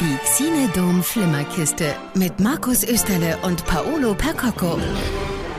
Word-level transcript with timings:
Die 0.00 0.16
Xinedom 0.24 1.02
Flimmerkiste 1.02 1.94
mit 2.14 2.38
Markus 2.40 2.84
Österle 2.84 3.38
und 3.42 3.64
Paolo 3.66 4.14
Percocco. 4.14 4.78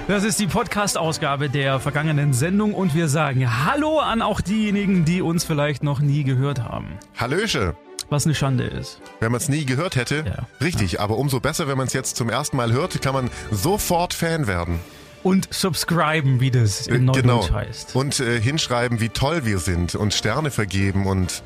Das 0.08 0.24
ist 0.24 0.40
die 0.40 0.48
Podcast-Ausgabe 0.48 1.50
der 1.50 1.80
vergangenen 1.80 2.34
Sendung 2.34 2.74
und 2.74 2.94
wir 2.96 3.08
sagen 3.08 3.66
Hallo 3.66 4.00
an 4.00 4.22
auch 4.22 4.42
diejenigen, 4.42 5.06
die 5.06 5.22
uns 5.22 5.44
vielleicht 5.44 5.84
noch 5.84 6.00
nie 6.00 6.24
gehört 6.24 6.62
haben. 6.64 6.98
Hallöche. 7.18 7.76
Was 8.10 8.26
eine 8.26 8.36
Schande 8.36 8.64
ist. 8.66 9.02
Wenn 9.20 9.32
man 9.32 9.42
es 9.42 9.50
nie 9.50 9.66
gehört 9.66 9.96
hätte, 9.96 10.24
Ja. 10.26 10.48
richtig, 10.66 11.02
aber 11.02 11.18
umso 11.18 11.40
besser, 11.40 11.68
wenn 11.68 11.78
man 11.78 11.88
es 11.88 11.94
jetzt 11.94 12.16
zum 12.16 12.30
ersten 12.30 12.56
Mal 12.58 12.72
hört, 12.72 13.02
kann 13.02 13.14
man 13.14 13.30
sofort 13.52 14.14
Fan 14.14 14.48
werden. 14.48 14.80
Und 15.24 15.54
subscriben, 15.54 16.40
wie 16.40 16.52
das 16.52 16.88
in 16.88 16.96
Äh, 16.96 17.00
Neudeutsch 17.00 17.52
heißt. 17.52 17.96
Und 17.96 18.20
äh, 18.22 18.40
hinschreiben, 18.40 19.02
wie 19.02 19.10
toll 19.10 19.44
wir 19.44 19.58
sind 19.60 19.96
und 19.96 20.14
Sterne 20.14 20.52
vergeben 20.52 21.06
und 21.06 21.42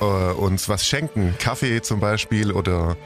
äh, 0.00 0.32
uns 0.32 0.68
was 0.68 0.86
schenken. 0.86 1.34
Kaffee 1.38 1.80
zum 1.82 2.00
Beispiel 2.00 2.52
oder 2.52 2.96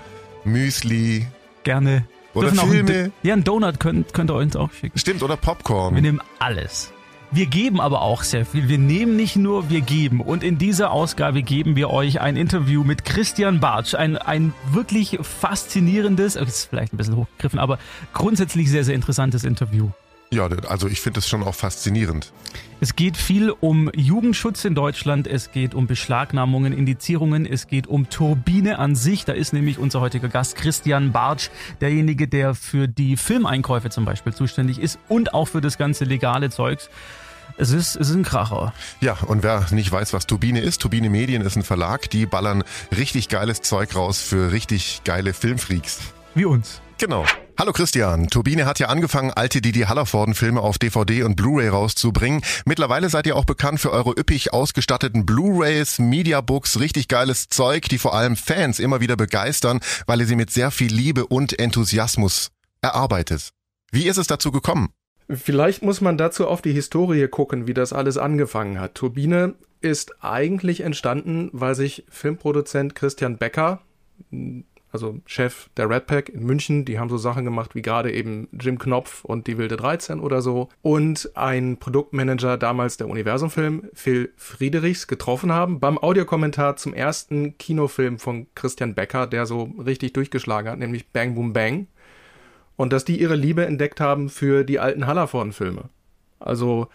Müsli. 0.44 1.26
Gerne. 1.64 2.04
Oder 2.34 2.52
Filme. 2.54 3.04
Do- 3.08 3.12
ja, 3.22 3.34
einen 3.34 3.44
Donut 3.44 3.80
könnt, 3.80 4.14
könnt 4.14 4.30
ihr 4.30 4.36
uns 4.36 4.54
auch 4.56 4.70
schicken. 4.72 4.98
Stimmt, 4.98 5.22
oder 5.22 5.34
Wir 5.34 5.38
Popcorn. 5.40 5.94
nehmen 5.94 6.20
alles. 6.38 6.92
Wir 7.32 7.46
geben 7.46 7.80
aber 7.80 8.02
auch 8.02 8.24
sehr 8.24 8.44
viel. 8.44 8.68
Wir 8.68 8.78
nehmen 8.78 9.14
nicht 9.16 9.36
nur, 9.36 9.70
wir 9.70 9.82
geben. 9.82 10.20
Und 10.20 10.42
in 10.42 10.58
dieser 10.58 10.90
Ausgabe 10.90 11.42
geben 11.42 11.76
wir 11.76 11.90
euch 11.90 12.20
ein 12.20 12.36
Interview 12.36 12.82
mit 12.82 13.04
Christian 13.04 13.60
Bartsch. 13.60 13.94
Ein, 13.94 14.16
ein 14.16 14.52
wirklich 14.72 15.16
faszinierendes, 15.20 16.34
ist 16.36 16.66
vielleicht 16.70 16.92
ein 16.92 16.96
bisschen 16.96 17.16
hochgegriffen, 17.16 17.58
aber 17.60 17.78
grundsätzlich 18.14 18.68
sehr, 18.70 18.82
sehr 18.84 18.94
interessantes 18.96 19.44
Interview. 19.44 19.90
Ja, 20.32 20.46
also 20.68 20.86
ich 20.86 21.00
finde 21.00 21.18
das 21.18 21.28
schon 21.28 21.42
auch 21.42 21.56
faszinierend. 21.56 22.32
Es 22.78 22.94
geht 22.94 23.16
viel 23.16 23.50
um 23.50 23.90
Jugendschutz 23.96 24.64
in 24.64 24.76
Deutschland, 24.76 25.26
es 25.26 25.50
geht 25.50 25.74
um 25.74 25.88
Beschlagnahmungen, 25.88 26.72
Indizierungen, 26.72 27.44
es 27.46 27.66
geht 27.66 27.88
um 27.88 28.08
Turbine 28.08 28.78
an 28.78 28.94
sich. 28.94 29.24
Da 29.24 29.32
ist 29.32 29.52
nämlich 29.52 29.78
unser 29.78 30.00
heutiger 30.00 30.28
Gast 30.28 30.54
Christian 30.54 31.10
Bartsch, 31.10 31.50
derjenige, 31.80 32.28
der 32.28 32.54
für 32.54 32.86
die 32.86 33.16
Filmeinkäufe 33.16 33.90
zum 33.90 34.04
Beispiel 34.04 34.32
zuständig 34.32 34.78
ist 34.78 35.00
und 35.08 35.34
auch 35.34 35.46
für 35.46 35.60
das 35.60 35.78
ganze 35.78 36.04
legale 36.04 36.48
Zeugs. 36.48 36.90
Es 37.58 37.72
ist, 37.72 37.96
es 37.96 38.10
ist 38.10 38.14
ein 38.14 38.22
Kracher. 38.22 38.72
Ja, 39.00 39.18
und 39.26 39.42
wer 39.42 39.66
nicht 39.72 39.90
weiß, 39.90 40.12
was 40.12 40.28
Turbine 40.28 40.60
ist, 40.60 40.80
Turbine 40.80 41.10
Medien 41.10 41.42
ist 41.42 41.56
ein 41.56 41.64
Verlag, 41.64 42.08
die 42.08 42.26
ballern 42.26 42.62
richtig 42.96 43.30
geiles 43.30 43.62
Zeug 43.62 43.96
raus 43.96 44.20
für 44.20 44.52
richtig 44.52 45.02
geile 45.04 45.34
Filmfreaks. 45.34 45.98
Wie 46.36 46.44
uns. 46.44 46.80
Genau. 47.00 47.24
Hallo 47.58 47.72
Christian, 47.72 48.28
Turbine 48.28 48.66
hat 48.66 48.78
ja 48.78 48.88
angefangen, 48.88 49.30
alte 49.30 49.62
Didi 49.62 49.80
Hallervorden-Filme 49.80 50.60
auf 50.60 50.76
DVD 50.76 51.22
und 51.22 51.34
Blu-ray 51.34 51.68
rauszubringen. 51.68 52.42
Mittlerweile 52.66 53.08
seid 53.08 53.26
ihr 53.26 53.36
auch 53.36 53.46
bekannt 53.46 53.80
für 53.80 53.90
eure 53.90 54.10
üppig 54.10 54.52
ausgestatteten 54.52 55.24
Blu-rays, 55.24 55.98
Mediabooks, 55.98 56.78
richtig 56.78 57.08
geiles 57.08 57.48
Zeug, 57.48 57.88
die 57.88 57.96
vor 57.96 58.12
allem 58.14 58.36
Fans 58.36 58.78
immer 58.78 59.00
wieder 59.00 59.16
begeistern, 59.16 59.80
weil 60.04 60.20
ihr 60.20 60.26
sie 60.26 60.36
mit 60.36 60.50
sehr 60.50 60.70
viel 60.70 60.92
Liebe 60.92 61.26
und 61.26 61.58
Enthusiasmus 61.58 62.50
erarbeitet. 62.82 63.48
Wie 63.90 64.06
ist 64.06 64.18
es 64.18 64.26
dazu 64.26 64.52
gekommen? 64.52 64.90
Vielleicht 65.30 65.82
muss 65.82 66.02
man 66.02 66.18
dazu 66.18 66.46
auf 66.46 66.60
die 66.60 66.72
Historie 66.72 67.28
gucken, 67.28 67.66
wie 67.66 67.72
das 67.72 67.94
alles 67.94 68.18
angefangen 68.18 68.78
hat. 68.78 68.94
Turbine 68.94 69.54
ist 69.80 70.22
eigentlich 70.22 70.82
entstanden, 70.82 71.48
weil 71.54 71.74
sich 71.74 72.04
Filmproduzent 72.10 72.94
Christian 72.94 73.38
Becker, 73.38 73.80
also 74.92 75.20
Chef 75.26 75.68
der 75.76 75.88
Red 75.88 76.06
Pack 76.06 76.28
in 76.28 76.44
München, 76.44 76.84
die 76.84 76.98
haben 76.98 77.08
so 77.08 77.16
Sachen 77.16 77.44
gemacht 77.44 77.74
wie 77.74 77.82
gerade 77.82 78.12
eben 78.12 78.48
Jim 78.52 78.78
Knopf 78.78 79.24
und 79.24 79.46
die 79.46 79.58
Wilde 79.58 79.76
13 79.76 80.20
oder 80.20 80.42
so, 80.42 80.68
und 80.82 81.30
ein 81.34 81.76
Produktmanager 81.76 82.56
damals 82.56 82.96
der 82.96 83.08
Universumfilm, 83.08 83.88
Phil 83.92 84.32
Friedrichs, 84.36 85.06
getroffen 85.06 85.52
haben 85.52 85.80
beim 85.80 85.98
Audiokommentar 85.98 86.76
zum 86.76 86.94
ersten 86.94 87.56
Kinofilm 87.58 88.18
von 88.18 88.46
Christian 88.54 88.94
Becker, 88.94 89.26
der 89.26 89.46
so 89.46 89.72
richtig 89.84 90.12
durchgeschlagen 90.12 90.70
hat, 90.70 90.78
nämlich 90.78 91.08
Bang 91.08 91.34
Boom 91.34 91.52
Bang 91.52 91.86
und 92.76 92.92
dass 92.92 93.04
die 93.04 93.20
ihre 93.20 93.36
Liebe 93.36 93.66
entdeckt 93.66 94.00
haben 94.00 94.30
für 94.30 94.64
die 94.64 94.78
alten 94.78 95.06
Hallervorden-Filme. 95.06 95.90
Also 96.38 96.88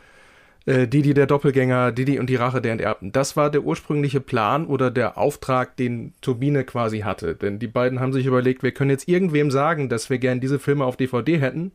äh, 0.66 0.88
Didi 0.88 1.14
der 1.14 1.28
Doppelgänger, 1.28 1.92
Didi 1.92 2.20
und 2.20 2.30
die 2.30 2.36
Rache 2.36 2.62
der 2.62 2.74
Enterbten. 2.74 3.12
Das 3.12 3.38
war 3.38 3.50
der 3.50 3.64
ursprüngliche 3.64 4.20
Plan 4.20 4.66
oder 4.66 4.92
der 4.92 5.18
Auftrag, 5.18 5.78
den 5.78 6.14
Turbine 6.22 6.64
quasi 6.64 7.00
hatte. 7.00 7.36
Denn 7.36 7.59
die 7.59 7.68
beiden 7.68 8.00
haben 8.00 8.14
sich 8.14 8.26
überlegt, 8.26 8.64
wir 8.64 8.72
können 8.72 8.90
jetzt 8.90 9.08
irgendwem 9.08 9.52
sagen, 9.52 9.90
dass 9.90 10.09
wir 10.09 10.18
gern 10.18 10.40
diese 10.40 10.59
Filme 10.59 10.86
auf 10.86 10.98
DVD 10.98 11.40
hätten 11.40 11.72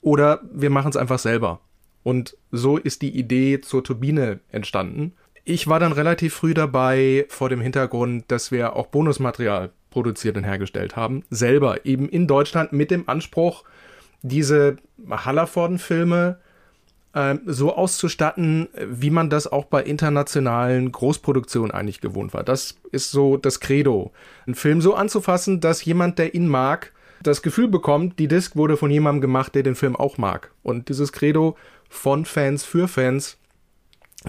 oder 0.00 0.40
wir 0.50 0.70
machen 0.70 0.90
es 0.90 0.96
einfach 0.96 1.18
selber. 1.18 1.60
Und 2.02 2.36
so 2.50 2.78
ist 2.78 3.02
die 3.02 3.16
Idee 3.16 3.60
zur 3.60 3.84
Turbine 3.84 4.40
entstanden. 4.50 5.12
Ich 5.44 5.66
war 5.66 5.80
dann 5.80 5.92
relativ 5.92 6.34
früh 6.34 6.54
dabei 6.54 7.26
vor 7.28 7.48
dem 7.48 7.60
Hintergrund, 7.60 8.24
dass 8.28 8.50
wir 8.50 8.76
auch 8.76 8.86
Bonusmaterial 8.86 9.70
produziert 9.90 10.36
und 10.36 10.44
hergestellt 10.44 10.96
haben. 10.96 11.24
Selber, 11.28 11.84
eben 11.84 12.08
in 12.08 12.26
Deutschland 12.26 12.72
mit 12.72 12.90
dem 12.90 13.08
Anspruch, 13.08 13.64
diese 14.22 14.76
Hallervorden-Filme 15.10 16.28
ähm, 16.28 16.49
so 17.44 17.74
auszustatten, 17.74 18.68
wie 18.86 19.10
man 19.10 19.30
das 19.30 19.50
auch 19.50 19.64
bei 19.64 19.82
internationalen 19.82 20.92
Großproduktionen 20.92 21.72
eigentlich 21.72 22.00
gewohnt 22.00 22.34
war. 22.34 22.44
Das 22.44 22.76
ist 22.92 23.10
so 23.10 23.36
das 23.36 23.58
Credo. 23.58 24.12
Einen 24.46 24.54
Film 24.54 24.80
so 24.80 24.94
anzufassen, 24.94 25.60
dass 25.60 25.84
jemand, 25.84 26.18
der 26.18 26.34
ihn 26.34 26.46
mag, 26.46 26.92
das 27.22 27.42
Gefühl 27.42 27.68
bekommt, 27.68 28.18
die 28.18 28.28
Disc 28.28 28.56
wurde 28.56 28.76
von 28.76 28.90
jemandem 28.90 29.20
gemacht, 29.20 29.54
der 29.54 29.62
den 29.62 29.74
Film 29.74 29.96
auch 29.96 30.18
mag. 30.18 30.52
Und 30.62 30.88
dieses 30.88 31.12
Credo 31.12 31.56
von 31.88 32.24
Fans 32.24 32.64
für 32.64 32.88
Fans, 32.88 33.36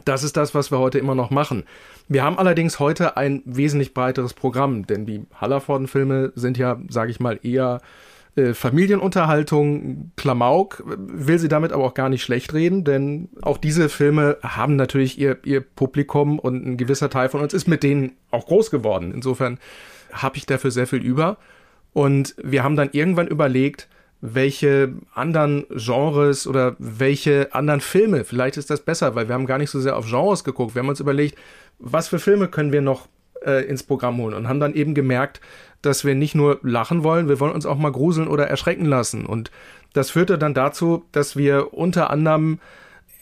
das 0.06 0.24
ist 0.24 0.36
das, 0.36 0.56
was 0.56 0.72
wir 0.72 0.80
heute 0.80 1.00
immer 1.00 1.16
noch 1.16 1.30
machen. 1.30 1.64
Wir 2.08 2.24
haben 2.24 2.38
allerdings 2.38 2.80
heute 2.80 3.16
ein 3.16 3.44
wesentlich 3.46 3.94
breiteres 3.94 4.34
Programm, 4.34 4.88
denn 4.88 5.06
die 5.06 5.26
Hallervorden-Filme 5.40 6.34
sind 6.36 6.58
ja, 6.58 6.80
sage 6.90 7.12
ich 7.12 7.20
mal, 7.20 7.40
eher 7.44 7.82
äh, 8.36 8.54
Familienunterhaltung, 8.54 10.12
Klamauk, 10.16 10.84
will 10.86 11.38
sie 11.38 11.50
damit 11.50 11.74
aber 11.74 11.84
auch 11.84 11.94
gar 11.94 12.10
nicht 12.10 12.24
schlecht 12.24 12.54
reden, 12.54 12.84
denn 12.84 13.30
auch 13.42 13.58
diese 13.58 13.90
Filme 13.90 14.38
haben 14.42 14.78
natürlich 14.78 15.20
ihr, 15.20 15.38
ihr 15.44 15.62
Publikum 15.62 16.40
und 16.40 16.66
ein 16.66 16.78
gewisser 16.78 17.10
Teil 17.10 17.30
von 17.30 17.42
uns 17.42 17.54
ist 17.54 17.68
mit 17.68 17.84
denen 17.84 18.14
auch 18.32 18.46
groß 18.46 18.72
geworden. 18.72 19.12
Insofern 19.14 19.60
habe 20.14 20.38
ich 20.38 20.46
dafür 20.46 20.72
sehr 20.72 20.88
viel 20.88 21.02
über. 21.02 21.38
Und 21.94 22.36
wir 22.42 22.64
haben 22.64 22.78
dann 22.78 22.90
irgendwann 22.94 23.28
überlegt, 23.28 23.90
welche 24.22 24.94
anderen 25.14 25.66
Genres 25.70 26.48
oder 26.48 26.76
welche 26.80 27.54
anderen 27.54 27.82
Filme, 27.82 28.24
vielleicht 28.24 28.56
ist 28.56 28.70
das 28.70 28.82
besser, 28.82 29.16
weil 29.16 29.28
wir 29.28 29.34
haben 29.34 29.48
gar 29.48 29.58
nicht 29.58 29.72
so 29.72 29.80
sehr 29.80 29.98
auf 29.98 30.06
Genres 30.06 30.44
geguckt. 30.44 30.76
Wir 30.76 30.82
haben 30.82 30.90
uns 30.90 31.00
überlegt, 31.00 31.38
was 31.80 32.08
für 32.08 32.20
Filme 32.20 32.48
können 32.48 32.72
wir 32.72 32.82
noch 32.82 33.08
äh, 33.46 33.66
ins 33.66 33.84
Programm 33.84 34.18
holen 34.18 34.34
und 34.34 34.48
haben 34.48 34.60
dann 34.60 34.74
eben 34.74 34.94
gemerkt, 34.94 35.42
dass 35.82 36.06
wir 36.06 36.16
nicht 36.16 36.36
nur 36.36 36.60
lachen 36.62 37.04
wollen, 37.04 37.28
wir 37.28 37.40
wollen 37.40 37.54
uns 37.54 37.66
auch 37.66 37.78
mal 37.78 37.92
gruseln 37.92 38.28
oder 38.28 38.48
erschrecken 38.48 38.86
lassen. 38.86 39.26
Und 39.26 39.52
das 39.94 40.12
führte 40.12 40.38
dann 40.38 40.54
dazu, 40.54 41.06
dass 41.12 41.36
wir 41.36 41.74
unter 41.74 42.10
anderem 42.10 42.60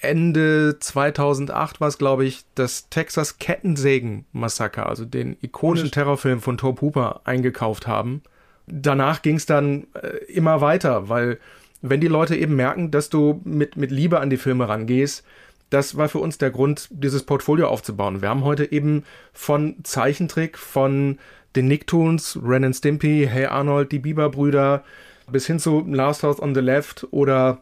Ende 0.01 0.77
2008 0.79 1.81
war 1.81 1.87
es, 1.87 1.97
glaube 1.97 2.25
ich, 2.25 2.45
das 2.55 2.89
Texas 2.89 3.37
Kettensägen-Massaker, 3.37 4.87
also 4.87 5.03
den 5.03 5.37
ikonischen 5.41 5.91
Terrorfilm 5.91 6.39
von 6.39 6.57
Tom 6.57 6.79
Hooper, 6.79 7.21
eingekauft 7.25 7.87
haben. 7.87 8.21
Danach 8.65 9.21
ging 9.21 9.35
es 9.35 9.45
dann 9.45 9.87
äh, 9.93 10.23
immer 10.31 10.61
weiter, 10.61 11.09
weil 11.09 11.39
wenn 11.81 12.01
die 12.01 12.07
Leute 12.07 12.35
eben 12.35 12.55
merken, 12.55 12.91
dass 12.91 13.09
du 13.09 13.41
mit, 13.43 13.77
mit 13.77 13.91
Liebe 13.91 14.19
an 14.19 14.29
die 14.29 14.37
Filme 14.37 14.69
rangehst, 14.69 15.25
das 15.69 15.97
war 15.97 16.09
für 16.09 16.19
uns 16.19 16.37
der 16.37 16.51
Grund, 16.51 16.87
dieses 16.91 17.23
Portfolio 17.23 17.67
aufzubauen. 17.67 18.21
Wir 18.21 18.29
haben 18.29 18.43
heute 18.43 18.71
eben 18.71 19.03
von 19.33 19.75
Zeichentrick, 19.83 20.57
von 20.57 21.19
den 21.55 21.67
Nicktoons, 21.67 22.39
Ren 22.43 22.65
and 22.65 22.75
Stimpy, 22.75 23.27
Hey 23.29 23.45
Arnold, 23.45 23.91
die 23.91 23.99
Bieber-Brüder, 23.99 24.83
bis 25.31 25.45
hin 25.47 25.59
zu 25.59 25.85
Last 25.87 26.23
House 26.23 26.41
on 26.41 26.55
the 26.55 26.61
Left 26.61 27.07
oder 27.11 27.61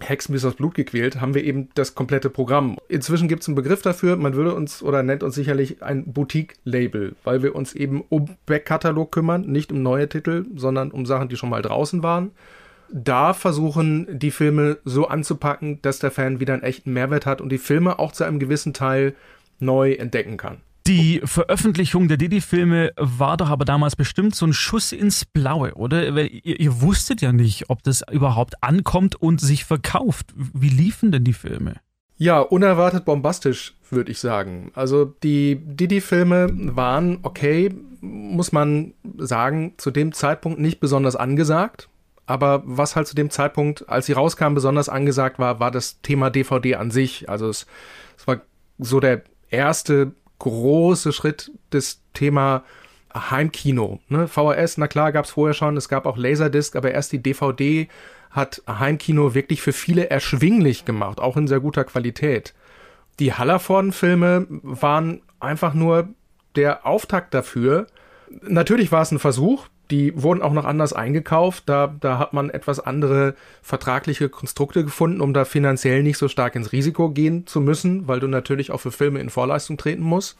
Hexen 0.00 0.32
bis 0.32 0.44
aufs 0.44 0.56
Blut 0.56 0.74
gequält, 0.74 1.20
haben 1.20 1.34
wir 1.34 1.44
eben 1.44 1.68
das 1.74 1.94
komplette 1.94 2.30
Programm. 2.30 2.78
Inzwischen 2.88 3.28
gibt 3.28 3.42
es 3.42 3.48
einen 3.48 3.54
Begriff 3.54 3.82
dafür, 3.82 4.16
man 4.16 4.34
würde 4.34 4.54
uns 4.54 4.82
oder 4.82 5.02
nennt 5.02 5.22
uns 5.22 5.34
sicherlich 5.34 5.82
ein 5.82 6.04
Boutique-Label, 6.12 7.16
weil 7.24 7.42
wir 7.42 7.54
uns 7.54 7.74
eben 7.74 8.02
um 8.08 8.36
Backkatalog 8.46 9.12
kümmern, 9.12 9.42
nicht 9.42 9.72
um 9.72 9.82
neue 9.82 10.08
Titel, 10.08 10.46
sondern 10.54 10.90
um 10.90 11.04
Sachen, 11.06 11.28
die 11.28 11.36
schon 11.36 11.50
mal 11.50 11.62
draußen 11.62 12.02
waren. 12.02 12.30
Da 12.92 13.34
versuchen 13.34 14.18
die 14.18 14.30
Filme 14.30 14.78
so 14.84 15.06
anzupacken, 15.08 15.80
dass 15.82 15.98
der 15.98 16.10
Fan 16.10 16.40
wieder 16.40 16.54
einen 16.54 16.62
echten 16.62 16.92
Mehrwert 16.92 17.26
hat 17.26 17.40
und 17.40 17.50
die 17.50 17.58
Filme 17.58 17.98
auch 17.98 18.12
zu 18.12 18.24
einem 18.24 18.38
gewissen 18.38 18.74
Teil 18.74 19.14
neu 19.58 19.92
entdecken 19.92 20.36
kann. 20.36 20.58
Die 20.86 21.20
Veröffentlichung 21.22 22.08
der 22.08 22.16
Didi-Filme 22.16 22.92
war 22.96 23.36
doch 23.36 23.50
aber 23.50 23.64
damals 23.64 23.96
bestimmt 23.96 24.34
so 24.34 24.46
ein 24.46 24.52
Schuss 24.52 24.92
ins 24.92 25.24
Blaue, 25.24 25.74
oder? 25.74 26.14
Weil 26.14 26.30
ihr, 26.32 26.58
ihr 26.58 26.80
wusstet 26.80 27.20
ja 27.20 27.32
nicht, 27.32 27.68
ob 27.68 27.82
das 27.82 28.02
überhaupt 28.10 28.54
ankommt 28.62 29.14
und 29.14 29.40
sich 29.40 29.64
verkauft. 29.64 30.34
Wie 30.34 30.70
liefen 30.70 31.12
denn 31.12 31.24
die 31.24 31.34
Filme? 31.34 31.76
Ja, 32.16 32.40
unerwartet 32.40 33.04
bombastisch, 33.04 33.74
würde 33.90 34.10
ich 34.10 34.18
sagen. 34.18 34.72
Also 34.74 35.04
die 35.04 35.60
Didi-Filme 35.62 36.48
waren 36.74 37.18
okay, 37.22 37.70
muss 38.00 38.50
man 38.50 38.94
sagen, 39.18 39.74
zu 39.76 39.90
dem 39.90 40.12
Zeitpunkt 40.12 40.58
nicht 40.58 40.80
besonders 40.80 41.14
angesagt. 41.14 41.89
Aber 42.30 42.62
was 42.64 42.94
halt 42.94 43.08
zu 43.08 43.16
dem 43.16 43.28
Zeitpunkt, 43.28 43.88
als 43.88 44.06
sie 44.06 44.12
rauskamen, 44.12 44.54
besonders 44.54 44.88
angesagt 44.88 45.40
war, 45.40 45.58
war 45.58 45.72
das 45.72 46.00
Thema 46.00 46.30
DVD 46.30 46.76
an 46.76 46.92
sich. 46.92 47.28
Also 47.28 47.48
es, 47.48 47.66
es 48.16 48.24
war 48.28 48.42
so 48.78 49.00
der 49.00 49.22
erste 49.50 50.12
große 50.38 51.12
Schritt, 51.12 51.50
das 51.70 52.02
Thema 52.14 52.62
Heimkino. 53.12 53.98
Ne? 54.08 54.28
VHS, 54.28 54.78
na 54.78 54.86
klar, 54.86 55.10
gab 55.10 55.24
es 55.24 55.32
vorher 55.32 55.54
schon, 55.54 55.76
es 55.76 55.88
gab 55.88 56.06
auch 56.06 56.16
Laserdisc, 56.16 56.76
aber 56.76 56.92
erst 56.92 57.10
die 57.10 57.20
DVD 57.20 57.88
hat 58.30 58.62
Heimkino 58.68 59.34
wirklich 59.34 59.60
für 59.60 59.72
viele 59.72 60.08
erschwinglich 60.08 60.84
gemacht, 60.84 61.18
auch 61.18 61.36
in 61.36 61.48
sehr 61.48 61.58
guter 61.58 61.82
Qualität. 61.82 62.54
Die 63.18 63.34
Hallervorden-Filme 63.34 64.46
waren 64.62 65.22
einfach 65.40 65.74
nur 65.74 66.10
der 66.54 66.86
Auftakt 66.86 67.34
dafür. 67.34 67.88
Natürlich 68.42 68.92
war 68.92 69.02
es 69.02 69.10
ein 69.10 69.18
Versuch, 69.18 69.66
die 69.90 70.20
wurden 70.20 70.42
auch 70.42 70.52
noch 70.52 70.64
anders 70.64 70.92
eingekauft. 70.92 71.64
Da, 71.66 71.94
da 72.00 72.18
hat 72.18 72.32
man 72.32 72.50
etwas 72.50 72.80
andere 72.80 73.34
vertragliche 73.62 74.28
Konstrukte 74.28 74.84
gefunden, 74.84 75.20
um 75.20 75.34
da 75.34 75.44
finanziell 75.44 76.02
nicht 76.02 76.18
so 76.18 76.28
stark 76.28 76.54
ins 76.54 76.72
Risiko 76.72 77.10
gehen 77.10 77.46
zu 77.46 77.60
müssen, 77.60 78.06
weil 78.08 78.20
du 78.20 78.28
natürlich 78.28 78.70
auch 78.70 78.80
für 78.80 78.92
Filme 78.92 79.20
in 79.20 79.30
Vorleistung 79.30 79.76
treten 79.76 80.02
musst. 80.02 80.38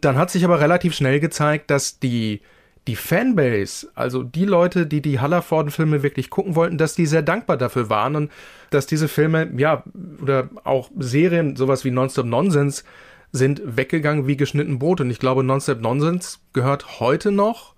Dann 0.00 0.16
hat 0.16 0.30
sich 0.30 0.44
aber 0.44 0.60
relativ 0.60 0.94
schnell 0.94 1.20
gezeigt, 1.20 1.70
dass 1.70 1.98
die, 1.98 2.40
die 2.88 2.96
Fanbase, 2.96 3.88
also 3.94 4.22
die 4.22 4.46
Leute, 4.46 4.86
die 4.86 5.00
die 5.00 5.20
Hallerforden-Filme 5.20 6.02
wirklich 6.02 6.30
gucken 6.30 6.56
wollten, 6.56 6.78
dass 6.78 6.94
die 6.94 7.06
sehr 7.06 7.22
dankbar 7.22 7.56
dafür 7.56 7.88
waren 7.88 8.16
und 8.16 8.32
dass 8.70 8.86
diese 8.86 9.06
Filme, 9.06 9.50
ja, 9.56 9.84
oder 10.20 10.48
auch 10.64 10.90
Serien, 10.98 11.56
sowas 11.56 11.84
wie 11.84 11.90
Nonstop 11.90 12.26
Nonsense, 12.26 12.82
sind 13.30 13.62
weggegangen 13.64 14.26
wie 14.26 14.36
geschnitten 14.36 14.78
Brot. 14.78 15.00
Und 15.00 15.10
ich 15.10 15.18
glaube, 15.18 15.44
Nonstop 15.44 15.80
Nonsense 15.80 16.38
gehört 16.52 17.00
heute 17.00 17.30
noch 17.30 17.71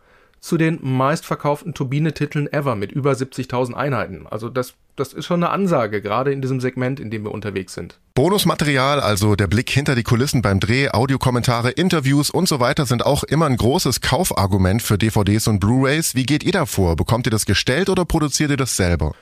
zu 0.45 0.59
den 0.59 0.79
meistverkauften 0.83 1.73
Turbine-Titeln 1.73 2.53
ever 2.53 2.77
mit 2.77 2.93
über 2.93 3.13
70.000 3.13 3.73
Einheiten. 3.73 4.27
Also 4.29 4.51
das, 4.51 4.75
das 4.95 5.15
ist 5.15 5.25
schon 5.25 5.43
eine 5.43 5.51
Ansage, 5.51 6.03
gerade 6.03 6.35
in 6.35 6.43
diesem 6.43 6.61
Segment, 6.61 7.01
in 7.01 7.11
dem 7.11 7.25
wir 7.25 7.33
unterwegs 7.33 7.73
sind. 7.73 7.99
Bonusmaterial, 8.15 9.01
also 9.01 9.37
der 9.37 9.47
Blick 9.47 9.71
hinter 9.71 9.95
die 9.95 10.03
Kulissen 10.03 10.43
beim 10.43 10.61
Dreh, 10.61 10.91
Audiokommentare, 10.91 11.71
Interviews 11.71 12.29
und 12.29 12.47
so 12.47 12.61
weiter 12.61 12.85
sind 12.85 13.07
auch 13.07 13.25
immer 13.25 13.47
ein 13.47 13.57
großes 13.57 14.03
Kaufargument 14.03 14.83
für 14.83 14.99
DVDs 14.99 15.49
und 15.49 15.61
Blu-rays. 15.61 16.15
Wie 16.15 16.25
geht 16.25 16.45
ihr 16.45 16.53
da 16.53 16.67
vor? 16.67 16.95
Bekommt 16.97 17.27
ihr 17.27 17.31
das 17.31 17.47
gestellt 17.47 17.89
oder 17.89 18.05
produziert 18.05 18.51
ihr 18.51 18.59
das 18.59 18.77
selber? 18.77 19.15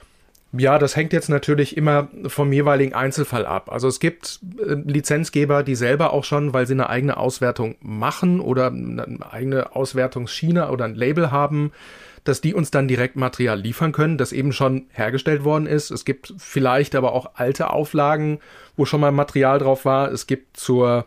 Ja, 0.55 0.79
das 0.79 0.97
hängt 0.97 1.15
jetzt 1.15 1.31
natürlich 1.31 1.79
immer 1.79 2.09
vom 2.27 2.53
jeweiligen 2.53 2.95
Einzelfall 2.95 3.47
ab. 3.47 3.73
Also 3.73 3.89
es 3.89 4.01
gibt 4.01 4.41
äh, 4.59 4.75
Lizenzgeber, 4.75 5.63
die 5.63 5.75
selber 5.75 6.13
auch 6.13 6.25
schon, 6.25 6.53
weil 6.53 6.67
sie 6.67 6.75
eine 6.75 6.91
eigene 6.91 7.17
Auswertung 7.17 7.77
machen 7.81 8.39
oder 8.41 8.67
eine 8.67 9.19
eigene 9.31 9.75
Auswertungsschiene 9.75 10.71
oder 10.71 10.85
ein 10.85 10.95
Label 10.95 11.31
haben, 11.31 11.73
dass 12.25 12.43
die 12.43 12.53
uns 12.53 12.71
dann 12.71 12.87
direkt 12.87 13.17
Material 13.17 13.59
liefern 13.59 13.93
können, 13.93 14.19
das 14.19 14.33
eben 14.33 14.53
schon 14.53 14.87
hergestellt 14.91 15.43
worden 15.43 15.67
ist. 15.67 15.91
Es 15.91 16.05
gibt 16.05 16.35
vielleicht 16.37 16.95
aber 16.95 17.13
auch 17.13 17.31
alte 17.35 17.71
Auflagen, 17.71 18.39
wo 18.77 18.85
schon 18.85 19.01
mal 19.01 19.11
Material 19.11 19.59
drauf 19.59 19.87
war. 19.87 20.13
Es 20.13 20.27
gibt 20.27 20.59
zur 20.59 21.07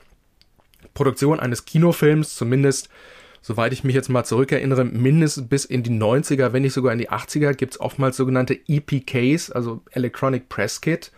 Produktion 0.96 1.40
eines 1.40 1.66
Kinofilms 1.66 2.36
zumindest 2.36 2.90
soweit 3.46 3.74
ich 3.74 3.84
mich 3.84 3.94
jetzt 3.94 4.10
mal 4.10 4.24
zurückerinnere, 4.24 4.86
mindestens 4.86 5.48
bis 5.48 5.66
in 5.66 5.84
die 5.84 5.92
90er, 5.92 6.52
wenn 6.52 6.64
nicht 6.64 6.74
sogar 6.74 6.92
in 6.92 6.98
die 6.98 7.12
80er, 7.12 7.54
gibt 7.54 7.74
es 7.74 7.80
oftmals 7.80 8.18
sogenannte 8.18 8.58
EPKs, 8.68 9.52
also 9.52 9.84
Electronic 9.92 10.50
Press 10.50 10.82
Kit. 10.82 11.12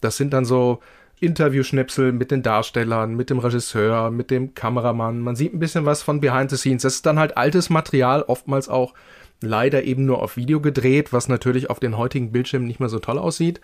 Das 0.00 0.16
sind 0.16 0.32
dann 0.32 0.46
so 0.46 0.80
Interviewschnipsel 1.20 2.12
mit 2.12 2.30
den 2.30 2.42
Darstellern, 2.42 3.14
mit 3.14 3.28
dem 3.28 3.40
Regisseur, 3.40 4.10
mit 4.10 4.30
dem 4.30 4.54
Kameramann. 4.54 5.20
Man 5.20 5.36
sieht 5.36 5.52
ein 5.52 5.58
bisschen 5.58 5.84
was 5.84 6.02
von 6.02 6.22
Behind 6.22 6.48
the 6.48 6.56
Scenes. 6.56 6.80
Das 6.80 6.94
ist 6.94 7.04
dann 7.04 7.18
halt 7.18 7.36
altes 7.36 7.68
Material, 7.68 8.22
oftmals 8.22 8.70
auch 8.70 8.94
leider 9.42 9.84
eben 9.84 10.06
nur 10.06 10.22
auf 10.22 10.38
Video 10.38 10.62
gedreht, 10.62 11.12
was 11.12 11.28
natürlich 11.28 11.68
auf 11.68 11.78
den 11.78 11.98
heutigen 11.98 12.32
Bildschirmen 12.32 12.66
nicht 12.66 12.80
mehr 12.80 12.88
so 12.88 13.00
toll 13.00 13.18
aussieht. 13.18 13.60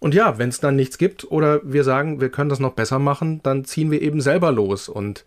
Und 0.00 0.12
ja, 0.12 0.38
wenn 0.38 0.48
es 0.48 0.58
dann 0.58 0.74
nichts 0.74 0.98
gibt 0.98 1.30
oder 1.30 1.60
wir 1.62 1.84
sagen, 1.84 2.20
wir 2.20 2.30
können 2.30 2.50
das 2.50 2.58
noch 2.58 2.72
besser 2.72 2.98
machen, 2.98 3.44
dann 3.44 3.64
ziehen 3.64 3.92
wir 3.92 4.02
eben 4.02 4.20
selber 4.20 4.50
los 4.50 4.88
und 4.88 5.24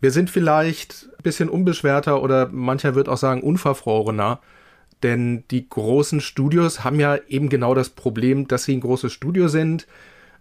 wir 0.00 0.10
sind 0.10 0.30
vielleicht 0.30 1.08
ein 1.18 1.22
bisschen 1.22 1.48
unbeschwerter 1.48 2.22
oder 2.22 2.48
mancher 2.48 2.94
wird 2.94 3.08
auch 3.08 3.16
sagen 3.16 3.42
unverfrorener, 3.42 4.40
denn 5.02 5.44
die 5.50 5.68
großen 5.68 6.20
Studios 6.20 6.84
haben 6.84 7.00
ja 7.00 7.18
eben 7.28 7.48
genau 7.48 7.74
das 7.74 7.90
Problem, 7.90 8.48
dass 8.48 8.64
sie 8.64 8.76
ein 8.76 8.80
großes 8.80 9.12
Studio 9.12 9.48
sind. 9.48 9.86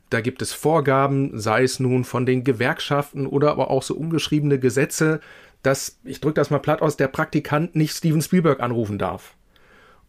Da 0.09 0.21
gibt 0.21 0.41
es 0.41 0.53
Vorgaben, 0.53 1.37
sei 1.39 1.63
es 1.63 1.79
nun 1.79 2.03
von 2.03 2.25
den 2.25 2.43
Gewerkschaften 2.43 3.27
oder 3.27 3.51
aber 3.51 3.69
auch 3.69 3.83
so 3.83 3.95
ungeschriebene 3.95 4.59
Gesetze, 4.59 5.19
dass, 5.63 5.99
ich 6.03 6.21
drücke 6.21 6.35
das 6.35 6.49
mal 6.49 6.59
platt 6.59 6.81
aus, 6.81 6.97
der 6.97 7.07
Praktikant 7.07 7.75
nicht 7.75 7.95
Steven 7.95 8.21
Spielberg 8.21 8.61
anrufen 8.61 8.97
darf. 8.97 9.35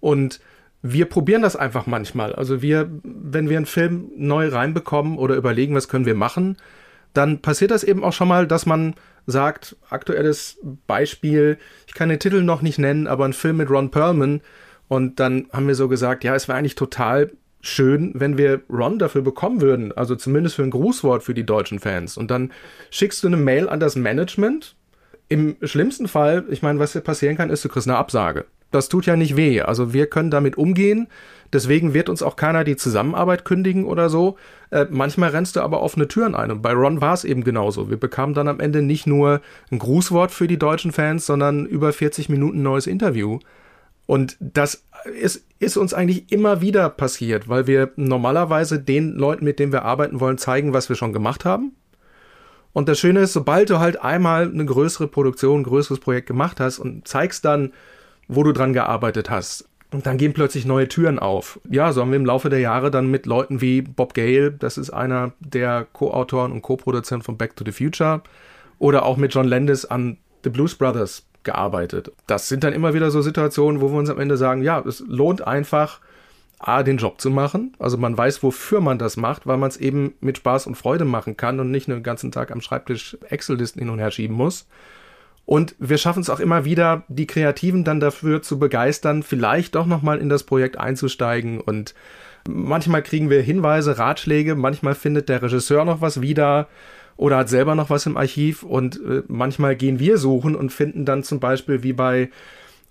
Und 0.00 0.40
wir 0.82 1.06
probieren 1.06 1.42
das 1.42 1.56
einfach 1.56 1.86
manchmal. 1.86 2.34
Also 2.34 2.62
wir, 2.62 2.88
wenn 3.02 3.48
wir 3.48 3.56
einen 3.56 3.66
Film 3.66 4.10
neu 4.16 4.48
reinbekommen 4.48 5.18
oder 5.18 5.34
überlegen, 5.34 5.74
was 5.74 5.88
können 5.88 6.06
wir 6.06 6.14
machen, 6.14 6.56
dann 7.12 7.40
passiert 7.40 7.70
das 7.70 7.82
eben 7.82 8.04
auch 8.04 8.12
schon 8.12 8.28
mal, 8.28 8.46
dass 8.46 8.66
man 8.66 8.94
sagt, 9.28 9.76
aktuelles 9.90 10.58
Beispiel, 10.86 11.58
ich 11.86 11.92
kann 11.92 12.08
den 12.08 12.18
Titel 12.18 12.42
noch 12.42 12.62
nicht 12.62 12.78
nennen, 12.78 13.06
aber 13.06 13.26
ein 13.26 13.34
Film 13.34 13.58
mit 13.58 13.70
Ron 13.70 13.90
Perlman. 13.90 14.40
Und 14.88 15.20
dann 15.20 15.48
haben 15.52 15.68
wir 15.68 15.74
so 15.74 15.86
gesagt, 15.86 16.24
ja, 16.24 16.34
es 16.34 16.48
wäre 16.48 16.56
eigentlich 16.56 16.76
total 16.76 17.30
schön, 17.60 18.12
wenn 18.14 18.38
wir 18.38 18.62
Ron 18.70 18.98
dafür 18.98 19.20
bekommen 19.20 19.60
würden. 19.60 19.92
Also 19.92 20.16
zumindest 20.16 20.56
für 20.56 20.62
ein 20.62 20.70
Grußwort 20.70 21.22
für 21.22 21.34
die 21.34 21.44
deutschen 21.44 21.78
Fans. 21.78 22.16
Und 22.16 22.30
dann 22.30 22.52
schickst 22.90 23.22
du 23.22 23.26
eine 23.26 23.36
Mail 23.36 23.68
an 23.68 23.80
das 23.80 23.96
Management. 23.96 24.74
Im 25.28 25.56
schlimmsten 25.60 26.08
Fall, 26.08 26.46
ich 26.48 26.62
meine, 26.62 26.78
was 26.78 26.92
hier 26.92 27.02
passieren 27.02 27.36
kann, 27.36 27.50
ist, 27.50 27.62
du 27.62 27.68
kriegst 27.68 27.86
eine 27.86 27.98
Absage. 27.98 28.46
Das 28.70 28.88
tut 28.88 29.04
ja 29.04 29.16
nicht 29.16 29.36
weh. 29.36 29.60
Also 29.60 29.92
wir 29.92 30.06
können 30.06 30.30
damit 30.30 30.56
umgehen. 30.56 31.08
Deswegen 31.52 31.94
wird 31.94 32.08
uns 32.08 32.22
auch 32.22 32.36
keiner 32.36 32.64
die 32.64 32.76
Zusammenarbeit 32.76 33.44
kündigen 33.44 33.84
oder 33.84 34.10
so. 34.10 34.36
Äh, 34.70 34.86
manchmal 34.90 35.30
rennst 35.30 35.56
du 35.56 35.60
aber 35.60 35.82
offene 35.82 36.08
Türen 36.08 36.34
ein. 36.34 36.50
Und 36.50 36.62
bei 36.62 36.72
Ron 36.72 37.00
war 37.00 37.14
es 37.14 37.24
eben 37.24 37.42
genauso. 37.44 37.88
Wir 37.88 37.96
bekamen 37.96 38.34
dann 38.34 38.48
am 38.48 38.60
Ende 38.60 38.82
nicht 38.82 39.06
nur 39.06 39.40
ein 39.70 39.78
Grußwort 39.78 40.30
für 40.30 40.46
die 40.46 40.58
deutschen 40.58 40.92
Fans, 40.92 41.24
sondern 41.24 41.64
über 41.64 41.92
40 41.92 42.28
Minuten 42.28 42.62
neues 42.62 42.86
Interview. 42.86 43.38
Und 44.06 44.36
das 44.40 44.84
ist, 45.20 45.46
ist 45.58 45.76
uns 45.76 45.94
eigentlich 45.94 46.32
immer 46.32 46.60
wieder 46.60 46.88
passiert, 46.88 47.48
weil 47.48 47.66
wir 47.66 47.92
normalerweise 47.96 48.78
den 48.78 49.14
Leuten, 49.14 49.44
mit 49.44 49.58
denen 49.58 49.72
wir 49.72 49.84
arbeiten 49.84 50.20
wollen, 50.20 50.38
zeigen, 50.38 50.72
was 50.72 50.88
wir 50.88 50.96
schon 50.96 51.12
gemacht 51.12 51.44
haben. 51.44 51.72
Und 52.72 52.88
das 52.88 52.98
Schöne 52.98 53.20
ist, 53.20 53.32
sobald 53.32 53.70
du 53.70 53.80
halt 53.80 54.00
einmal 54.00 54.48
eine 54.48 54.64
größere 54.64 55.08
Produktion, 55.08 55.60
ein 55.60 55.64
größeres 55.64 56.00
Projekt 56.00 56.26
gemacht 56.26 56.60
hast 56.60 56.78
und 56.78 57.08
zeigst 57.08 57.44
dann, 57.44 57.72
wo 58.28 58.42
du 58.44 58.52
dran 58.52 58.72
gearbeitet 58.72 59.30
hast, 59.30 59.68
und 59.92 60.06
dann 60.06 60.18
gehen 60.18 60.32
plötzlich 60.32 60.66
neue 60.66 60.88
Türen 60.88 61.18
auf. 61.18 61.60
Ja, 61.68 61.92
so 61.92 62.00
haben 62.00 62.10
wir 62.10 62.16
im 62.16 62.26
Laufe 62.26 62.50
der 62.50 62.60
Jahre 62.60 62.90
dann 62.90 63.10
mit 63.10 63.26
Leuten 63.26 63.60
wie 63.60 63.82
Bob 63.82 64.14
Gale, 64.14 64.52
das 64.52 64.78
ist 64.78 64.90
einer 64.90 65.32
der 65.40 65.86
Co-Autoren 65.92 66.52
und 66.52 66.62
Co-Produzenten 66.62 67.24
von 67.24 67.38
Back 67.38 67.56
to 67.56 67.64
the 67.64 67.72
Future, 67.72 68.22
oder 68.78 69.04
auch 69.04 69.16
mit 69.16 69.34
John 69.34 69.48
Landis 69.48 69.84
an 69.84 70.18
The 70.44 70.50
Blues 70.50 70.74
Brothers 70.74 71.26
gearbeitet. 71.42 72.12
Das 72.26 72.48
sind 72.48 72.64
dann 72.64 72.72
immer 72.72 72.94
wieder 72.94 73.10
so 73.10 73.22
Situationen, 73.22 73.80
wo 73.80 73.90
wir 73.90 73.98
uns 73.98 74.10
am 74.10 74.20
Ende 74.20 74.36
sagen, 74.36 74.62
ja, 74.62 74.80
es 74.80 75.00
lohnt 75.00 75.46
einfach, 75.46 76.00
A, 76.58 76.82
den 76.82 76.96
Job 76.96 77.20
zu 77.20 77.30
machen. 77.30 77.74
Also 77.78 77.96
man 77.96 78.18
weiß, 78.18 78.42
wofür 78.42 78.80
man 78.80 78.98
das 78.98 79.16
macht, 79.16 79.46
weil 79.46 79.56
man 79.56 79.68
es 79.68 79.76
eben 79.76 80.14
mit 80.20 80.38
Spaß 80.38 80.66
und 80.66 80.74
Freude 80.74 81.04
machen 81.04 81.36
kann 81.36 81.60
und 81.60 81.70
nicht 81.70 81.88
den 81.88 82.02
ganzen 82.02 82.32
Tag 82.32 82.50
am 82.50 82.60
Schreibtisch 82.60 83.16
Excel-Listen 83.28 83.78
hin 83.78 83.90
und 83.90 84.00
her 84.00 84.10
schieben 84.10 84.36
muss. 84.36 84.66
Und 85.48 85.74
wir 85.78 85.96
schaffen 85.96 86.20
es 86.20 86.28
auch 86.28 86.40
immer 86.40 86.66
wieder, 86.66 87.04
die 87.08 87.26
Kreativen 87.26 87.82
dann 87.82 88.00
dafür 88.00 88.42
zu 88.42 88.58
begeistern, 88.58 89.22
vielleicht 89.22 89.76
doch 89.76 89.86
nochmal 89.86 90.18
in 90.18 90.28
das 90.28 90.42
Projekt 90.42 90.76
einzusteigen. 90.76 91.58
Und 91.58 91.94
manchmal 92.46 93.02
kriegen 93.02 93.30
wir 93.30 93.40
Hinweise, 93.40 93.96
Ratschläge, 93.96 94.56
manchmal 94.56 94.94
findet 94.94 95.30
der 95.30 95.40
Regisseur 95.40 95.86
noch 95.86 96.02
was 96.02 96.20
wieder 96.20 96.68
oder 97.16 97.38
hat 97.38 97.48
selber 97.48 97.74
noch 97.74 97.88
was 97.88 98.04
im 98.04 98.18
Archiv. 98.18 98.62
Und 98.62 99.00
äh, 99.02 99.22
manchmal 99.26 99.74
gehen 99.74 99.98
wir 99.98 100.18
suchen 100.18 100.54
und 100.54 100.70
finden 100.70 101.06
dann 101.06 101.22
zum 101.22 101.40
Beispiel 101.40 101.82
wie 101.82 101.94
bei 101.94 102.28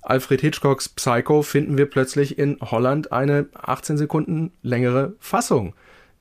Alfred 0.01 0.41
Hitchcocks 0.41 0.89
Psycho, 0.89 1.43
finden 1.43 1.77
wir 1.77 1.85
plötzlich 1.85 2.39
in 2.39 2.57
Holland 2.59 3.11
eine 3.11 3.45
18 3.53 3.99
Sekunden 3.99 4.51
längere 4.63 5.13
Fassung, 5.19 5.75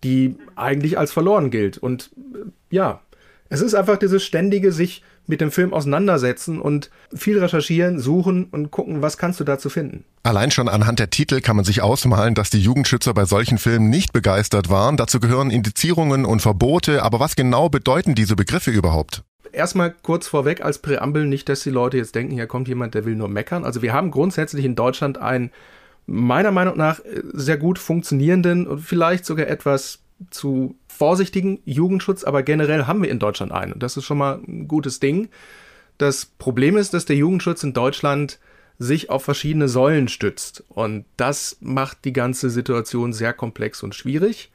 die 0.05 0.37
eigentlich 0.55 0.99
als 0.99 1.12
verloren 1.12 1.50
gilt. 1.50 1.78
Und 1.78 2.11
äh, 2.35 2.40
ja, 2.69 3.00
es 3.49 3.62
ist 3.62 3.73
einfach 3.73 3.97
dieses 3.97 4.23
ständige 4.23 4.71
sich 4.71 5.02
mit 5.26 5.40
dem 5.40 5.50
Film 5.50 5.75
auseinandersetzen 5.75 6.61
und 6.61 6.90
viel 7.14 7.38
recherchieren, 7.38 7.99
suchen 7.99 8.45
und 8.45 8.71
gucken, 8.71 9.02
was 9.02 9.18
kannst 9.18 9.40
du 9.40 9.45
dazu 9.45 9.68
finden. 9.68 10.04
Allein 10.23 10.50
schon 10.50 10.68
anhand 10.68 10.99
der 10.99 11.11
Titel 11.11 11.40
kann 11.40 11.56
man 11.56 11.64
sich 11.64 11.83
ausmalen, 11.83 12.35
dass 12.35 12.50
die 12.50 12.61
Jugendschützer 12.61 13.14
bei 13.14 13.25
solchen 13.25 13.59
Filmen 13.59 13.90
nicht 13.90 14.12
begeistert 14.12 14.71
waren. 14.71 14.97
Dazu 14.97 15.21
gehören 15.21 15.50
Indizierungen 15.50 16.25
und 16.25 16.42
Verbote. 16.42 17.02
Aber 17.02 17.21
was 17.21 17.37
genau 17.37 17.68
bedeuten 17.68 18.14
diese 18.14 18.37
Begriffe 18.37 18.71
überhaupt? 18.71 19.23
Erstmal 19.52 19.95
kurz 20.02 20.26
vorweg 20.26 20.64
als 20.64 20.80
Präambel, 20.80 21.26
nicht, 21.26 21.49
dass 21.49 21.62
die 21.62 21.71
Leute 21.71 21.97
jetzt 21.97 22.14
denken, 22.14 22.35
hier 22.35 22.47
kommt 22.47 22.68
jemand, 22.68 22.95
der 22.95 23.04
will 23.04 23.16
nur 23.16 23.28
meckern. 23.28 23.64
Also 23.64 23.83
wir 23.83 23.92
haben 23.92 24.11
grundsätzlich 24.11 24.64
in 24.64 24.75
Deutschland 24.75 25.18
einen 25.18 25.50
meiner 26.06 26.52
Meinung 26.52 26.76
nach 26.76 27.00
sehr 27.33 27.56
gut 27.56 27.78
funktionierenden 27.78 28.66
und 28.66 28.80
vielleicht 28.80 29.25
sogar 29.25 29.49
etwas 29.49 30.00
zu 30.30 30.76
vorsichtigen 30.97 31.61
Jugendschutz, 31.65 32.25
aber 32.25 32.43
generell 32.43 32.87
haben 32.87 33.03
wir 33.03 33.11
in 33.11 33.19
Deutschland 33.19 33.53
einen. 33.53 33.73
Und 33.73 33.83
das 33.83 33.97
ist 33.97 34.05
schon 34.05 34.19
mal 34.19 34.41
ein 34.47 34.67
gutes 34.67 34.99
Ding. 34.99 35.29
Das 35.99 36.26
Problem 36.26 36.76
ist, 36.76 36.95
dass 36.95 37.05
der 37.05 37.17
Jugendschutz 37.17 37.62
in 37.62 37.73
Deutschland 37.73 38.38
sich 38.79 39.11
auf 39.11 39.25
verschiedene 39.25 39.69
Säulen 39.69 40.09
stützt. 40.09 40.65
Und 40.69 41.05
das 41.17 41.57
macht 41.61 42.05
die 42.05 42.12
ganze 42.12 42.50
Situation 42.50 43.12
sehr 43.12 43.33
komplex 43.33 43.83
und 43.83 43.95
schwierig. 43.95 44.50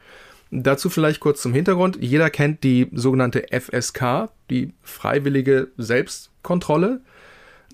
Dazu 0.52 0.90
vielleicht 0.90 1.20
kurz 1.22 1.42
zum 1.42 1.54
Hintergrund. 1.54 1.98
Jeder 2.02 2.30
kennt 2.30 2.64
die 2.64 2.90
sogenannte 2.92 3.46
FSK, 3.52 4.30
die 4.50 4.74
freiwillige 4.84 5.70
Selbstkontrolle. 5.78 7.02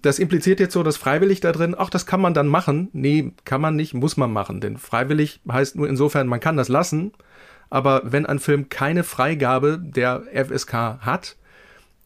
Das 0.01 0.19
impliziert 0.19 0.59
jetzt 0.59 0.73
so, 0.73 0.83
dass 0.83 0.95
freiwillig 0.95 1.39
da 1.39 1.51
drin, 1.51 1.75
ach, 1.77 1.89
das 1.89 2.05
kann 2.05 2.21
man 2.21 2.33
dann 2.33 2.47
machen. 2.47 2.89
Nee, 2.93 3.31
kann 3.45 3.61
man 3.61 3.75
nicht, 3.75 3.93
muss 3.93 4.15
man 4.15 4.31
machen. 4.31 4.61
Denn 4.61 4.77
freiwillig 4.77 5.41
heißt 5.51 5.75
nur 5.75 5.89
insofern, 5.89 6.27
man 6.27 6.39
kann 6.39 6.55
das 6.55 6.69
lassen. 6.69 7.13
Aber 7.69 8.01
wenn 8.05 8.25
ein 8.25 8.39
Film 8.39 8.69
keine 8.69 9.03
Freigabe 9.03 9.79
der 9.81 10.23
FSK 10.33 10.99
hat, 11.01 11.35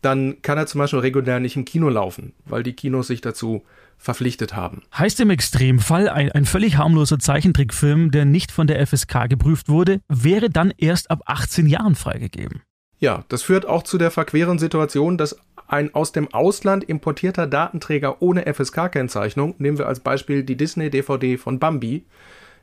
dann 0.01 0.41
kann 0.41 0.57
er 0.57 0.65
zum 0.65 0.79
Beispiel 0.79 0.99
regulär 0.99 1.39
nicht 1.39 1.55
im 1.55 1.65
Kino 1.65 1.89
laufen, 1.89 2.33
weil 2.45 2.63
die 2.63 2.73
Kinos 2.73 3.07
sich 3.07 3.21
dazu 3.21 3.63
verpflichtet 3.97 4.55
haben. 4.55 4.81
Heißt 4.97 5.19
im 5.19 5.29
Extremfall, 5.29 6.09
ein, 6.09 6.31
ein 6.31 6.45
völlig 6.45 6.77
harmloser 6.77 7.19
Zeichentrickfilm, 7.19 8.09
der 8.09 8.25
nicht 8.25 8.51
von 8.51 8.65
der 8.65 8.85
FSK 8.85 9.29
geprüft 9.29 9.69
wurde, 9.69 10.01
wäre 10.07 10.49
dann 10.49 10.73
erst 10.75 11.11
ab 11.11 11.21
18 11.25 11.67
Jahren 11.67 11.93
freigegeben. 11.93 12.63
Ja, 12.97 13.25
das 13.29 13.43
führt 13.43 13.67
auch 13.67 13.83
zu 13.83 13.97
der 13.97 14.11
verqueren 14.11 14.57
Situation, 14.57 15.17
dass 15.17 15.37
ein 15.67 15.93
aus 15.93 16.11
dem 16.11 16.33
Ausland 16.33 16.83
importierter 16.83 17.47
Datenträger 17.47 18.21
ohne 18.21 18.51
FSK-Kennzeichnung, 18.51 19.55
nehmen 19.59 19.77
wir 19.77 19.87
als 19.87 19.99
Beispiel 19.99 20.43
die 20.43 20.57
Disney-DVD 20.57 21.37
von 21.37 21.59
Bambi, 21.59 22.05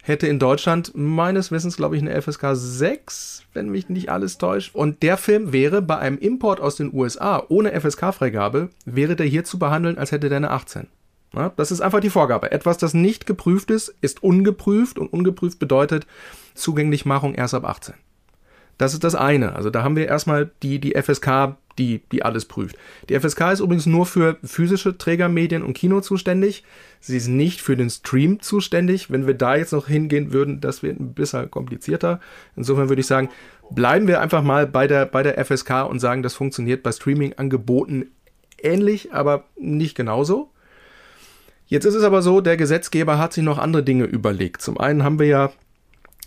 hätte 0.09 0.27
in 0.27 0.39
Deutschland 0.39 0.93
meines 0.95 1.51
Wissens, 1.51 1.77
glaube 1.77 1.97
ich, 1.97 2.03
eine 2.03 2.21
FSK 2.21 2.49
6, 2.53 3.45
wenn 3.53 3.69
mich 3.69 3.89
nicht 3.89 4.11
alles 4.11 4.39
täuscht. 4.39 4.75
Und 4.75 5.03
der 5.03 5.17
Film 5.17 5.53
wäre 5.53 5.83
bei 5.83 5.99
einem 5.99 6.19
Import 6.19 6.61
aus 6.61 6.77
den 6.77 6.93
USA 6.93 7.43
ohne 7.49 7.79
FSK-Freigabe, 7.79 8.71
wäre 8.85 9.17
der 9.17 9.27
hier 9.27 9.45
zu 9.45 9.59
behandeln, 9.59 9.99
als 9.99 10.13
hätte 10.13 10.29
der 10.29 10.39
eine 10.39 10.51
18. 10.51 10.89
Ja, 11.35 11.53
das 11.57 11.71
ist 11.71 11.83
einfach 11.83 12.01
die 12.01 12.11
Vorgabe. 12.11 12.51
Etwas, 12.51 12.79
das 12.79 12.95
nicht 12.95 13.27
geprüft 13.27 13.71
ist, 13.71 13.95
ist 14.01 14.23
ungeprüft 14.23 14.99
und 14.99 15.13
ungeprüft 15.13 15.59
bedeutet 15.59 16.07
Zugänglichmachung 16.55 17.35
erst 17.35 17.55
ab 17.55 17.65
18. 17.65 17.95
Das 18.79 18.95
ist 18.95 19.05
das 19.05 19.15
eine. 19.15 19.57
Also 19.57 19.71
da 19.71 19.83
haben 19.83 19.97
wir 19.97 20.07
erstmal 20.07 20.51
die, 20.63 20.79
die 20.79 20.95
FSK, 20.95 21.57
die, 21.79 22.01
die 22.11 22.23
alles 22.23 22.45
prüft. 22.45 22.77
Die 23.09 23.19
FSK 23.19 23.53
ist 23.53 23.61
übrigens 23.61 23.87
nur 23.87 24.07
für 24.07 24.37
physische 24.45 24.97
Trägermedien 24.97 25.63
und 25.63 25.75
Kino 25.75 26.01
zuständig. 26.01 26.65
Sie 27.01 27.17
ist 27.17 27.29
nicht 27.29 27.61
für 27.61 27.77
den 27.77 27.91
Stream 27.91 28.41
zuständig. 28.41 29.11
Wenn 29.11 29.27
wir 29.27 29.35
da 29.35 29.57
jetzt 29.57 29.73
noch 29.73 29.89
hingehen 29.89 30.33
würden, 30.33 30.61
das 30.61 30.83
wird 30.83 30.99
ein 31.01 31.13
bisschen 31.13 31.51
komplizierter. 31.51 32.21
Insofern 32.57 32.89
würde 32.89 33.01
ich 33.01 33.07
sagen, 33.07 33.29
bleiben 33.71 34.07
wir 34.07 34.21
einfach 34.21 34.43
mal 34.43 34.67
bei 34.67 34.87
der, 34.87 35.07
bei 35.07 35.23
der 35.23 35.45
FSK 35.45 35.89
und 35.89 35.99
sagen, 35.99 36.23
das 36.23 36.35
funktioniert 36.35 36.83
bei 36.83 36.93
Streaming-Angeboten 36.93 38.07
ähnlich, 38.63 39.13
aber 39.13 39.45
nicht 39.57 39.97
genauso. 39.97 40.51
Jetzt 41.67 41.85
ist 41.85 41.95
es 41.95 42.03
aber 42.03 42.23
so, 42.23 42.41
der 42.41 42.57
Gesetzgeber 42.57 43.19
hat 43.19 43.33
sich 43.33 43.45
noch 43.45 43.59
andere 43.59 43.83
Dinge 43.83 44.05
überlegt. 44.05 44.63
Zum 44.63 44.79
einen 44.79 45.03
haben 45.03 45.19
wir 45.19 45.27
ja 45.27 45.53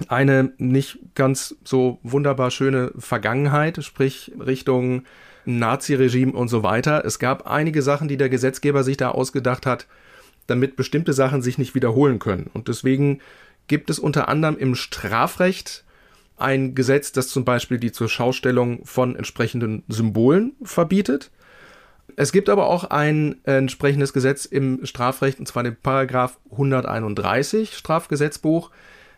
eine 0.09 0.53
nicht 0.57 0.99
ganz 1.15 1.55
so 1.63 1.99
wunderbar 2.03 2.51
schöne 2.51 2.91
Vergangenheit, 2.97 3.83
sprich 3.83 4.31
Richtung 4.39 5.03
Nazi-Regime 5.45 6.33
und 6.33 6.47
so 6.47 6.63
weiter. 6.63 7.03
Es 7.05 7.19
gab 7.19 7.47
einige 7.47 7.81
Sachen, 7.81 8.07
die 8.07 8.17
der 8.17 8.29
Gesetzgeber 8.29 8.83
sich 8.83 8.97
da 8.97 9.09
ausgedacht 9.09 9.65
hat, 9.65 9.87
damit 10.47 10.75
bestimmte 10.75 11.13
Sachen 11.13 11.41
sich 11.41 11.57
nicht 11.57 11.75
wiederholen 11.75 12.19
können. 12.19 12.49
Und 12.53 12.67
deswegen 12.67 13.19
gibt 13.67 13.89
es 13.89 13.99
unter 13.99 14.27
anderem 14.27 14.57
im 14.57 14.75
Strafrecht 14.75 15.83
ein 16.37 16.75
Gesetz, 16.75 17.11
das 17.11 17.27
zum 17.27 17.45
Beispiel 17.45 17.77
die 17.77 17.91
zur 17.91 18.09
Schaustellung 18.09 18.85
von 18.85 19.15
entsprechenden 19.15 19.83
Symbolen 19.87 20.53
verbietet. 20.63 21.31
Es 22.15 22.31
gibt 22.31 22.49
aber 22.49 22.67
auch 22.67 22.85
ein 22.85 23.43
entsprechendes 23.45 24.11
Gesetz 24.11 24.45
im 24.45 24.85
Strafrecht, 24.85 25.39
und 25.39 25.47
zwar 25.47 25.63
den 25.63 25.75
Paragraph 25.75 26.37
131 26.51 27.77
Strafgesetzbuch, 27.77 28.71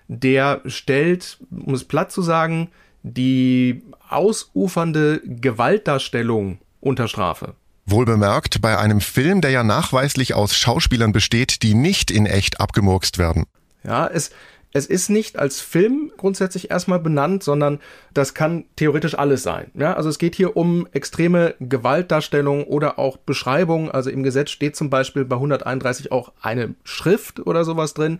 der 0.08 0.62
stellt, 0.66 1.40
um 1.50 1.74
es 1.74 1.84
platt 1.84 2.12
zu 2.12 2.22
sagen, 2.22 2.70
die 3.04 3.84
ausufernde 4.10 5.22
Gewaltdarstellung 5.26 6.60
unter 6.80 7.08
Strafe. 7.08 7.56
Wohlbemerkt 7.86 8.62
bei 8.62 8.78
einem 8.78 9.02
Film, 9.02 9.42
der 9.42 9.52
ja 9.52 9.64
nachweislich 9.64 10.34
aus 10.34 10.56
Schauspielern 10.56 11.12
besteht, 11.12 11.64
die 11.64 11.74
nicht 11.74 12.12
in 12.12 12.26
echt 12.26 12.62
abgemurkst 12.62 13.18
werden. 13.18 13.44
Ja, 13.84 14.08
es, 14.08 14.32
es 14.72 14.88
ist 14.88 15.10
nicht 15.10 15.38
als 15.38 15.60
Film 15.60 16.12
grundsätzlich 16.16 16.72
erstmal 16.72 17.00
benannt, 17.00 17.44
sondern 17.44 17.80
das 18.14 18.34
kann 18.34 18.66
theoretisch 18.78 19.18
alles 19.18 19.44
sein. 19.44 19.70
Ja, 19.76 19.94
also 19.94 20.10
es 20.10 20.18
geht 20.18 20.36
hier 20.36 20.56
um 20.56 20.88
extreme 20.94 21.56
Gewaltdarstellung 21.60 22.64
oder 22.64 22.98
auch 23.00 23.18
Beschreibung. 23.18 23.92
Also 23.92 24.10
im 24.10 24.24
Gesetz 24.24 24.52
steht 24.52 24.78
zum 24.78 24.90
Beispiel 24.90 25.26
bei 25.26 25.36
131 25.36 26.12
auch 26.12 26.32
eine 26.42 26.76
Schrift 26.84 27.46
oder 27.46 27.66
sowas 27.66 27.94
drin. 27.94 28.20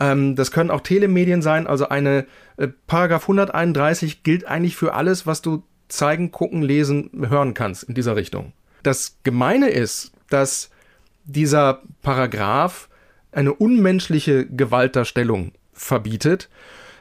Ähm, 0.00 0.36
das 0.36 0.50
können 0.50 0.70
auch 0.70 0.80
Telemedien 0.80 1.42
sein. 1.42 1.66
Also 1.66 1.88
eine 1.88 2.26
äh, 2.56 2.68
Paragraph 2.86 3.22
131 3.22 4.22
gilt 4.22 4.46
eigentlich 4.46 4.76
für 4.76 4.94
alles, 4.94 5.26
was 5.26 5.42
du 5.42 5.62
zeigen, 5.88 6.32
gucken, 6.32 6.62
lesen, 6.62 7.10
hören 7.28 7.54
kannst 7.54 7.84
in 7.84 7.94
dieser 7.94 8.16
Richtung. 8.16 8.52
Das 8.82 9.18
Gemeine 9.22 9.68
ist, 9.68 10.12
dass 10.30 10.70
dieser 11.24 11.82
Paragraph 12.02 12.88
eine 13.32 13.52
unmenschliche 13.52 14.46
Gewaltdarstellung 14.46 15.52
verbietet. 15.72 16.48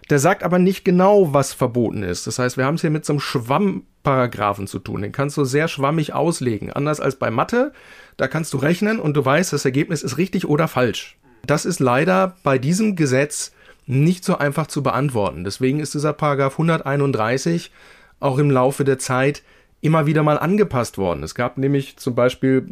Der 0.10 0.20
sagt 0.20 0.44
aber 0.44 0.60
nicht 0.60 0.86
genau, 0.86 1.34
was 1.34 1.54
verboten 1.54 2.04
ist. 2.04 2.28
Das 2.28 2.38
heißt, 2.38 2.58
wir 2.58 2.66
haben 2.66 2.76
es 2.76 2.82
hier 2.82 2.92
mit 2.92 3.06
so 3.06 3.14
einem 3.14 3.20
Schwammparagraphen 3.20 4.68
zu 4.68 4.80
tun. 4.80 5.02
Den 5.02 5.12
kannst 5.12 5.38
du 5.38 5.46
sehr 5.46 5.68
schwammig 5.68 6.14
auslegen. 6.14 6.72
Anders 6.72 7.00
als 7.00 7.16
bei 7.16 7.32
Mathe, 7.32 7.72
da 8.18 8.28
kannst 8.28 8.54
du 8.54 8.58
rechnen 8.58 9.00
und 9.00 9.16
du 9.18 9.26
weißt, 9.26 9.52
das 9.54 9.66
Ergebnis 9.66 10.04
ist 10.04 10.18
richtig 10.18 10.48
oder 10.48 10.68
falsch. 10.68 11.18
Das 11.46 11.66
ist 11.66 11.80
leider 11.80 12.36
bei 12.44 12.58
diesem 12.58 12.96
Gesetz 12.96 13.54
nicht 13.88 14.24
so 14.24 14.38
einfach 14.38 14.68
zu 14.68 14.82
beantworten. 14.82 15.44
Deswegen 15.44 15.80
ist 15.80 15.94
dieser 15.94 16.14
Paragraph 16.14 16.54
131 16.54 17.72
auch 18.20 18.38
im 18.38 18.50
Laufe 18.50 18.84
der 18.84 18.98
Zeit 18.98 19.44
immer 19.82 20.08
wieder 20.08 20.24
mal 20.24 20.40
angepasst 20.40 20.98
worden. 20.98 21.22
Es 21.22 21.36
gab 21.36 21.58
nämlich 21.58 21.98
zum 21.98 22.16
Beispiel 22.16 22.66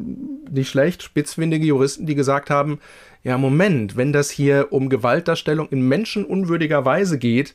nicht 0.50 0.70
schlecht 0.70 1.04
spitzfindige 1.04 1.66
Juristen, 1.66 2.08
die 2.08 2.16
gesagt 2.16 2.50
haben, 2.50 2.80
ja 3.24 3.38
Moment, 3.38 3.96
wenn 3.96 4.14
das 4.14 4.32
hier 4.32 4.68
um 4.72 4.90
Gewaltdarstellung 4.90 5.70
in 5.70 5.88
menschenunwürdiger 5.88 6.86
Weise 6.86 7.20
geht, 7.20 7.54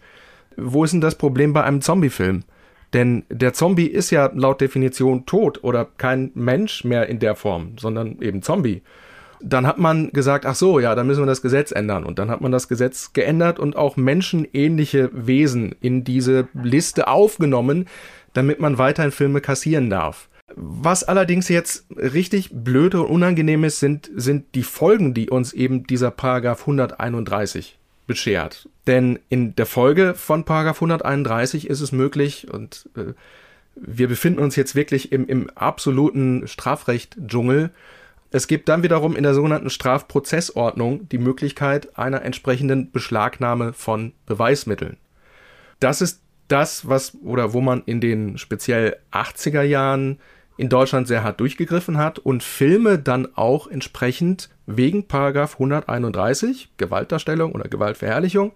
wo 0.56 0.84
ist 0.84 0.92
denn 0.92 1.00
das 1.00 1.16
Problem 1.16 1.52
bei 1.52 1.64
einem 1.64 1.80
Zombie-Film? 1.80 2.44
Denn 2.92 3.24
der 3.28 3.52
Zombie 3.52 3.86
ist 3.86 4.10
ja 4.10 4.30
laut 4.34 4.60
Definition 4.60 5.26
tot 5.26 5.62
oder 5.62 5.84
kein 5.84 6.30
Mensch 6.34 6.84
mehr 6.84 7.08
in 7.08 7.18
der 7.18 7.34
Form, 7.34 7.72
sondern 7.78 8.20
eben 8.20 8.42
Zombie. 8.42 8.82
Dann 9.40 9.66
hat 9.66 9.78
man 9.78 10.10
gesagt, 10.10 10.46
ach 10.46 10.54
so, 10.54 10.80
ja, 10.80 10.94
dann 10.94 11.06
müssen 11.06 11.22
wir 11.22 11.26
das 11.26 11.42
Gesetz 11.42 11.70
ändern. 11.70 12.04
Und 12.04 12.18
dann 12.18 12.30
hat 12.30 12.40
man 12.40 12.52
das 12.52 12.68
Gesetz 12.68 13.12
geändert 13.12 13.58
und 13.58 13.76
auch 13.76 13.96
menschenähnliche 13.96 15.10
Wesen 15.12 15.74
in 15.80 16.04
diese 16.04 16.48
Liste 16.54 17.08
aufgenommen, 17.08 17.86
damit 18.32 18.60
man 18.60 18.78
weiterhin 18.78 19.12
Filme 19.12 19.40
kassieren 19.40 19.90
darf. 19.90 20.28
Was 20.56 21.04
allerdings 21.04 21.48
jetzt 21.48 21.86
richtig 21.90 22.50
blöd 22.52 22.94
und 22.94 23.06
unangenehm 23.06 23.64
ist, 23.64 23.80
sind, 23.80 24.10
sind 24.14 24.54
die 24.54 24.62
Folgen, 24.62 25.12
die 25.14 25.28
uns 25.28 25.52
eben 25.52 25.86
dieser 25.86 26.10
Paragraph 26.10 26.60
131 26.62 27.78
beschert. 28.06 28.68
Denn 28.86 29.18
in 29.28 29.54
der 29.54 29.66
Folge 29.66 30.14
von 30.14 30.44
Paragraph 30.44 30.78
131 30.78 31.68
ist 31.68 31.80
es 31.80 31.92
möglich 31.92 32.48
und 32.50 32.88
äh, 32.96 33.12
wir 33.76 34.08
befinden 34.08 34.40
uns 34.40 34.56
jetzt 34.56 34.74
wirklich 34.74 35.12
im, 35.12 35.26
im 35.28 35.50
absoluten 35.50 36.48
Strafrecht-Dschungel. 36.48 37.70
Es 38.30 38.46
gibt 38.46 38.68
dann 38.68 38.82
wiederum 38.82 39.16
in 39.16 39.22
der 39.22 39.34
sogenannten 39.34 39.70
Strafprozessordnung 39.70 41.08
die 41.08 41.18
Möglichkeit 41.18 41.96
einer 41.98 42.22
entsprechenden 42.22 42.90
Beschlagnahme 42.90 43.72
von 43.72 44.12
Beweismitteln. 44.26 44.98
Das 45.80 46.02
ist 46.02 46.20
das, 46.48 46.88
was 46.88 47.14
oder 47.22 47.52
wo 47.52 47.60
man 47.60 47.82
in 47.86 48.00
den 48.00 48.36
speziell 48.36 48.96
80er 49.12 49.62
Jahren 49.62 50.18
in 50.58 50.68
Deutschland 50.68 51.06
sehr 51.06 51.22
hart 51.22 51.40
durchgegriffen 51.40 51.98
hat 51.98 52.18
und 52.18 52.42
Filme 52.42 52.98
dann 52.98 53.28
auch 53.36 53.68
entsprechend 53.68 54.50
wegen 54.66 55.06
Paragraph 55.06 55.54
131 55.54 56.70
Gewaltdarstellung 56.76 57.52
oder 57.52 57.68
Gewaltverherrlichung 57.68 58.52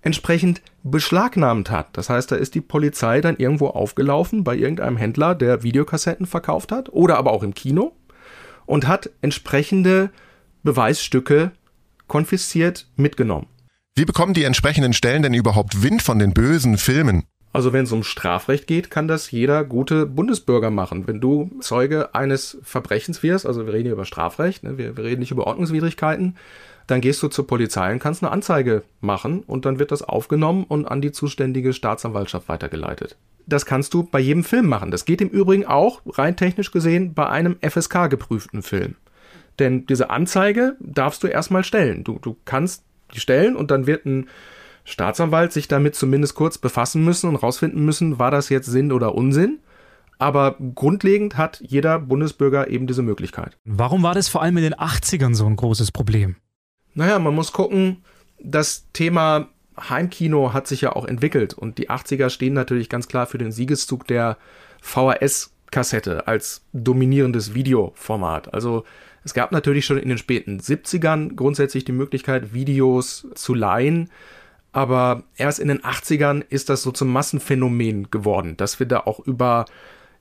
entsprechend 0.00 0.62
beschlagnahmt 0.82 1.70
hat. 1.70 1.88
Das 1.92 2.10
heißt, 2.10 2.32
da 2.32 2.36
ist 2.36 2.54
die 2.54 2.60
Polizei 2.60 3.20
dann 3.20 3.36
irgendwo 3.36 3.68
aufgelaufen 3.68 4.44
bei 4.44 4.56
irgendeinem 4.56 4.96
Händler, 4.96 5.34
der 5.34 5.62
Videokassetten 5.62 6.26
verkauft 6.26 6.72
hat 6.72 6.88
oder 6.90 7.16
aber 7.16 7.32
auch 7.32 7.42
im 7.42 7.54
Kino 7.54 7.92
und 8.66 8.86
hat 8.86 9.10
entsprechende 9.20 10.10
Beweisstücke 10.62 11.52
konfisziert 12.06 12.86
mitgenommen. 12.96 13.46
Wie 13.94 14.04
bekommen 14.04 14.34
die 14.34 14.44
entsprechenden 14.44 14.92
Stellen 14.92 15.22
denn 15.22 15.34
überhaupt 15.34 15.82
Wind 15.82 16.02
von 16.02 16.18
den 16.18 16.34
bösen 16.34 16.78
Filmen? 16.78 17.24
Also 17.52 17.72
wenn 17.72 17.84
es 17.84 17.92
um 17.92 18.02
Strafrecht 18.02 18.66
geht, 18.66 18.90
kann 18.90 19.06
das 19.06 19.30
jeder 19.30 19.62
gute 19.62 20.06
Bundesbürger 20.06 20.70
machen. 20.70 21.06
Wenn 21.06 21.20
du 21.20 21.52
Zeuge 21.60 22.12
eines 22.12 22.58
Verbrechens 22.64 23.22
wirst, 23.22 23.46
also 23.46 23.64
wir 23.64 23.72
reden 23.72 23.84
hier 23.84 23.92
über 23.92 24.04
Strafrecht, 24.04 24.64
ne, 24.64 24.76
wir, 24.76 24.96
wir 24.96 25.04
reden 25.04 25.20
nicht 25.20 25.30
über 25.30 25.46
Ordnungswidrigkeiten, 25.46 26.36
dann 26.88 27.00
gehst 27.00 27.22
du 27.22 27.28
zur 27.28 27.46
Polizei 27.46 27.92
und 27.92 28.00
kannst 28.00 28.24
eine 28.24 28.32
Anzeige 28.32 28.82
machen 29.00 29.44
und 29.46 29.66
dann 29.66 29.78
wird 29.78 29.92
das 29.92 30.02
aufgenommen 30.02 30.64
und 30.64 30.86
an 30.86 31.00
die 31.00 31.12
zuständige 31.12 31.72
Staatsanwaltschaft 31.72 32.48
weitergeleitet. 32.48 33.16
Das 33.46 33.66
kannst 33.66 33.92
du 33.94 34.02
bei 34.04 34.20
jedem 34.20 34.44
Film 34.44 34.66
machen. 34.68 34.90
Das 34.90 35.04
geht 35.04 35.20
im 35.20 35.28
Übrigen 35.28 35.66
auch, 35.66 36.00
rein 36.06 36.36
technisch 36.36 36.70
gesehen, 36.70 37.14
bei 37.14 37.28
einem 37.28 37.56
FSK 37.60 38.08
geprüften 38.08 38.62
Film. 38.62 38.96
Denn 39.58 39.86
diese 39.86 40.10
Anzeige 40.10 40.76
darfst 40.80 41.22
du 41.22 41.26
erstmal 41.26 41.62
stellen. 41.64 42.04
Du, 42.04 42.18
du 42.18 42.36
kannst 42.44 42.84
die 43.14 43.20
stellen 43.20 43.54
und 43.54 43.70
dann 43.70 43.86
wird 43.86 44.06
ein 44.06 44.28
Staatsanwalt 44.84 45.52
sich 45.52 45.68
damit 45.68 45.94
zumindest 45.94 46.34
kurz 46.34 46.58
befassen 46.58 47.04
müssen 47.04 47.28
und 47.28 47.36
rausfinden 47.36 47.84
müssen, 47.84 48.18
war 48.18 48.30
das 48.30 48.48
jetzt 48.48 48.66
Sinn 48.66 48.92
oder 48.92 49.14
Unsinn. 49.14 49.60
aber 50.18 50.56
grundlegend 50.74 51.36
hat 51.36 51.60
jeder 51.60 51.98
Bundesbürger 51.98 52.68
eben 52.68 52.86
diese 52.86 53.02
Möglichkeit. 53.02 53.58
Warum 53.64 54.02
war 54.02 54.14
das 54.14 54.28
vor 54.28 54.42
allem 54.42 54.56
in 54.56 54.62
den 54.62 54.74
80ern 54.74 55.34
so 55.34 55.46
ein 55.46 55.56
großes 55.56 55.92
Problem? 55.92 56.36
Naja, 56.94 57.18
man 57.18 57.34
muss 57.34 57.52
gucken, 57.52 58.04
das 58.40 58.86
Thema 58.92 59.48
Heimkino 59.78 60.52
hat 60.52 60.66
sich 60.66 60.82
ja 60.82 60.94
auch 60.94 61.04
entwickelt 61.04 61.54
und 61.54 61.78
die 61.78 61.90
80er 61.90 62.30
stehen 62.30 62.54
natürlich 62.54 62.88
ganz 62.88 63.08
klar 63.08 63.26
für 63.26 63.38
den 63.38 63.52
Siegeszug 63.52 64.06
der 64.06 64.36
VHS-Kassette 64.82 66.26
als 66.26 66.64
dominierendes 66.72 67.54
Videoformat. 67.54 68.54
Also 68.54 68.84
es 69.24 69.34
gab 69.34 69.52
natürlich 69.52 69.86
schon 69.86 69.98
in 69.98 70.08
den 70.08 70.18
späten 70.18 70.60
70ern 70.60 71.34
grundsätzlich 71.34 71.84
die 71.84 71.92
Möglichkeit, 71.92 72.52
Videos 72.52 73.26
zu 73.34 73.54
leihen, 73.54 74.10
aber 74.72 75.22
erst 75.36 75.60
in 75.60 75.68
den 75.68 75.82
80ern 75.82 76.44
ist 76.48 76.68
das 76.68 76.82
so 76.82 76.90
zum 76.90 77.12
Massenphänomen 77.12 78.10
geworden, 78.10 78.56
dass 78.56 78.80
wir 78.80 78.86
da 78.86 79.00
auch 79.00 79.20
über 79.20 79.66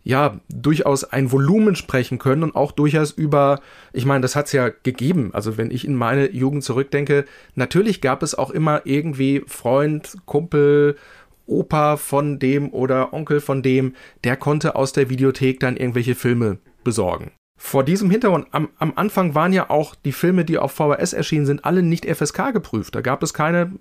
ja, 0.03 0.39
durchaus 0.50 1.03
ein 1.05 1.31
Volumen 1.31 1.75
sprechen 1.75 2.19
können 2.19 2.43
und 2.43 2.55
auch 2.55 2.72
durchaus 2.72 3.12
über, 3.12 3.62
ich 3.93 4.05
meine, 4.05 4.22
das 4.22 4.36
hat 4.36 4.48
es 4.48 4.51
ja 4.51 4.69
gegeben. 4.69 5.31
Also 5.33 5.57
wenn 5.57 5.72
ich 5.72 5.86
in 5.86 5.95
meine 5.95 6.29
Jugend 6.31 6.63
zurückdenke, 6.63 7.25
natürlich 7.55 8.01
gab 8.01 8.22
es 8.22 8.36
auch 8.36 8.50
immer 8.50 8.81
irgendwie 8.86 9.43
Freund, 9.48 10.17
Kumpel, 10.25 10.98
Opa 11.45 11.98
von 11.98 12.39
dem 12.39 12.69
oder 12.72 13.13
Onkel 13.13 13.39
von 13.39 13.62
dem, 13.62 13.95
der 14.24 14.38
konnte 14.38 14.75
aus 14.75 14.93
der 14.93 15.10
Videothek 15.10 15.60
dann 15.60 15.77
irgendwelche 15.77 16.15
Filme 16.15 16.57
besorgen. 16.83 17.31
Vor 17.65 17.86
diesem 17.86 18.12
Hintergrund, 18.12 18.48
am, 18.51 18.67
am, 18.77 18.91
Anfang 18.98 19.36
waren 19.36 19.53
ja 19.53 19.70
auch 19.70 19.96
die 19.96 20.12
Filme, 20.12 20.43
die 20.43 20.58
auf 20.58 20.74
VHS 20.74 21.13
erschienen 21.13 21.46
sind, 21.46 21.63
alle 21.63 21.82
nicht 21.82 22.05
FSK 22.05 22.51
geprüft. 22.51 22.93
Da 22.93 23.00
gab 23.00 23.24
es 23.24 23.34
keine 23.34 23.72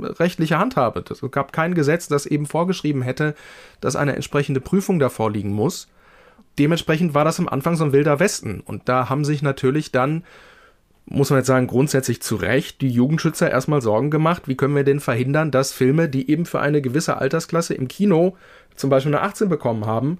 rechtliche 0.00 0.56
Handhabe. 0.56 1.04
Es 1.10 1.20
gab 1.32 1.52
kein 1.52 1.74
Gesetz, 1.74 2.06
das 2.06 2.26
eben 2.26 2.46
vorgeschrieben 2.46 3.02
hätte, 3.02 3.34
dass 3.80 3.96
eine 3.96 4.14
entsprechende 4.14 4.60
Prüfung 4.60 5.00
davor 5.00 5.32
liegen 5.32 5.52
muss. 5.52 5.88
Dementsprechend 6.60 7.12
war 7.14 7.24
das 7.24 7.40
am 7.40 7.48
Anfang 7.48 7.74
so 7.74 7.84
ein 7.84 7.92
wilder 7.92 8.20
Westen. 8.20 8.60
Und 8.60 8.88
da 8.88 9.08
haben 9.10 9.24
sich 9.24 9.42
natürlich 9.42 9.90
dann, 9.90 10.22
muss 11.04 11.30
man 11.30 11.40
jetzt 11.40 11.48
sagen, 11.48 11.66
grundsätzlich 11.66 12.22
zu 12.22 12.36
Recht 12.36 12.82
die 12.82 12.88
Jugendschützer 12.88 13.50
erstmal 13.50 13.82
Sorgen 13.82 14.12
gemacht, 14.12 14.46
wie 14.46 14.56
können 14.56 14.76
wir 14.76 14.84
denn 14.84 15.00
verhindern, 15.00 15.50
dass 15.50 15.72
Filme, 15.72 16.08
die 16.08 16.30
eben 16.30 16.46
für 16.46 16.60
eine 16.60 16.80
gewisse 16.80 17.16
Altersklasse 17.16 17.74
im 17.74 17.88
Kino 17.88 18.36
zum 18.76 18.90
Beispiel 18.90 19.12
eine 19.12 19.24
18 19.24 19.48
bekommen 19.48 19.86
haben, 19.86 20.18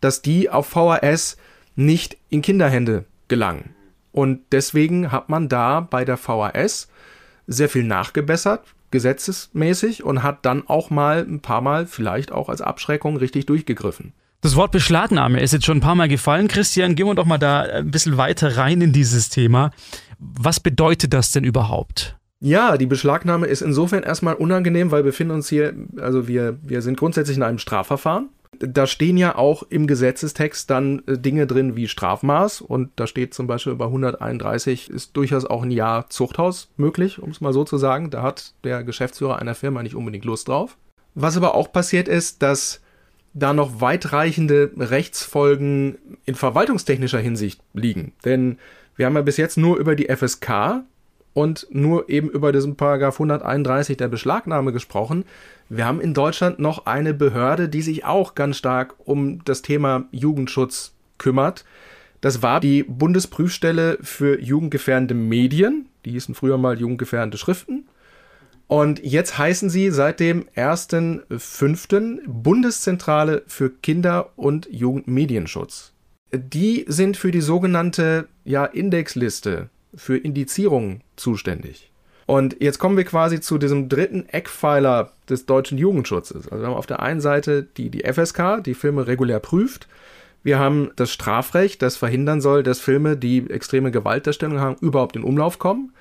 dass 0.00 0.22
die 0.22 0.48
auf 0.48 0.66
VHS 0.66 1.36
nicht 1.76 2.16
in 2.28 2.42
Kinderhände 2.42 3.04
gelangen. 3.28 3.74
Und 4.12 4.40
deswegen 4.52 5.10
hat 5.10 5.28
man 5.28 5.48
da 5.48 5.80
bei 5.80 6.04
der 6.04 6.16
VHS 6.16 6.88
sehr 7.46 7.68
viel 7.68 7.84
nachgebessert, 7.84 8.64
gesetzesmäßig, 8.90 10.04
und 10.04 10.22
hat 10.22 10.46
dann 10.46 10.68
auch 10.68 10.90
mal 10.90 11.26
ein 11.28 11.40
paar 11.40 11.60
Mal 11.60 11.86
vielleicht 11.86 12.32
auch 12.32 12.48
als 12.48 12.60
Abschreckung 12.60 13.16
richtig 13.16 13.46
durchgegriffen. 13.46 14.12
Das 14.40 14.56
Wort 14.56 14.72
Beschlagnahme 14.72 15.40
ist 15.40 15.52
jetzt 15.52 15.64
schon 15.64 15.78
ein 15.78 15.80
paar 15.80 15.94
Mal 15.94 16.08
gefallen. 16.08 16.48
Christian, 16.48 16.94
gehen 16.94 17.06
wir 17.06 17.14
doch 17.14 17.24
mal 17.24 17.38
da 17.38 17.62
ein 17.62 17.90
bisschen 17.90 18.18
weiter 18.18 18.56
rein 18.56 18.82
in 18.82 18.92
dieses 18.92 19.30
Thema. 19.30 19.70
Was 20.18 20.60
bedeutet 20.60 21.14
das 21.14 21.32
denn 21.32 21.44
überhaupt? 21.44 22.16
Ja, 22.40 22.76
die 22.76 22.84
Beschlagnahme 22.84 23.46
ist 23.46 23.62
insofern 23.62 24.02
erstmal 24.02 24.34
unangenehm, 24.34 24.90
weil 24.90 25.02
wir 25.02 25.12
befinden 25.12 25.32
uns 25.32 25.48
hier, 25.48 25.72
also 25.96 26.28
wir, 26.28 26.58
wir 26.62 26.82
sind 26.82 26.98
grundsätzlich 26.98 27.38
in 27.38 27.42
einem 27.42 27.58
Strafverfahren. 27.58 28.28
Da 28.58 28.86
stehen 28.86 29.16
ja 29.16 29.36
auch 29.36 29.62
im 29.62 29.86
Gesetzestext 29.86 30.70
dann 30.70 31.02
äh, 31.06 31.18
Dinge 31.18 31.46
drin 31.46 31.76
wie 31.76 31.88
Strafmaß 31.88 32.60
und 32.60 32.90
da 32.96 33.06
steht 33.06 33.34
zum 33.34 33.46
Beispiel 33.46 33.74
bei 33.74 33.86
131 33.86 34.90
ist 34.90 35.16
durchaus 35.16 35.44
auch 35.44 35.62
ein 35.62 35.70
Jahr 35.70 36.10
Zuchthaus 36.10 36.68
möglich, 36.76 37.20
um 37.20 37.30
es 37.30 37.40
mal 37.40 37.52
so 37.52 37.64
zu 37.64 37.78
sagen. 37.78 38.10
Da 38.10 38.22
hat 38.22 38.54
der 38.64 38.84
Geschäftsführer 38.84 39.38
einer 39.38 39.54
Firma 39.54 39.82
nicht 39.82 39.94
unbedingt 39.94 40.24
Lust 40.24 40.48
drauf. 40.48 40.76
Was 41.14 41.36
aber 41.36 41.54
auch 41.54 41.72
passiert 41.72 42.08
ist, 42.08 42.42
dass 42.42 42.80
da 43.34 43.52
noch 43.52 43.80
weitreichende 43.80 44.70
Rechtsfolgen 44.76 45.98
in 46.24 46.34
verwaltungstechnischer 46.34 47.18
Hinsicht 47.18 47.60
liegen. 47.72 48.12
Denn 48.24 48.58
wir 48.96 49.06
haben 49.06 49.16
ja 49.16 49.22
bis 49.22 49.36
jetzt 49.36 49.56
nur 49.56 49.76
über 49.76 49.96
die 49.96 50.08
FSK 50.14 50.84
und 51.34 51.66
nur 51.70 52.08
eben 52.08 52.30
über 52.30 52.52
diesen 52.52 52.76
Paragraph 52.76 53.16
131 53.16 53.96
der 53.96 54.08
Beschlagnahme 54.08 54.72
gesprochen. 54.72 55.24
Wir 55.68 55.84
haben 55.84 56.00
in 56.00 56.14
Deutschland 56.14 56.60
noch 56.60 56.86
eine 56.86 57.12
Behörde, 57.12 57.68
die 57.68 57.82
sich 57.82 58.04
auch 58.04 58.34
ganz 58.34 58.56
stark 58.56 58.94
um 59.04 59.44
das 59.44 59.60
Thema 59.60 60.04
Jugendschutz 60.12 60.94
kümmert. 61.18 61.64
Das 62.20 62.40
war 62.40 62.60
die 62.60 62.84
Bundesprüfstelle 62.84 63.98
für 64.00 64.40
jugendgefährdende 64.40 65.14
Medien. 65.14 65.86
Die 66.04 66.12
hießen 66.12 66.34
früher 66.34 66.56
mal 66.56 66.78
jugendgefährdende 66.78 67.36
Schriften. 67.36 67.86
Und 68.66 69.04
jetzt 69.04 69.36
heißen 69.36 69.68
sie 69.68 69.90
seit 69.90 70.20
dem 70.20 70.46
1.5. 70.56 72.20
Bundeszentrale 72.26 73.42
für 73.46 73.70
Kinder- 73.70 74.30
und 74.36 74.68
Jugendmedienschutz. 74.70 75.92
Die 76.32 76.84
sind 76.88 77.16
für 77.16 77.30
die 77.30 77.42
sogenannte 77.42 78.28
ja, 78.44 78.64
Indexliste 78.64 79.68
für 79.96 80.16
Indizierungen 80.16 81.02
zuständig. 81.16 81.90
Und 82.26 82.56
jetzt 82.60 82.78
kommen 82.78 82.96
wir 82.96 83.04
quasi 83.04 83.40
zu 83.40 83.58
diesem 83.58 83.88
dritten 83.88 84.26
Eckpfeiler 84.28 85.12
des 85.28 85.46
deutschen 85.46 85.76
Jugendschutzes. 85.76 86.48
Also 86.48 86.62
wir 86.62 86.68
haben 86.68 86.76
auf 86.76 86.86
der 86.86 87.00
einen 87.00 87.20
Seite 87.20 87.62
die, 87.62 87.90
die 87.90 88.10
FSK, 88.10 88.62
die 88.64 88.74
Filme 88.74 89.06
regulär 89.06 89.40
prüft. 89.40 89.88
Wir 90.42 90.58
haben 90.58 90.90
das 90.96 91.12
Strafrecht, 91.12 91.82
das 91.82 91.96
verhindern 91.96 92.40
soll, 92.40 92.62
dass 92.62 92.80
Filme, 92.80 93.16
die 93.16 93.50
extreme 93.50 93.90
Gewaltdarstellung 93.90 94.58
haben, 94.60 94.76
überhaupt 94.80 95.16
in 95.16 95.24
Umlauf 95.24 95.58
kommen. 95.58 95.92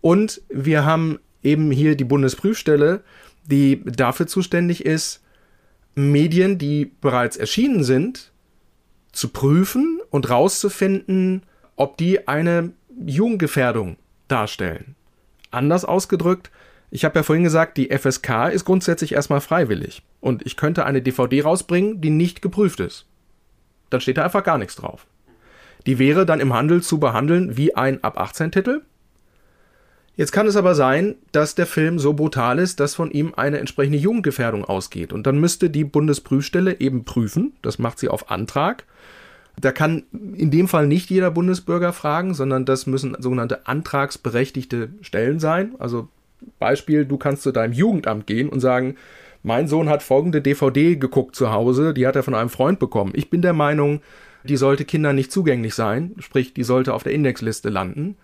Und 0.00 0.42
wir 0.48 0.84
haben 0.84 1.18
eben 1.42 1.70
hier 1.70 1.96
die 1.96 2.04
Bundesprüfstelle, 2.04 3.02
die 3.46 3.82
dafür 3.84 4.26
zuständig 4.26 4.84
ist, 4.84 5.22
Medien, 5.94 6.58
die 6.58 6.90
bereits 7.00 7.36
erschienen 7.36 7.84
sind, 7.84 8.32
zu 9.12 9.28
prüfen 9.28 10.00
und 10.10 10.28
rauszufinden, 10.28 11.42
ob 11.76 11.96
die 11.96 12.26
eine 12.26 12.72
Jugendgefährdung 13.04 13.96
darstellen. 14.28 14.94
Anders 15.50 15.84
ausgedrückt, 15.84 16.50
ich 16.90 17.04
habe 17.04 17.18
ja 17.18 17.22
vorhin 17.22 17.44
gesagt, 17.44 17.76
die 17.76 17.90
FSK 17.90 18.48
ist 18.52 18.64
grundsätzlich 18.64 19.12
erstmal 19.14 19.40
freiwillig. 19.40 20.02
Und 20.20 20.46
ich 20.46 20.56
könnte 20.56 20.86
eine 20.86 21.02
DVD 21.02 21.42
rausbringen, 21.42 22.00
die 22.00 22.10
nicht 22.10 22.40
geprüft 22.40 22.80
ist. 22.80 23.06
Dann 23.90 24.00
steht 24.00 24.16
da 24.16 24.24
einfach 24.24 24.44
gar 24.44 24.58
nichts 24.58 24.76
drauf. 24.76 25.06
Die 25.86 25.98
wäre 25.98 26.24
dann 26.24 26.40
im 26.40 26.54
Handel 26.54 26.82
zu 26.82 26.98
behandeln 26.98 27.56
wie 27.56 27.74
ein 27.74 28.02
Ab 28.02 28.18
18 28.18 28.52
Titel. 28.52 28.82
Jetzt 30.16 30.30
kann 30.30 30.46
es 30.46 30.56
aber 30.56 30.76
sein, 30.76 31.16
dass 31.32 31.56
der 31.56 31.66
Film 31.66 31.98
so 31.98 32.12
brutal 32.12 32.60
ist, 32.60 32.78
dass 32.78 32.94
von 32.94 33.10
ihm 33.10 33.34
eine 33.36 33.58
entsprechende 33.58 33.98
Jugendgefährdung 33.98 34.64
ausgeht. 34.64 35.12
Und 35.12 35.26
dann 35.26 35.40
müsste 35.40 35.70
die 35.70 35.84
Bundesprüfstelle 35.84 36.80
eben 36.80 37.04
prüfen, 37.04 37.56
das 37.62 37.80
macht 37.80 37.98
sie 37.98 38.08
auf 38.08 38.30
Antrag, 38.30 38.84
da 39.60 39.72
kann 39.72 40.04
in 40.36 40.50
dem 40.50 40.68
Fall 40.68 40.86
nicht 40.86 41.10
jeder 41.10 41.30
Bundesbürger 41.30 41.92
fragen, 41.92 42.34
sondern 42.34 42.64
das 42.64 42.86
müssen 42.86 43.16
sogenannte 43.18 43.66
antragsberechtigte 43.66 44.90
Stellen 45.00 45.38
sein. 45.38 45.74
Also 45.78 46.08
Beispiel, 46.58 47.04
du 47.04 47.16
kannst 47.16 47.42
zu 47.42 47.52
deinem 47.52 47.72
Jugendamt 47.72 48.26
gehen 48.26 48.48
und 48.48 48.60
sagen, 48.60 48.96
mein 49.42 49.68
Sohn 49.68 49.88
hat 49.88 50.02
folgende 50.02 50.40
DVD 50.40 50.96
geguckt 50.96 51.36
zu 51.36 51.52
Hause, 51.52 51.94
die 51.94 52.06
hat 52.06 52.16
er 52.16 52.22
von 52.22 52.34
einem 52.34 52.48
Freund 52.48 52.78
bekommen. 52.78 53.12
Ich 53.14 53.30
bin 53.30 53.42
der 53.42 53.52
Meinung, 53.52 54.00
die 54.42 54.56
sollte 54.56 54.84
Kindern 54.84 55.16
nicht 55.16 55.30
zugänglich 55.30 55.74
sein, 55.74 56.14
sprich, 56.18 56.54
die 56.54 56.64
sollte 56.64 56.94
auf 56.94 57.02
der 57.02 57.12
Indexliste 57.12 57.68
landen. 57.68 58.16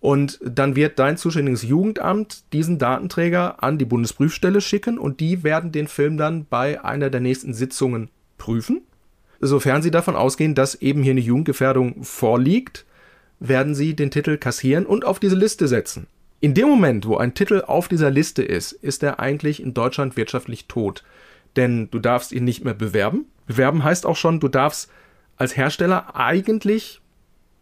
Und 0.00 0.38
dann 0.42 0.76
wird 0.76 1.00
dein 1.00 1.16
zuständiges 1.16 1.64
Jugendamt 1.64 2.52
diesen 2.52 2.78
Datenträger 2.78 3.62
an 3.62 3.78
die 3.78 3.84
Bundesprüfstelle 3.84 4.60
schicken 4.60 4.96
und 4.96 5.18
die 5.18 5.42
werden 5.42 5.72
den 5.72 5.88
Film 5.88 6.16
dann 6.16 6.46
bei 6.48 6.84
einer 6.84 7.10
der 7.10 7.20
nächsten 7.20 7.52
Sitzungen 7.52 8.08
prüfen 8.38 8.82
Sofern 9.40 9.82
Sie 9.82 9.90
davon 9.90 10.16
ausgehen, 10.16 10.54
dass 10.54 10.74
eben 10.76 11.02
hier 11.02 11.12
eine 11.12 11.20
Jugendgefährdung 11.20 12.02
vorliegt, 12.02 12.84
werden 13.40 13.74
Sie 13.74 13.94
den 13.94 14.10
Titel 14.10 14.36
kassieren 14.36 14.84
und 14.84 15.04
auf 15.04 15.20
diese 15.20 15.36
Liste 15.36 15.68
setzen. 15.68 16.08
In 16.40 16.54
dem 16.54 16.68
Moment, 16.68 17.06
wo 17.06 17.16
ein 17.16 17.34
Titel 17.34 17.62
auf 17.66 17.88
dieser 17.88 18.10
Liste 18.10 18.42
ist, 18.42 18.72
ist 18.72 19.02
er 19.02 19.20
eigentlich 19.20 19.62
in 19.62 19.74
Deutschland 19.74 20.16
wirtschaftlich 20.16 20.66
tot. 20.66 21.04
Denn 21.56 21.88
du 21.90 21.98
darfst 21.98 22.32
ihn 22.32 22.44
nicht 22.44 22.64
mehr 22.64 22.74
bewerben. 22.74 23.26
Bewerben 23.46 23.82
heißt 23.82 24.06
auch 24.06 24.16
schon, 24.16 24.38
du 24.38 24.48
darfst 24.48 24.90
als 25.36 25.56
Hersteller 25.56 26.14
eigentlich 26.16 27.00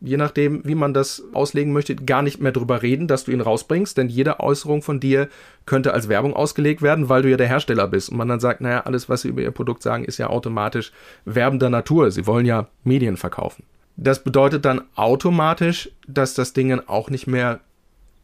je 0.00 0.16
nachdem, 0.16 0.62
wie 0.64 0.74
man 0.74 0.94
das 0.94 1.22
auslegen 1.32 1.72
möchte, 1.72 1.96
gar 1.96 2.22
nicht 2.22 2.40
mehr 2.40 2.52
drüber 2.52 2.82
reden, 2.82 3.08
dass 3.08 3.24
du 3.24 3.32
ihn 3.32 3.40
rausbringst, 3.40 3.96
denn 3.96 4.08
jede 4.08 4.40
Äußerung 4.40 4.82
von 4.82 5.00
dir 5.00 5.28
könnte 5.64 5.94
als 5.94 6.08
Werbung 6.08 6.34
ausgelegt 6.34 6.82
werden, 6.82 7.08
weil 7.08 7.22
du 7.22 7.30
ja 7.30 7.36
der 7.36 7.48
Hersteller 7.48 7.88
bist 7.88 8.10
und 8.10 8.16
man 8.16 8.28
dann 8.28 8.40
sagt, 8.40 8.60
naja, 8.60 8.80
alles, 8.80 9.08
was 9.08 9.22
sie 9.22 9.28
über 9.28 9.42
ihr 9.42 9.50
Produkt 9.50 9.82
sagen, 9.82 10.04
ist 10.04 10.18
ja 10.18 10.28
automatisch 10.28 10.92
werbender 11.24 11.70
Natur. 11.70 12.10
Sie 12.10 12.26
wollen 12.26 12.46
ja 12.46 12.68
Medien 12.84 13.16
verkaufen. 13.16 13.64
Das 13.96 14.22
bedeutet 14.22 14.64
dann 14.64 14.82
automatisch, 14.94 15.90
dass 16.06 16.34
das 16.34 16.52
Ding 16.52 16.80
auch 16.86 17.08
nicht 17.08 17.26
mehr 17.26 17.60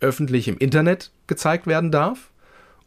öffentlich 0.00 0.48
im 0.48 0.58
Internet 0.58 1.10
gezeigt 1.26 1.66
werden 1.66 1.90
darf 1.90 2.31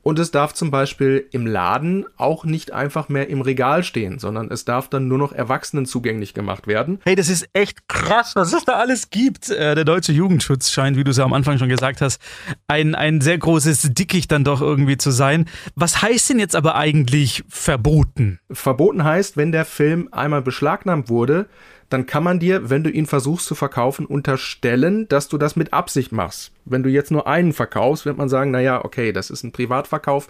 Und 0.08 0.20
es 0.20 0.30
darf 0.30 0.54
zum 0.54 0.70
Beispiel 0.70 1.26
im 1.32 1.48
Laden 1.48 2.06
auch 2.15 2.46
nicht 2.46 2.72
einfach 2.72 3.10
mehr 3.10 3.28
im 3.28 3.41
Regal 3.41 3.84
stehen, 3.84 4.20
sondern 4.20 4.52
es 4.52 4.63
darf 4.63 4.88
dann 4.88 5.08
nur 5.08 5.18
noch 5.18 5.32
Erwachsenen 5.32 5.88
zugänglich 5.88 6.36
gemacht 6.36 6.68
werden. 6.68 7.00
Hey, 7.06 7.15
das 7.15 7.28
ist 7.28 7.50
echt 7.54 7.88
krass, 7.88 8.36
was 8.36 8.54
es 8.54 8.65
da 8.65 8.74
alles 8.74 9.10
gibt. 9.10 9.50
Äh, 9.50 9.74
der 9.74 9.84
deutsche 9.84 10.12
Jugendschutz 10.12 10.70
scheint, 10.70 10.96
wie 10.96 11.04
du 11.04 11.10
es 11.10 11.18
ja 11.18 11.24
am 11.24 11.34
Anfang 11.34 11.58
schon 11.58 11.70
gesagt 11.70 12.02
hast, 12.02 12.22
ein, 12.68 12.94
ein 12.94 13.20
sehr 13.20 13.39
großes 13.39 13.96
Dickicht 13.96 14.32
dann 14.32 14.44
doch 14.44 14.62
irgendwie 14.62 14.98
zu 14.98 15.10
sein. 15.10 15.46
Was 15.74 16.04
heißt 16.04 16.30
denn 16.30 16.38
jetzt 16.38 16.56
aber 16.56 16.76
eigentlich 16.76 17.44
verboten? 17.50 18.39
Verboten 18.52 19.04
heißt, 19.04 19.38
wenn 19.38 19.52
der 19.52 19.65
Film 19.65 20.10
einmal 20.12 20.44
beschlagnahmt 20.44 21.10
wurde, 21.10 21.48
dann 21.89 22.06
kann 22.06 22.24
man 22.24 22.39
dir, 22.39 22.69
wenn 22.69 22.84
du 22.84 22.89
ihn 22.89 23.06
versuchst 23.06 23.45
zu 23.45 23.56
verkaufen, 23.56 24.06
unterstellen, 24.06 25.08
dass 25.08 25.28
du 25.28 25.38
das 25.38 25.56
mit 25.56 25.74
Absicht 25.74 26.12
machst. 26.12 26.52
Wenn 26.65 26.84
du 26.84 26.89
jetzt 26.89 27.12
nur 27.12 27.28
einen 27.28 27.54
verkaufst, 27.54 28.06
wird 28.06 28.17
man 28.17 28.30
sagen, 28.30 28.52
naja, 28.52 28.84
okay, 28.84 29.12
das 29.12 29.30
ist 29.30 29.43
ein 29.43 29.52
Privatverkauf, 29.52 30.28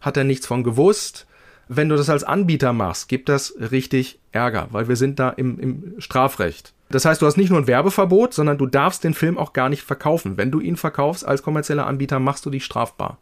hat 0.00 0.16
er 0.16 0.24
nichts 0.24 0.46
von 0.46 0.64
gewusst. 0.64 1.26
Wenn 1.68 1.88
du 1.88 1.96
das 1.96 2.10
als 2.10 2.24
Anbieter 2.24 2.72
machst, 2.72 3.08
gibt 3.08 3.28
das 3.28 3.54
richtig 3.58 4.18
Ärger, 4.32 4.68
weil 4.70 4.88
wir 4.88 4.96
sind 4.96 5.18
da 5.18 5.30
im, 5.30 5.58
im 5.58 5.94
Strafrecht. 5.98 6.74
Das 6.90 7.04
heißt, 7.04 7.22
du 7.22 7.26
hast 7.26 7.36
nicht 7.36 7.50
nur 7.50 7.58
ein 7.58 7.66
Werbeverbot, 7.66 8.34
sondern 8.34 8.58
du 8.58 8.66
darfst 8.66 9.04
den 9.04 9.14
Film 9.14 9.38
auch 9.38 9.52
gar 9.52 9.68
nicht 9.68 9.82
verkaufen. 9.82 10.36
Wenn 10.36 10.50
du 10.50 10.60
ihn 10.60 10.76
verkaufst 10.76 11.26
als 11.26 11.42
kommerzieller 11.42 11.86
Anbieter, 11.86 12.18
machst 12.18 12.44
du 12.46 12.50
dich 12.50 12.64
strafbar. 12.64 13.18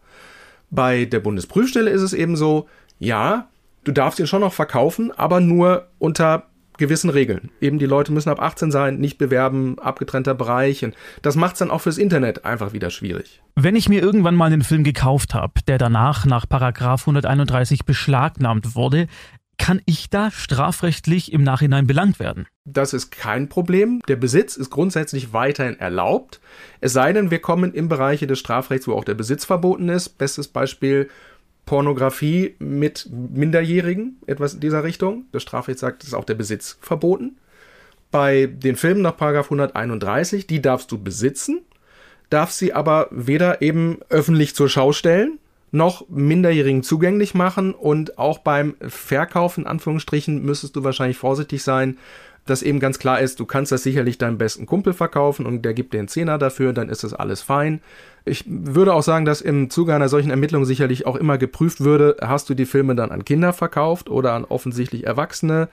Bei 0.71 1.05
der 1.05 1.21
Bundesprüfstelle 1.21 1.91
ist 1.91 2.03
es 2.03 2.13
eben 2.13 2.37
so, 2.37 2.69
ja, 2.99 3.49
du 3.85 3.93
darfst 3.93 4.19
ihn 4.19 4.27
schon 4.27 4.41
noch 4.41 4.53
verkaufen, 4.53 5.13
aber 5.13 5.41
nur 5.41 5.89
unter 5.99 6.49
gewissen 6.79 7.11
Regeln. 7.11 7.51
Eben 7.61 7.79
die 7.79 7.87
Leute 7.87 8.13
müssen 8.13 8.31
ab 8.31 8.41
18 8.41 8.71
sein, 8.71 8.99
nicht 8.99 9.19
bewerben, 9.19 9.79
abgetrennter 9.79 10.35
Bereich. 10.35 10.85
Und 10.85 10.95
das 11.23 11.37
macht 11.37 11.55
es 11.55 11.59
dann 11.61 11.71
auch 11.71 11.81
fürs 11.81 11.99
Internet 11.99 12.45
einfach 12.45 12.73
wieder 12.73 12.91
schwierig. 12.91 13.43
Wenn 13.55 13.77
ich 13.77 13.89
mir 13.89 14.03
irgendwann 14.03 14.35
mal 14.35 14.47
einen 14.47 14.63
Film 14.63 14.85
gekauft 14.85 15.35
habe, 15.35 15.55
der 15.67 15.79
danach 15.79 16.25
nach 16.27 16.49
Paragraph 16.49 17.03
131 17.03 17.85
beschlagnahmt 17.85 18.75
wurde, 18.75 19.09
kann 19.59 19.81
ich 19.87 20.11
da 20.11 20.31
strafrechtlich 20.31 21.33
im 21.33 21.45
Nachhinein 21.45 21.87
belangt 21.87 22.19
werden? 22.19 22.47
Das 22.65 22.93
ist 22.93 23.13
kein 23.13 23.49
Problem. 23.49 24.01
Der 24.09 24.17
Besitz 24.17 24.57
ist 24.57 24.71
grundsätzlich 24.71 25.33
weiterhin 25.33 25.79
erlaubt. 25.79 26.41
Es 26.81 26.93
sei 26.93 27.13
denn, 27.13 27.31
wir 27.31 27.39
kommen 27.39 27.73
in 27.73 27.89
Bereiche 27.89 28.27
des 28.27 28.41
Strafrechts, 28.41 28.89
wo 28.89 28.95
auch 28.95 29.05
der 29.05 29.15
Besitz 29.15 29.45
verboten 29.45 29.89
ist. 29.89 30.19
Bestes 30.19 30.49
Beispiel 30.49 31.09
Pornografie 31.67 32.57
mit 32.59 33.09
Minderjährigen, 33.11 34.19
etwas 34.27 34.55
in 34.55 34.61
dieser 34.61 34.85
Richtung. 34.85 35.27
Das 35.33 35.43
Strafrecht 35.43 35.79
sagt, 35.79 36.05
ist 36.05 36.15
auch 36.15 36.25
der 36.25 36.35
Besitz 36.35 36.79
verboten. 36.81 37.37
Bei 38.11 38.47
den 38.47 38.77
Filmen 38.77 39.01
nach 39.03 39.19
131, 39.19 40.47
die 40.47 40.61
darfst 40.61 40.93
du 40.93 40.99
besitzen, 41.03 41.63
darfst 42.31 42.59
sie 42.59 42.75
aber 42.75 43.09
weder 43.11 43.63
eben 43.63 44.01
öffentlich 44.11 44.55
zur 44.55 44.69
Schau 44.69 44.93
stellen, 44.93 45.39
noch 45.71 46.07
Minderjährigen 46.11 46.83
zugänglich 46.83 47.35
machen 47.35 47.73
und 47.73 48.19
auch 48.19 48.39
beim 48.39 48.77
Verkauf 48.87 49.57
in 49.57 49.67
Anführungsstrichen 49.67 50.43
müsstest 50.43 50.77
du 50.77 50.85
wahrscheinlich 50.85 51.17
vorsichtig 51.17 51.63
sein, 51.63 51.97
dass 52.47 52.63
eben 52.63 52.81
ganz 52.81 52.99
klar 52.99 53.21
ist, 53.21 53.39
du 53.39 53.47
kannst 53.47 53.71
das 53.73 53.83
sicherlich 53.83 54.19
deinem 54.19 54.39
besten 54.39 54.67
Kumpel 54.67 54.93
verkaufen 54.93 55.47
und 55.47 55.63
der 55.63 55.75
gibt 55.75 55.95
dir 55.95 55.99
einen 55.99 56.09
Zehner 56.09 56.39
dafür, 56.39 56.73
dann 56.73 56.89
ist 56.89 57.05
das 57.05 57.15
alles 57.15 57.41
fein. 57.43 57.81
Ich 58.25 58.45
würde 58.47 58.95
auch 58.95 59.03
sagen, 59.03 59.25
dass 59.25 59.41
im 59.41 59.71
Zuge 59.71 59.95
einer 59.95 60.09
solchen 60.09 60.31
Ermittlung 60.31 60.65
sicherlich 60.65 61.07
auch 61.07 61.17
immer 61.17 61.39
geprüft 61.39 61.83
würde, 61.83 62.17
hast 62.21 62.51
du 62.51 62.55
die 62.55 62.67
Filme 62.67 62.95
dann 62.95 63.11
an 63.11 63.25
Kinder 63.25 63.53
verkauft 63.53 64.09
oder 64.09 64.33
an 64.33 64.45
offensichtlich 64.45 65.07
Erwachsene. 65.07 65.69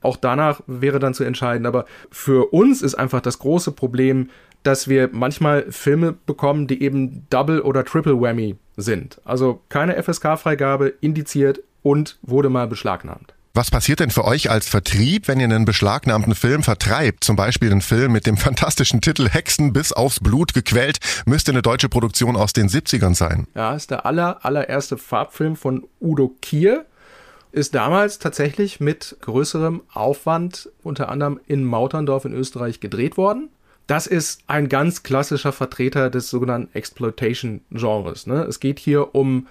Auch 0.00 0.16
danach 0.16 0.60
wäre 0.66 1.00
dann 1.00 1.14
zu 1.14 1.24
entscheiden. 1.24 1.66
Aber 1.66 1.84
für 2.10 2.52
uns 2.52 2.82
ist 2.82 2.94
einfach 2.94 3.20
das 3.20 3.40
große 3.40 3.72
Problem, 3.72 4.30
dass 4.62 4.88
wir 4.88 5.10
manchmal 5.12 5.70
Filme 5.70 6.12
bekommen, 6.12 6.66
die 6.66 6.82
eben 6.82 7.26
Double 7.30 7.60
oder 7.60 7.84
Triple 7.84 8.20
Whammy 8.20 8.56
sind. 8.76 9.20
Also 9.24 9.60
keine 9.68 10.00
FSK-Freigabe, 10.00 10.94
indiziert 11.00 11.60
und 11.82 12.18
wurde 12.22 12.48
mal 12.48 12.66
beschlagnahmt. 12.66 13.34
Was 13.58 13.72
passiert 13.72 13.98
denn 13.98 14.12
für 14.12 14.24
euch 14.24 14.50
als 14.50 14.68
Vertrieb, 14.68 15.26
wenn 15.26 15.40
ihr 15.40 15.46
einen 15.46 15.64
beschlagnahmten 15.64 16.36
Film 16.36 16.62
vertreibt? 16.62 17.24
Zum 17.24 17.34
Beispiel 17.34 17.72
einen 17.72 17.80
Film 17.80 18.12
mit 18.12 18.24
dem 18.24 18.36
fantastischen 18.36 19.00
Titel 19.00 19.28
Hexen 19.28 19.72
bis 19.72 19.92
aufs 19.92 20.20
Blut 20.20 20.54
gequält, 20.54 20.98
müsste 21.26 21.50
eine 21.50 21.60
deutsche 21.60 21.88
Produktion 21.88 22.36
aus 22.36 22.52
den 22.52 22.68
70ern 22.68 23.16
sein. 23.16 23.48
Ja, 23.56 23.74
ist 23.74 23.90
der 23.90 24.06
aller, 24.06 24.44
allererste 24.44 24.96
Farbfilm 24.96 25.56
von 25.56 25.88
Udo 26.00 26.36
Kier. 26.40 26.86
Ist 27.50 27.74
damals 27.74 28.20
tatsächlich 28.20 28.78
mit 28.78 29.16
größerem 29.22 29.82
Aufwand 29.92 30.70
unter 30.84 31.08
anderem 31.08 31.40
in 31.48 31.64
Mauterndorf 31.64 32.26
in 32.26 32.34
Österreich 32.34 32.78
gedreht 32.78 33.16
worden. 33.16 33.48
Das 33.88 34.06
ist 34.06 34.42
ein 34.46 34.68
ganz 34.68 35.02
klassischer 35.02 35.50
Vertreter 35.50 36.10
des 36.10 36.30
sogenannten 36.30 36.72
Exploitation-Genres. 36.76 38.28
Ne? 38.28 38.44
Es 38.44 38.60
geht 38.60 38.78
hier 38.78 39.16
um 39.16 39.48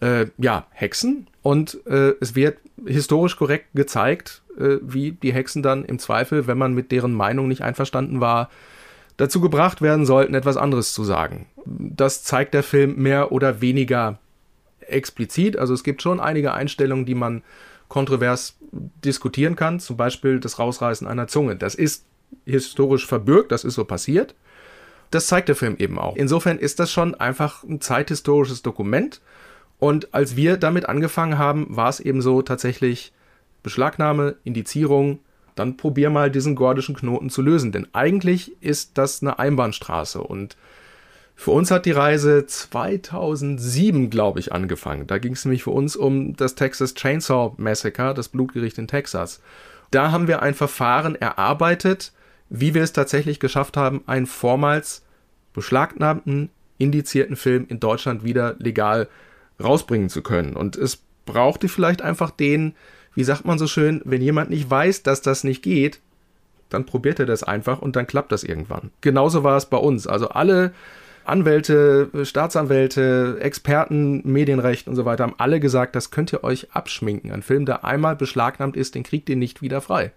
äh, 0.00 0.26
ja, 0.38 0.66
Hexen 0.70 1.26
und 1.42 1.78
äh, 1.86 2.14
es 2.20 2.34
wird 2.34 2.58
historisch 2.86 3.36
korrekt 3.36 3.66
gezeigt, 3.74 4.42
äh, 4.58 4.76
wie 4.82 5.12
die 5.12 5.32
Hexen 5.32 5.62
dann 5.62 5.84
im 5.84 5.98
Zweifel, 5.98 6.46
wenn 6.46 6.58
man 6.58 6.74
mit 6.74 6.92
deren 6.92 7.12
Meinung 7.12 7.48
nicht 7.48 7.62
einverstanden 7.62 8.20
war, 8.20 8.50
dazu 9.16 9.40
gebracht 9.40 9.82
werden 9.82 10.06
sollten, 10.06 10.34
etwas 10.34 10.56
anderes 10.56 10.92
zu 10.92 11.04
sagen. 11.04 11.46
Das 11.66 12.22
zeigt 12.22 12.54
der 12.54 12.62
Film 12.62 12.96
mehr 12.96 13.32
oder 13.32 13.60
weniger 13.60 14.18
explizit. 14.80 15.58
Also 15.58 15.74
es 15.74 15.84
gibt 15.84 16.02
schon 16.02 16.20
einige 16.20 16.54
Einstellungen, 16.54 17.04
die 17.04 17.14
man 17.14 17.42
kontrovers 17.88 18.56
diskutieren 19.04 19.56
kann, 19.56 19.80
zum 19.80 19.96
Beispiel 19.96 20.40
das 20.40 20.58
Rausreißen 20.58 21.06
einer 21.06 21.26
Zunge. 21.26 21.56
Das 21.56 21.74
ist 21.74 22.04
historisch 22.44 23.06
verbürgt, 23.06 23.52
das 23.52 23.64
ist 23.64 23.74
so 23.74 23.84
passiert. 23.84 24.34
Das 25.10 25.26
zeigt 25.26 25.48
der 25.48 25.56
Film 25.56 25.76
eben 25.78 25.98
auch. 25.98 26.16
Insofern 26.16 26.58
ist 26.58 26.78
das 26.80 26.92
schon 26.92 27.14
einfach 27.14 27.64
ein 27.64 27.80
zeithistorisches 27.80 28.62
Dokument 28.62 29.20
und 29.78 30.12
als 30.12 30.36
wir 30.36 30.56
damit 30.56 30.88
angefangen 30.88 31.38
haben, 31.38 31.66
war 31.70 31.88
es 31.88 32.00
eben 32.00 32.20
so 32.20 32.42
tatsächlich 32.42 33.12
Beschlagnahme, 33.62 34.36
Indizierung, 34.44 35.20
dann 35.54 35.76
probier 35.76 36.10
mal 36.10 36.30
diesen 36.30 36.54
gordischen 36.54 36.96
Knoten 36.96 37.30
zu 37.30 37.42
lösen. 37.42 37.72
Denn 37.72 37.88
eigentlich 37.92 38.56
ist 38.62 38.98
das 38.98 39.22
eine 39.22 39.38
Einbahnstraße 39.38 40.20
und 40.20 40.56
für 41.34 41.52
uns 41.52 41.70
hat 41.70 41.86
die 41.86 41.92
Reise 41.92 42.46
2007, 42.46 44.10
glaube 44.10 44.40
ich, 44.40 44.52
angefangen. 44.52 45.06
Da 45.06 45.18
ging 45.18 45.34
es 45.34 45.44
nämlich 45.44 45.62
für 45.62 45.70
uns 45.70 45.94
um 45.94 46.34
das 46.34 46.56
Texas 46.56 46.94
Chainsaw 46.94 47.54
Massacre, 47.58 48.12
das 48.12 48.28
Blutgericht 48.28 48.76
in 48.78 48.88
Texas. 48.88 49.40
Da 49.92 50.10
haben 50.10 50.26
wir 50.26 50.42
ein 50.42 50.54
Verfahren 50.54 51.14
erarbeitet, 51.14 52.12
wie 52.48 52.74
wir 52.74 52.82
es 52.82 52.92
tatsächlich 52.92 53.38
geschafft 53.38 53.76
haben, 53.76 54.02
einen 54.06 54.26
vormals 54.26 55.04
beschlagnahmten, 55.52 56.50
indizierten 56.76 57.36
Film 57.36 57.66
in 57.68 57.78
Deutschland 57.78 58.24
wieder 58.24 58.56
legal 58.58 59.08
rausbringen 59.62 60.08
zu 60.08 60.22
können. 60.22 60.56
Und 60.56 60.76
es 60.76 61.02
brauchte 61.26 61.68
vielleicht 61.68 62.02
einfach 62.02 62.30
den, 62.30 62.74
wie 63.14 63.24
sagt 63.24 63.44
man 63.44 63.58
so 63.58 63.66
schön, 63.66 64.00
wenn 64.04 64.22
jemand 64.22 64.50
nicht 64.50 64.70
weiß, 64.70 65.02
dass 65.02 65.22
das 65.22 65.44
nicht 65.44 65.62
geht, 65.62 66.00
dann 66.68 66.86
probiert 66.86 67.18
er 67.18 67.26
das 67.26 67.42
einfach 67.42 67.80
und 67.80 67.96
dann 67.96 68.06
klappt 68.06 68.32
das 68.32 68.44
irgendwann. 68.44 68.90
Genauso 69.00 69.42
war 69.42 69.56
es 69.56 69.66
bei 69.66 69.76
uns. 69.76 70.06
Also 70.06 70.28
alle 70.28 70.72
Anwälte, 71.24 72.08
Staatsanwälte, 72.24 73.38
Experten, 73.40 74.22
Medienrecht 74.24 74.88
und 74.88 74.96
so 74.96 75.04
weiter 75.04 75.24
haben 75.24 75.34
alle 75.38 75.60
gesagt, 75.60 75.94
das 75.94 76.10
könnt 76.10 76.32
ihr 76.32 76.42
euch 76.42 76.68
abschminken. 76.72 77.32
Ein 77.32 77.42
Film, 77.42 77.66
der 77.66 77.84
einmal 77.84 78.16
beschlagnahmt 78.16 78.76
ist, 78.76 78.94
den 78.94 79.02
kriegt 79.02 79.28
ihr 79.28 79.36
nicht 79.36 79.60
wieder 79.60 79.80
frei. 79.80 80.12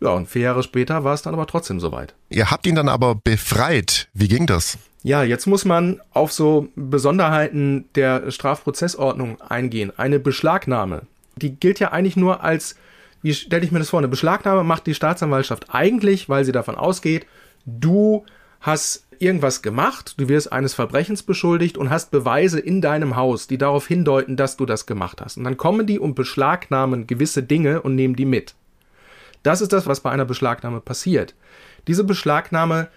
Ja, 0.00 0.10
und 0.10 0.28
vier 0.28 0.42
Jahre 0.42 0.62
später 0.62 1.04
war 1.04 1.14
es 1.14 1.22
dann 1.22 1.34
aber 1.34 1.46
trotzdem 1.46 1.78
soweit. 1.78 2.14
Ihr 2.30 2.50
habt 2.50 2.66
ihn 2.66 2.74
dann 2.74 2.88
aber 2.88 3.14
befreit. 3.14 4.08
Wie 4.12 4.28
ging 4.28 4.46
das? 4.46 4.78
Ja, 5.04 5.22
jetzt 5.22 5.44
muss 5.46 5.66
man 5.66 6.00
auf 6.14 6.32
so 6.32 6.68
Besonderheiten 6.76 7.84
der 7.94 8.30
Strafprozessordnung 8.30 9.38
eingehen. 9.42 9.92
Eine 9.98 10.18
Beschlagnahme, 10.18 11.02
die 11.36 11.54
gilt 11.54 11.78
ja 11.78 11.92
eigentlich 11.92 12.16
nur 12.16 12.42
als, 12.42 12.76
wie 13.20 13.34
stelle 13.34 13.66
ich 13.66 13.70
mir 13.70 13.80
das 13.80 13.90
vor, 13.90 14.00
eine 14.00 14.08
Beschlagnahme 14.08 14.64
macht 14.64 14.86
die 14.86 14.94
Staatsanwaltschaft 14.94 15.66
eigentlich, 15.74 16.30
weil 16.30 16.46
sie 16.46 16.52
davon 16.52 16.76
ausgeht, 16.76 17.26
du 17.66 18.24
hast 18.62 19.06
irgendwas 19.18 19.60
gemacht, 19.60 20.14
du 20.16 20.30
wirst 20.30 20.50
eines 20.50 20.72
Verbrechens 20.72 21.22
beschuldigt 21.22 21.76
und 21.76 21.90
hast 21.90 22.10
Beweise 22.10 22.58
in 22.58 22.80
deinem 22.80 23.14
Haus, 23.14 23.46
die 23.46 23.58
darauf 23.58 23.86
hindeuten, 23.86 24.38
dass 24.38 24.56
du 24.56 24.64
das 24.64 24.86
gemacht 24.86 25.20
hast. 25.20 25.36
Und 25.36 25.44
dann 25.44 25.58
kommen 25.58 25.86
die 25.86 25.98
und 25.98 26.14
beschlagnahmen 26.14 27.06
gewisse 27.06 27.42
Dinge 27.42 27.82
und 27.82 27.94
nehmen 27.94 28.16
die 28.16 28.24
mit. 28.24 28.54
Das 29.42 29.60
ist 29.60 29.74
das, 29.74 29.86
was 29.86 30.00
bei 30.00 30.10
einer 30.10 30.24
Beschlagnahme 30.24 30.80
passiert. 30.80 31.34
Diese 31.88 32.04
Beschlagnahme 32.04 32.88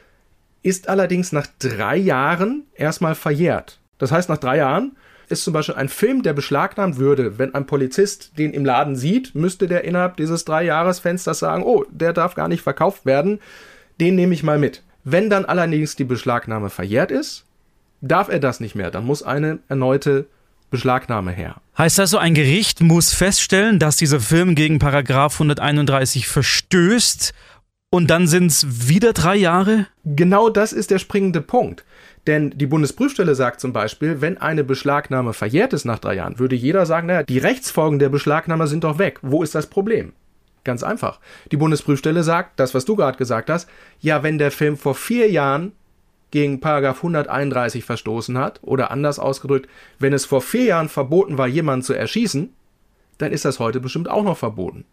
ist 0.68 0.90
allerdings 0.90 1.32
nach 1.32 1.48
drei 1.60 1.96
Jahren 1.96 2.64
erstmal 2.76 3.16
verjährt. 3.16 3.80
Das 4.00 4.12
heißt, 4.12 4.28
nach 4.28 4.38
drei 4.38 4.58
Jahren 4.58 4.98
ist 5.30 5.46
zum 5.46 5.54
Beispiel 5.54 5.76
ein 5.76 5.88
Film, 5.88 6.24
der 6.24 6.34
beschlagnahmt 6.34 6.98
würde, 6.98 7.38
wenn 7.38 7.56
ein 7.56 7.66
Polizist 7.66 8.38
den 8.38 8.54
im 8.54 8.66
Laden 8.66 8.98
sieht, 8.98 9.34
müsste 9.34 9.68
der 9.68 9.86
innerhalb 9.86 10.18
dieses 10.18 10.44
drei 10.44 10.64
Jahresfensters 10.64 11.40
sagen, 11.40 11.64
oh, 11.64 11.86
der 11.90 12.12
darf 12.12 12.36
gar 12.36 12.50
nicht 12.50 12.62
verkauft 12.62 13.06
werden, 13.06 13.40
den 14.02 14.16
nehme 14.16 14.34
ich 14.34 14.44
mal 14.44 14.60
mit. 14.60 14.84
Wenn 15.06 15.30
dann 15.30 15.46
allerdings 15.46 15.96
die 15.96 16.04
Beschlagnahme 16.04 16.70
verjährt 16.70 17.12
ist, 17.12 17.46
darf 18.02 18.28
er 18.28 18.40
das 18.40 18.60
nicht 18.60 18.76
mehr. 18.76 18.92
Dann 18.92 19.06
muss 19.06 19.24
eine 19.24 19.60
erneute 19.70 20.28
Beschlagnahme 20.70 21.32
her. 21.32 21.56
Heißt 21.78 21.98
also, 22.00 22.18
ein 22.18 22.34
Gericht 22.34 22.82
muss 22.82 23.14
feststellen, 23.14 23.80
dass 23.80 23.96
dieser 23.96 24.20
Film 24.20 24.54
gegen 24.54 24.80
Paragraph 24.80 25.36
131 25.36 26.28
verstößt 26.28 27.34
Und 27.89 28.10
dann 28.10 28.28
sind 28.28 28.47
es 28.47 28.89
wieder 28.89 29.13
drei 29.13 29.38
Jahre? 29.38 29.88
Genau 30.04 30.50
das 30.50 30.73
ist 30.73 30.91
der 30.91 31.00
springende 31.00 31.39
Punkt. 31.39 31.86
Denn 32.28 32.50
die 32.50 32.65
Bundesprüfstelle 32.65 33.34
sagt 33.34 33.62
zum 33.62 33.71
Beispiel, 33.71 34.19
wenn 34.19 34.38
eine 34.38 34.65
Beschlagnahme 34.65 35.32
verjährt 35.32 35.71
ist 35.71 35.86
nach 35.86 36.00
drei 36.00 36.15
Jahren, 36.15 36.38
würde 36.38 36.58
jeder 36.58 36.86
sagen, 36.86 37.08
naja, 37.08 37.23
die 37.23 37.38
Rechtsfolgen 37.38 38.00
der 38.00 38.10
Beschlagnahme 38.10 38.67
sind 38.67 38.84
doch 38.84 39.00
weg. 39.00 39.19
Wo 39.21 39.41
ist 39.41 39.56
das 39.56 39.67
Problem? 39.67 40.12
Ganz 40.65 40.84
einfach. 40.84 41.21
Die 41.54 41.56
Bundesprüfstelle 41.56 42.23
sagt, 42.23 42.60
das, 42.60 42.73
was 42.73 42.84
du 42.84 42.97
gerade 42.97 43.17
gesagt 43.17 43.50
hast, 43.50 43.69
ja, 44.02 44.21
wenn 44.21 44.38
der 44.38 44.52
Film 44.52 44.76
vor 44.76 44.93
vier 44.93 45.32
Jahren 45.32 45.71
gegen 46.32 46.60
Paragraph 46.60 46.97
131 46.97 47.86
verstoßen 47.86 48.38
hat, 48.38 48.60
oder 48.63 48.91
anders 48.91 49.17
ausgedrückt, 49.17 49.69
wenn 49.97 50.12
es 50.12 50.26
vor 50.26 50.41
vier 50.41 50.65
Jahren 50.65 50.89
verboten 50.89 51.38
war, 51.38 51.47
jemanden 51.47 51.84
zu 51.84 51.93
erschießen, 51.93 52.54
dann 53.17 53.32
ist 53.32 53.45
das 53.45 53.60
heute 53.60 53.80
bestimmt 53.80 54.10
auch 54.10 54.26
noch 54.26 54.38
verboten. 54.38 54.84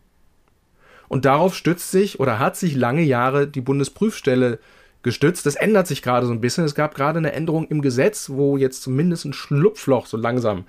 Und 1.09 1.25
darauf 1.25 1.55
stützt 1.55 1.90
sich 1.90 2.21
oder 2.21 2.38
hat 2.38 2.57
sich 2.57 2.75
lange 2.75 3.03
Jahre 3.03 3.47
die 3.47 3.61
Bundesprüfstelle 3.61 4.59
gestützt. 5.03 5.47
Das 5.47 5.55
ändert 5.55 5.87
sich 5.87 6.03
gerade 6.03 6.27
so 6.27 6.33
ein 6.33 6.40
bisschen. 6.40 6.64
Es 6.64 6.75
gab 6.75 6.95
gerade 6.95 7.19
eine 7.19 7.33
Änderung 7.33 7.69
im 7.69 7.83
Gesetz, 7.83 8.31
wo 8.31 8.57
jetzt 8.57 8.83
zumindest 8.83 9.25
ein 9.27 9.33
Schlupfloch 9.33 10.07
so 10.07 10.17
langsam 10.17 10.64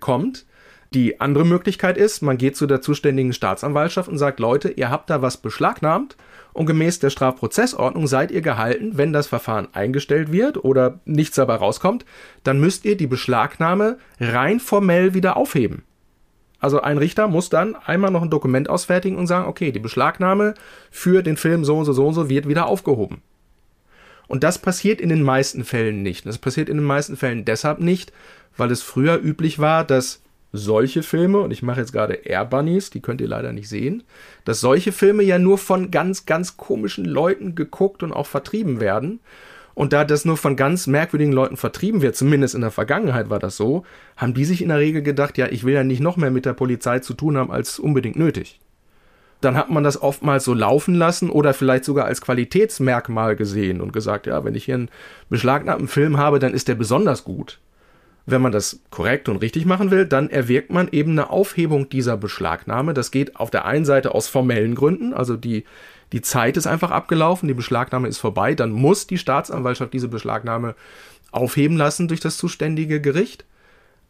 kommt. 0.00 0.46
Die 0.94 1.20
andere 1.22 1.46
Möglichkeit 1.46 1.96
ist, 1.96 2.20
man 2.20 2.36
geht 2.36 2.54
zu 2.54 2.66
der 2.66 2.82
zuständigen 2.82 3.32
Staatsanwaltschaft 3.32 4.10
und 4.10 4.18
sagt, 4.18 4.40
Leute, 4.40 4.68
ihr 4.68 4.90
habt 4.90 5.08
da 5.08 5.22
was 5.22 5.38
beschlagnahmt 5.38 6.16
und 6.52 6.66
gemäß 6.66 6.98
der 6.98 7.08
Strafprozessordnung 7.08 8.06
seid 8.06 8.30
ihr 8.30 8.42
gehalten, 8.42 8.98
wenn 8.98 9.14
das 9.14 9.26
Verfahren 9.26 9.68
eingestellt 9.72 10.32
wird 10.32 10.62
oder 10.62 11.00
nichts 11.06 11.36
dabei 11.36 11.54
rauskommt, 11.54 12.04
dann 12.44 12.60
müsst 12.60 12.84
ihr 12.84 12.98
die 12.98 13.06
Beschlagnahme 13.06 13.96
rein 14.20 14.60
formell 14.60 15.14
wieder 15.14 15.38
aufheben. 15.38 15.82
Also 16.62 16.80
ein 16.80 16.96
Richter 16.96 17.26
muss 17.26 17.50
dann 17.50 17.74
einmal 17.74 18.12
noch 18.12 18.22
ein 18.22 18.30
Dokument 18.30 18.70
ausfertigen 18.70 19.18
und 19.18 19.26
sagen, 19.26 19.48
okay, 19.48 19.72
die 19.72 19.80
Beschlagnahme 19.80 20.54
für 20.92 21.24
den 21.24 21.36
Film 21.36 21.64
so 21.64 21.76
und 21.76 21.84
so, 21.84 21.92
so 21.92 22.06
und 22.06 22.14
so 22.14 22.28
wird 22.28 22.46
wieder 22.48 22.66
aufgehoben. 22.66 23.20
Und 24.28 24.44
das 24.44 24.58
passiert 24.58 25.00
in 25.00 25.08
den 25.08 25.24
meisten 25.24 25.64
Fällen 25.64 26.02
nicht. 26.02 26.24
Das 26.24 26.38
passiert 26.38 26.68
in 26.68 26.76
den 26.76 26.86
meisten 26.86 27.16
Fällen 27.16 27.44
deshalb 27.44 27.80
nicht, 27.80 28.12
weil 28.56 28.70
es 28.70 28.80
früher 28.80 29.20
üblich 29.20 29.58
war, 29.58 29.84
dass 29.84 30.22
solche 30.52 31.02
Filme, 31.02 31.40
und 31.40 31.50
ich 31.50 31.62
mache 31.62 31.80
jetzt 31.80 31.92
gerade 31.92 32.14
Air 32.14 32.44
Bunnies, 32.44 32.90
die 32.90 33.00
könnt 33.00 33.20
ihr 33.20 33.28
leider 33.28 33.52
nicht 33.52 33.68
sehen, 33.68 34.04
dass 34.44 34.60
solche 34.60 34.92
Filme 34.92 35.24
ja 35.24 35.40
nur 35.40 35.58
von 35.58 35.90
ganz, 35.90 36.26
ganz 36.26 36.56
komischen 36.56 37.04
Leuten 37.04 37.56
geguckt 37.56 38.04
und 38.04 38.12
auch 38.12 38.26
vertrieben 38.26 38.80
werden. 38.80 39.18
Und 39.74 39.92
da 39.92 40.04
das 40.04 40.24
nur 40.24 40.36
von 40.36 40.56
ganz 40.56 40.86
merkwürdigen 40.86 41.32
Leuten 41.32 41.56
vertrieben 41.56 42.02
wird, 42.02 42.16
zumindest 42.16 42.54
in 42.54 42.60
der 42.60 42.70
Vergangenheit 42.70 43.30
war 43.30 43.38
das 43.38 43.56
so, 43.56 43.84
haben 44.16 44.34
die 44.34 44.44
sich 44.44 44.62
in 44.62 44.68
der 44.68 44.78
Regel 44.78 45.02
gedacht, 45.02 45.38
ja, 45.38 45.46
ich 45.48 45.64
will 45.64 45.74
ja 45.74 45.84
nicht 45.84 46.00
noch 46.00 46.16
mehr 46.16 46.30
mit 46.30 46.44
der 46.44 46.52
Polizei 46.52 46.98
zu 46.98 47.14
tun 47.14 47.36
haben 47.36 47.50
als 47.50 47.78
unbedingt 47.78 48.16
nötig. 48.16 48.60
Dann 49.40 49.56
hat 49.56 49.70
man 49.70 49.82
das 49.82 50.00
oftmals 50.00 50.44
so 50.44 50.54
laufen 50.54 50.94
lassen 50.94 51.28
oder 51.28 51.52
vielleicht 51.52 51.84
sogar 51.84 52.04
als 52.04 52.20
Qualitätsmerkmal 52.20 53.34
gesehen 53.34 53.80
und 53.80 53.92
gesagt, 53.92 54.26
ja, 54.26 54.44
wenn 54.44 54.54
ich 54.54 54.66
hier 54.66 54.76
einen 54.76 54.90
beschlagnahmten 55.30 55.88
Film 55.88 56.16
habe, 56.16 56.38
dann 56.38 56.54
ist 56.54 56.68
der 56.68 56.76
besonders 56.76 57.24
gut. 57.24 57.58
Wenn 58.24 58.40
man 58.40 58.52
das 58.52 58.80
korrekt 58.90 59.28
und 59.28 59.38
richtig 59.38 59.66
machen 59.66 59.90
will, 59.90 60.06
dann 60.06 60.30
erwirkt 60.30 60.70
man 60.70 60.88
eben 60.92 61.12
eine 61.12 61.30
Aufhebung 61.30 61.88
dieser 61.88 62.16
Beschlagnahme. 62.16 62.94
Das 62.94 63.10
geht 63.10 63.34
auf 63.34 63.50
der 63.50 63.64
einen 63.64 63.84
Seite 63.84 64.14
aus 64.14 64.28
formellen 64.28 64.76
Gründen, 64.76 65.12
also 65.12 65.36
die 65.36 65.64
die 66.12 66.20
Zeit 66.20 66.56
ist 66.56 66.66
einfach 66.66 66.90
abgelaufen, 66.90 67.48
die 67.48 67.54
Beschlagnahme 67.54 68.08
ist 68.08 68.18
vorbei, 68.18 68.54
dann 68.54 68.70
muss 68.70 69.06
die 69.06 69.18
Staatsanwaltschaft 69.18 69.92
diese 69.92 70.08
Beschlagnahme 70.08 70.74
aufheben 71.30 71.76
lassen 71.76 72.08
durch 72.08 72.20
das 72.20 72.36
zuständige 72.36 73.00
Gericht. 73.00 73.44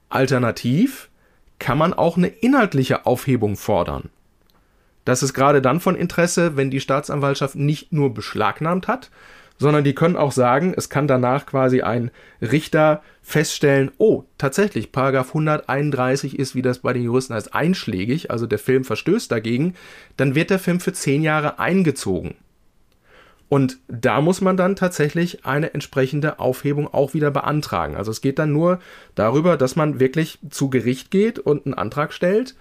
Alternativ 0.08 1.08
kann 1.58 1.78
man 1.78 1.94
auch 1.94 2.16
eine 2.16 2.26
inhaltliche 2.26 3.06
Aufhebung 3.06 3.56
fordern. 3.56 4.10
Das 5.04 5.22
ist 5.22 5.32
gerade 5.32 5.62
dann 5.62 5.80
von 5.80 5.96
Interesse, 5.96 6.56
wenn 6.56 6.70
die 6.70 6.80
Staatsanwaltschaft 6.80 7.54
nicht 7.54 7.92
nur 7.92 8.12
beschlagnahmt 8.12 8.88
hat, 8.88 9.10
sondern 9.58 9.84
die 9.84 9.94
können 9.94 10.16
auch 10.16 10.32
sagen, 10.32 10.74
es 10.76 10.88
kann 10.88 11.06
danach 11.06 11.46
quasi 11.46 11.82
ein 11.82 12.10
Richter 12.40 13.02
feststellen, 13.22 13.90
oh, 13.98 14.24
tatsächlich, 14.38 14.92
Paragraph 14.92 15.28
131 15.28 16.38
ist, 16.38 16.54
wie 16.54 16.62
das 16.62 16.80
bei 16.80 16.92
den 16.92 17.04
Juristen 17.04 17.34
heißt, 17.34 17.54
einschlägig, 17.54 18.30
also 18.30 18.46
der 18.46 18.58
Film 18.58 18.84
verstößt 18.84 19.30
dagegen, 19.30 19.74
dann 20.16 20.34
wird 20.34 20.50
der 20.50 20.58
Film 20.58 20.80
für 20.80 20.92
zehn 20.92 21.22
Jahre 21.22 21.58
eingezogen. 21.58 22.34
Und 23.52 23.80
da 23.86 24.22
muss 24.22 24.40
man 24.40 24.56
dann 24.56 24.76
tatsächlich 24.76 25.44
eine 25.44 25.74
entsprechende 25.74 26.38
Aufhebung 26.38 26.88
auch 26.88 27.12
wieder 27.12 27.30
beantragen. 27.30 27.96
Also 27.96 28.10
es 28.10 28.22
geht 28.22 28.38
dann 28.38 28.50
nur 28.50 28.78
darüber, 29.14 29.58
dass 29.58 29.76
man 29.76 30.00
wirklich 30.00 30.38
zu 30.48 30.70
Gericht 30.70 31.10
geht 31.10 31.38
und 31.38 31.66
einen 31.66 31.74
Antrag 31.74 32.14
stellt 32.14 32.56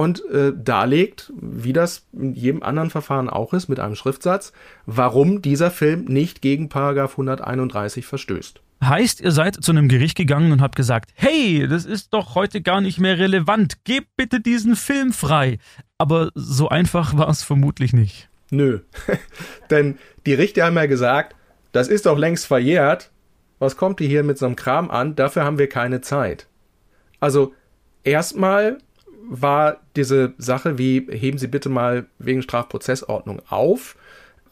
und 0.00 0.24
äh, 0.30 0.54
darlegt, 0.56 1.30
wie 1.38 1.74
das 1.74 2.06
in 2.14 2.34
jedem 2.34 2.62
anderen 2.62 2.88
Verfahren 2.88 3.28
auch 3.28 3.52
ist, 3.52 3.68
mit 3.68 3.80
einem 3.80 3.96
Schriftsatz, 3.96 4.54
warum 4.86 5.42
dieser 5.42 5.70
Film 5.70 6.06
nicht 6.06 6.40
gegen 6.40 6.70
Paragraph 6.70 7.12
131 7.12 8.06
verstößt. 8.06 8.62
Heißt, 8.82 9.20
ihr 9.20 9.30
seid 9.30 9.62
zu 9.62 9.72
einem 9.72 9.88
Gericht 9.88 10.16
gegangen 10.16 10.52
und 10.52 10.62
habt 10.62 10.74
gesagt, 10.74 11.10
hey, 11.16 11.68
das 11.68 11.84
ist 11.84 12.14
doch 12.14 12.34
heute 12.34 12.62
gar 12.62 12.80
nicht 12.80 12.98
mehr 12.98 13.18
relevant, 13.18 13.84
gebt 13.84 14.08
bitte 14.16 14.40
diesen 14.40 14.74
Film 14.74 15.12
frei. 15.12 15.58
Aber 15.98 16.30
so 16.34 16.70
einfach 16.70 17.18
war 17.18 17.28
es 17.28 17.42
vermutlich 17.42 17.92
nicht. 17.92 18.30
Nö. 18.48 18.80
Denn 19.70 19.98
die 20.24 20.32
Richter 20.32 20.64
haben 20.64 20.76
ja 20.76 20.86
gesagt, 20.86 21.36
das 21.72 21.88
ist 21.88 22.06
doch 22.06 22.16
längst 22.16 22.46
verjährt. 22.46 23.10
Was 23.58 23.76
kommt 23.76 24.00
ihr 24.00 24.08
hier 24.08 24.22
mit 24.22 24.38
so 24.38 24.46
einem 24.46 24.56
Kram 24.56 24.90
an? 24.90 25.14
Dafür 25.14 25.44
haben 25.44 25.58
wir 25.58 25.68
keine 25.68 26.00
Zeit. 26.00 26.46
Also 27.20 27.52
erstmal 28.02 28.78
war 29.30 29.78
diese 29.94 30.34
Sache 30.38 30.76
wie, 30.76 31.06
heben 31.10 31.38
Sie 31.38 31.46
bitte 31.46 31.68
mal 31.68 32.06
wegen 32.18 32.42
Strafprozessordnung 32.42 33.40
auf. 33.48 33.96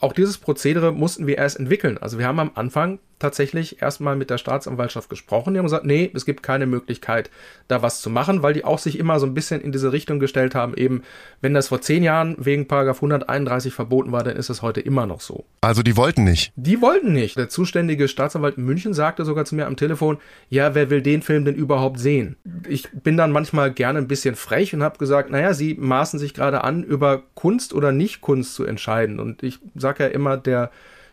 Auch 0.01 0.13
dieses 0.13 0.39
Prozedere 0.39 0.93
mussten 0.93 1.27
wir 1.27 1.37
erst 1.37 1.59
entwickeln. 1.59 1.99
Also 1.99 2.19
wir 2.19 2.27
haben 2.27 2.39
am 2.39 2.53
Anfang 2.55 3.01
tatsächlich 3.19 3.83
erstmal 3.83 4.17
mit 4.17 4.31
der 4.31 4.39
Staatsanwaltschaft 4.39 5.11
gesprochen. 5.11 5.55
Die 5.55 5.59
haben 5.59 5.67
gesagt, 5.67 5.85
nee, 5.85 6.11
es 6.15 6.25
gibt 6.25 6.43
keine 6.43 6.67
Möglichkeit, 6.67 7.31
da 7.67 7.83
was 7.83 8.01
zu 8.01 8.11
machen, 8.11 8.43
weil 8.43 8.55
die 8.55 8.65
auch 8.65 8.79
sich 8.79 8.99
immer 8.99 9.19
so 9.21 9.27
ein 9.27 9.35
bisschen 9.35 9.61
in 9.61 9.73
diese 9.73 9.93
Richtung 9.93 10.19
gestellt 10.21 10.55
haben, 10.55 10.75
eben, 10.77 11.03
wenn 11.41 11.55
das 11.55 11.69
vor 11.69 11.81
zehn 11.81 12.03
Jahren 12.03 12.37
wegen 12.39 12.69
Paragraph 12.69 12.99
131 12.99 13.75
verboten 13.75 14.13
war, 14.13 14.23
dann 14.23 14.37
ist 14.37 14.51
es 14.51 14.63
heute 14.63 14.81
immer 14.81 15.07
noch 15.07 15.21
so. 15.21 15.45
Also 15.61 15.83
die 15.83 15.97
wollten 15.97 16.25
nicht. 16.25 16.53
Die 16.57 16.81
wollten 16.81 17.13
nicht. 17.13 17.37
Der 17.37 17.49
zuständige 17.49 18.09
Staatsanwalt 18.09 18.59
in 18.59 18.65
München 18.65 18.95
sagte 18.95 19.25
sogar 19.25 19.45
zu 19.45 19.55
mir 19.55 19.67
am 19.67 19.77
Telefon, 19.77 20.19
ja, 20.49 20.75
wer 20.75 20.91
will 20.91 21.03
den 21.03 21.23
Film 21.23 21.45
denn 21.45 21.55
überhaupt 21.55 21.99
sehen? 21.99 22.37
Ich 22.69 22.89
bin 22.91 23.17
dann 23.17 23.33
manchmal 23.33 23.73
gerne 23.73 23.99
ein 23.99 24.09
bisschen 24.09 24.37
frech 24.37 24.75
und 24.75 24.83
habe 24.83 24.99
gesagt, 24.99 25.31
naja, 25.31 25.55
sie 25.55 25.75
maßen 25.75 26.19
sich 26.19 26.35
gerade 26.35 26.65
an, 26.65 26.83
über 26.83 27.23
Kunst 27.35 27.75
oder 27.75 27.93
nicht 27.93 28.21
Kunst 28.21 28.55
zu 28.55 28.65
entscheiden. 28.65 29.21
Und 29.21 29.43
ich 29.43 29.59
sage 29.75 30.05
ja 30.05 30.11
immer, 30.11 30.37
der 30.37 30.71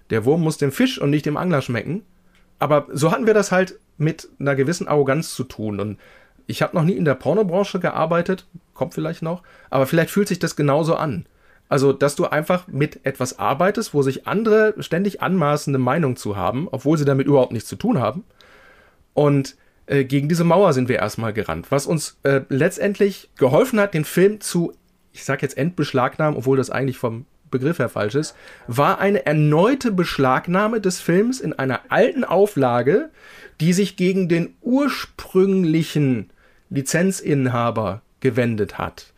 der 0.09 0.25
Wurm 0.25 0.41
muss 0.41 0.57
dem 0.57 0.71
Fisch 0.71 0.99
und 0.99 1.09
nicht 1.09 1.25
dem 1.25 1.37
Angler 1.37 1.61
schmecken. 1.61 2.03
Aber 2.59 2.87
so 2.91 3.11
hatten 3.11 3.27
wir 3.27 3.33
das 3.33 3.51
halt 3.51 3.79
mit 3.97 4.29
einer 4.39 4.55
gewissen 4.55 4.87
Arroganz 4.87 5.33
zu 5.33 5.43
tun. 5.43 5.79
Und 5.79 5.99
ich 6.47 6.61
habe 6.61 6.75
noch 6.75 6.83
nie 6.83 6.93
in 6.93 7.05
der 7.05 7.15
Pornobranche 7.15 7.79
gearbeitet, 7.79 8.45
kommt 8.73 8.93
vielleicht 8.93 9.21
noch, 9.21 9.43
aber 9.69 9.87
vielleicht 9.87 10.11
fühlt 10.11 10.27
sich 10.27 10.39
das 10.39 10.55
genauso 10.55 10.95
an. 10.95 11.25
Also, 11.67 11.93
dass 11.93 12.15
du 12.15 12.25
einfach 12.25 12.67
mit 12.67 13.05
etwas 13.05 13.39
arbeitest, 13.39 13.93
wo 13.93 14.03
sich 14.03 14.27
andere 14.27 14.75
ständig 14.79 15.21
anmaßen, 15.23 15.71
eine 15.71 15.83
Meinung 15.83 16.15
zu 16.15 16.35
haben, 16.35 16.67
obwohl 16.71 16.97
sie 16.97 17.05
damit 17.05 17.25
überhaupt 17.25 17.53
nichts 17.53 17.67
zu 17.67 17.75
tun 17.75 17.99
haben. 17.99 18.23
Und 19.15 19.55
äh, 19.87 20.03
gegen 20.03 20.29
diese 20.29 20.43
Mauer 20.43 20.73
sind 20.73 20.89
wir 20.89 20.97
erstmal 20.97 21.33
gerannt, 21.33 21.71
was 21.71 21.87
uns 21.87 22.19
äh, 22.23 22.41
letztendlich 22.49 23.31
geholfen 23.37 23.79
hat, 23.79 23.95
den 23.95 24.05
Film 24.05 24.41
zu, 24.41 24.73
ich 25.11 25.23
sag 25.23 25.41
jetzt 25.41 25.57
entbeschlagnahmen, 25.57 26.37
obwohl 26.37 26.57
das 26.57 26.69
eigentlich 26.69 26.97
vom 26.97 27.25
Begriff 27.51 27.79
her 27.79 27.89
falsch 27.89 28.15
ist, 28.15 28.35
war 28.67 28.99
eine 28.99 29.25
erneute 29.25 29.91
Beschlagnahme 29.91 30.81
des 30.81 30.99
Films 30.99 31.39
in 31.39 31.53
einer 31.53 31.81
alten 31.89 32.23
Auflage, 32.23 33.09
die 33.61 33.73
sich 33.73 33.95
gegen 33.95 34.27
den 34.27 34.55
ursprünglichen 34.61 36.29
Lizenzinhaber 36.69 38.01
gewendet 38.19 38.77
hat. 38.77 39.13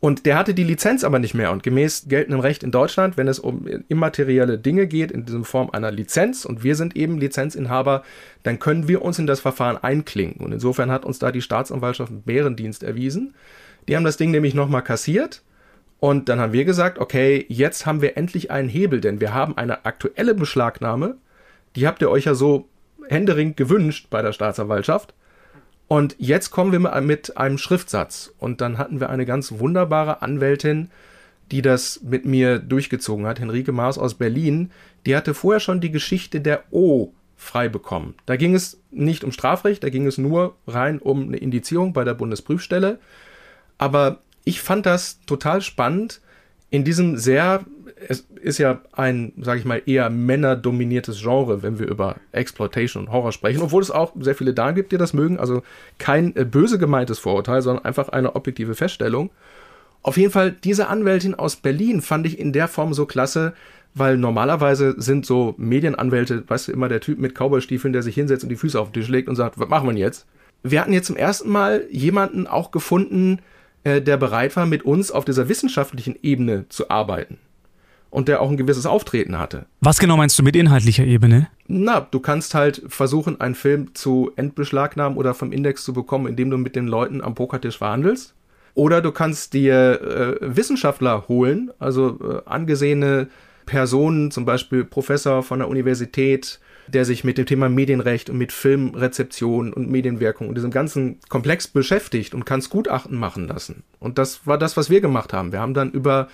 Und 0.00 0.26
der 0.26 0.36
hatte 0.36 0.52
die 0.52 0.64
Lizenz 0.64 1.02
aber 1.02 1.18
nicht 1.18 1.32
mehr. 1.32 1.50
Und 1.50 1.62
gemäß 1.62 2.08
geltendem 2.08 2.40
Recht 2.40 2.62
in 2.62 2.70
Deutschland, 2.70 3.16
wenn 3.16 3.26
es 3.26 3.38
um 3.38 3.66
immaterielle 3.88 4.58
Dinge 4.58 4.86
geht, 4.86 5.10
in 5.10 5.24
dieser 5.24 5.44
Form 5.44 5.70
einer 5.70 5.90
Lizenz, 5.90 6.44
und 6.44 6.62
wir 6.62 6.76
sind 6.76 6.94
eben 6.94 7.16
Lizenzinhaber, 7.16 8.02
dann 8.42 8.58
können 8.58 8.86
wir 8.86 9.00
uns 9.00 9.18
in 9.18 9.26
das 9.26 9.40
Verfahren 9.40 9.78
einklinken. 9.82 10.44
Und 10.44 10.52
insofern 10.52 10.90
hat 10.90 11.06
uns 11.06 11.18
da 11.18 11.32
die 11.32 11.40
Staatsanwaltschaft 11.40 12.10
einen 12.10 12.20
Bärendienst 12.20 12.82
erwiesen. 12.82 13.34
Die 13.88 13.96
haben 13.96 14.04
das 14.04 14.18
Ding 14.18 14.30
nämlich 14.30 14.52
nochmal 14.52 14.82
kassiert 14.82 15.40
und 16.04 16.28
dann 16.28 16.38
haben 16.38 16.52
wir 16.52 16.66
gesagt, 16.66 16.98
okay, 16.98 17.46
jetzt 17.48 17.86
haben 17.86 18.02
wir 18.02 18.18
endlich 18.18 18.50
einen 18.50 18.68
Hebel, 18.68 19.00
denn 19.00 19.22
wir 19.22 19.32
haben 19.32 19.56
eine 19.56 19.86
aktuelle 19.86 20.34
Beschlagnahme. 20.34 21.16
Die 21.76 21.86
habt 21.86 22.02
ihr 22.02 22.10
euch 22.10 22.26
ja 22.26 22.34
so 22.34 22.68
händeringend 23.08 23.56
gewünscht 23.56 24.08
bei 24.10 24.20
der 24.20 24.34
Staatsanwaltschaft. 24.34 25.14
Und 25.88 26.14
jetzt 26.18 26.50
kommen 26.50 26.72
wir 26.72 27.00
mit 27.00 27.38
einem 27.38 27.56
Schriftsatz. 27.56 28.34
Und 28.38 28.60
dann 28.60 28.76
hatten 28.76 29.00
wir 29.00 29.08
eine 29.08 29.24
ganz 29.24 29.52
wunderbare 29.52 30.20
Anwältin, 30.20 30.90
die 31.50 31.62
das 31.62 32.02
mit 32.02 32.26
mir 32.26 32.58
durchgezogen 32.58 33.24
hat, 33.24 33.40
Henrike 33.40 33.72
Maas 33.72 33.96
aus 33.96 34.12
Berlin. 34.12 34.72
Die 35.06 35.16
hatte 35.16 35.32
vorher 35.32 35.60
schon 35.60 35.80
die 35.80 35.90
Geschichte 35.90 36.42
der 36.42 36.64
O 36.70 37.14
frei 37.34 37.70
bekommen. 37.70 38.14
Da 38.26 38.36
ging 38.36 38.54
es 38.54 38.78
nicht 38.90 39.24
um 39.24 39.32
Strafrecht, 39.32 39.82
da 39.82 39.88
ging 39.88 40.06
es 40.06 40.18
nur 40.18 40.54
rein 40.66 40.98
um 40.98 41.28
eine 41.28 41.38
Indizierung 41.38 41.94
bei 41.94 42.04
der 42.04 42.12
Bundesprüfstelle. 42.12 42.98
Aber 43.78 44.20
ich 44.44 44.60
fand 44.60 44.86
das 44.86 45.20
total 45.26 45.62
spannend, 45.62 46.20
in 46.70 46.84
diesem 46.84 47.16
sehr 47.16 47.64
es 48.08 48.26
ist 48.40 48.58
ja 48.58 48.80
ein, 48.92 49.32
sage 49.40 49.60
ich 49.60 49.64
mal, 49.64 49.82
eher 49.86 50.10
männerdominiertes 50.10 51.20
Genre, 51.20 51.62
wenn 51.62 51.78
wir 51.78 51.86
über 51.86 52.16
Exploitation 52.32 53.04
und 53.04 53.12
Horror 53.12 53.32
sprechen, 53.32 53.62
obwohl 53.62 53.82
es 53.82 53.90
auch 53.90 54.12
sehr 54.18 54.34
viele 54.34 54.54
da 54.54 54.72
gibt, 54.72 54.92
die 54.92 54.98
das 54.98 55.12
mögen. 55.12 55.38
Also 55.38 55.62
kein 55.98 56.34
äh, 56.36 56.44
böse 56.44 56.78
gemeintes 56.78 57.18
Vorurteil, 57.18 57.62
sondern 57.62 57.84
einfach 57.84 58.08
eine 58.08 58.36
objektive 58.36 58.74
Feststellung. 58.74 59.30
Auf 60.02 60.16
jeden 60.16 60.30
Fall, 60.30 60.52
diese 60.52 60.88
Anwältin 60.88 61.34
aus 61.34 61.56
Berlin 61.56 62.02
fand 62.02 62.26
ich 62.26 62.38
in 62.38 62.52
der 62.52 62.68
Form 62.68 62.92
so 62.92 63.06
klasse, 63.06 63.54
weil 63.94 64.18
normalerweise 64.18 64.94
sind 64.98 65.24
so 65.24 65.54
Medienanwälte, 65.56 66.44
weißt 66.46 66.68
du, 66.68 66.72
immer 66.72 66.88
der 66.88 67.00
Typ 67.00 67.18
mit 67.18 67.34
Cowboystiefeln, 67.34 67.92
der 67.92 68.02
sich 68.02 68.14
hinsetzt 68.14 68.42
und 68.42 68.50
die 68.50 68.56
Füße 68.56 68.78
auf 68.78 68.90
den 68.90 68.94
Tisch 69.00 69.08
legt 69.08 69.28
und 69.28 69.36
sagt, 69.36 69.58
was 69.58 69.68
machen 69.68 69.88
wir 69.88 69.96
jetzt? 69.96 70.26
Wir 70.62 70.80
hatten 70.80 70.92
jetzt 70.92 71.06
zum 71.06 71.16
ersten 71.16 71.48
Mal 71.50 71.84
jemanden 71.90 72.46
auch 72.46 72.70
gefunden, 72.70 73.38
äh, 73.84 74.00
der 74.02 74.16
bereit 74.16 74.56
war, 74.56 74.66
mit 74.66 74.82
uns 74.82 75.10
auf 75.10 75.24
dieser 75.24 75.48
wissenschaftlichen 75.48 76.16
Ebene 76.22 76.66
zu 76.68 76.90
arbeiten. 76.90 77.38
Und 78.10 78.28
der 78.28 78.40
auch 78.40 78.48
ein 78.48 78.56
gewisses 78.56 78.86
Auftreten 78.86 79.38
hatte. 79.38 79.66
Was 79.80 79.98
genau 79.98 80.16
meinst 80.16 80.38
du 80.38 80.44
mit 80.44 80.54
inhaltlicher 80.54 81.04
Ebene? 81.04 81.48
Na, 81.66 82.00
du 82.00 82.20
kannst 82.20 82.54
halt 82.54 82.82
versuchen, 82.86 83.40
einen 83.40 83.56
Film 83.56 83.94
zu 83.94 84.30
entbeschlagnahmen 84.36 85.18
oder 85.18 85.34
vom 85.34 85.50
Index 85.50 85.84
zu 85.84 85.92
bekommen, 85.92 86.28
indem 86.28 86.50
du 86.50 86.56
mit 86.56 86.76
den 86.76 86.86
Leuten 86.86 87.20
am 87.20 87.34
Pokertisch 87.34 87.78
verhandelst. 87.78 88.34
Oder 88.74 89.00
du 89.00 89.10
kannst 89.10 89.52
dir 89.52 90.00
äh, 90.40 90.56
Wissenschaftler 90.56 91.26
holen, 91.28 91.72
also 91.78 92.18
äh, 92.22 92.48
angesehene 92.48 93.28
Personen, 93.66 94.30
zum 94.30 94.44
Beispiel 94.44 94.84
Professor 94.84 95.42
von 95.42 95.60
der 95.60 95.68
Universität, 95.68 96.60
der 96.86 97.04
sich 97.04 97.24
mit 97.24 97.38
dem 97.38 97.46
Thema 97.46 97.68
Medienrecht 97.68 98.30
und 98.30 98.38
mit 98.38 98.52
Filmrezeption 98.52 99.72
und 99.72 99.90
Medienwirkung 99.90 100.48
und 100.48 100.54
diesem 100.56 100.70
ganzen 100.70 101.18
Komplex 101.28 101.68
beschäftigt 101.68 102.34
und 102.34 102.44
kannst 102.44 102.70
Gutachten 102.70 103.18
machen 103.18 103.48
lassen. 103.48 103.84
Und 104.00 104.18
das 104.18 104.46
war 104.46 104.58
das, 104.58 104.76
was 104.76 104.90
wir 104.90 105.00
gemacht 105.00 105.32
haben. 105.32 105.52
Wir 105.52 105.60
haben 105.60 105.74
dann 105.74 105.90
über 105.90 106.28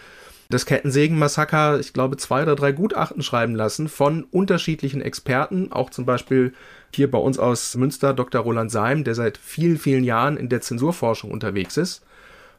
das 0.51 0.67
Kettensägen-Massaker, 0.67 1.79
ich 1.79 1.93
glaube, 1.93 2.17
zwei 2.17 2.43
oder 2.43 2.57
drei 2.57 2.73
Gutachten 2.73 3.23
schreiben 3.23 3.55
lassen 3.55 3.89
von 3.89 4.25
unterschiedlichen 4.25 5.01
Experten, 5.01 5.71
auch 5.71 5.91
zum 5.91 6.07
Beispiel 6.07 6.53
hier 6.93 7.09
bei 7.09 7.19
uns 7.19 7.39
aus 7.39 7.77
Münster 7.77 8.13
Dr. 8.13 8.43
Roland 8.43 8.73
Seim, 8.73 9.05
der 9.05 9.15
seit 9.15 9.39
vielen, 9.39 9.79
vielen 9.79 10.03
Jahren 10.03 10.37
in 10.37 10.49
der 10.49 10.61
Zensurforschung 10.61 11.31
unterwegs 11.31 11.77
ist. 11.77 12.03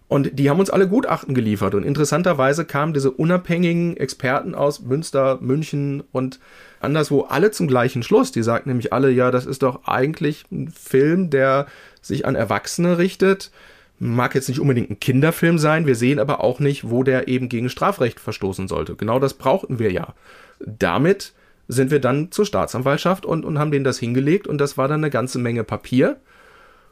Und 0.08 0.40
die 0.40 0.50
haben 0.50 0.60
uns 0.60 0.70
alle 0.70 0.88
Gutachten 0.88 1.34
geliefert. 1.34 1.76
Und 1.76 1.84
interessanterweise 1.84 2.66
kamen 2.66 2.94
diese 2.94 3.12
unabhängigen 3.12 3.96
Experten 3.98 4.56
aus 4.56 4.82
Münster, 4.82 5.38
München 5.42 6.04
und 6.12 6.40
anderswo 6.84 7.22
alle 7.22 7.52
zum 7.52 7.68
gleichen 7.68 8.04
Schluss. 8.04 8.32
Die 8.32 8.44
sagten 8.44 8.70
nämlich 8.70 8.94
alle, 8.94 9.12
ja, 9.12 9.32
das 9.32 9.46
ist 9.46 9.64
doch 9.64 9.86
eigentlich 9.86 10.46
ein 10.52 10.70
Film, 10.70 11.30
der 11.30 11.68
sich 12.02 12.26
an 12.26 12.36
Erwachsene 12.36 12.98
richtet. 12.98 13.52
Mag 14.00 14.34
jetzt 14.34 14.50
nicht 14.50 14.60
unbedingt 14.60 14.90
ein 14.90 15.00
Kinderfilm 15.00 15.60
sein. 15.60 15.86
Wir 15.86 15.96
sehen 15.96 16.20
aber 16.20 16.44
auch 16.44 16.60
nicht, 16.60 16.90
wo 16.90 17.04
der 17.04 17.28
eben 17.28 17.50
gegen 17.50 17.70
Strafrecht 17.70 18.20
verstoßen 18.20 18.68
sollte. 18.68 18.96
Genau 18.96 19.20
das 19.20 19.36
brauchten 19.36 19.80
wir 19.80 19.92
ja. 19.92 20.16
Damit 20.60 21.34
sind 21.68 21.92
wir 21.92 22.00
dann 22.00 22.32
zur 22.32 22.46
Staatsanwaltschaft 22.46 23.26
und, 23.26 23.46
und 23.46 23.60
haben 23.60 23.72
denen 23.72 23.86
das 23.86 24.00
hingelegt. 24.00 24.48
Und 24.48 24.58
das 24.58 24.78
war 24.78 24.88
dann 24.88 25.02
eine 25.02 25.12
ganze 25.12 25.40
Menge 25.40 25.64
Papier 25.64 26.18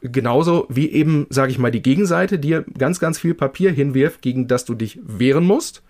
genauso 0.02 0.66
wie 0.68 0.90
eben, 0.90 1.26
sage 1.30 1.52
ich 1.52 1.58
mal, 1.58 1.70
die 1.70 1.82
Gegenseite 1.82 2.38
dir 2.38 2.64
ganz, 2.78 3.00
ganz 3.00 3.18
viel 3.18 3.34
Papier 3.34 3.70
hinwirft, 3.70 4.22
gegen 4.22 4.48
das 4.48 4.64
du 4.64 4.74
dich 4.74 4.98
wehren 5.02 5.44
musst, 5.44 5.82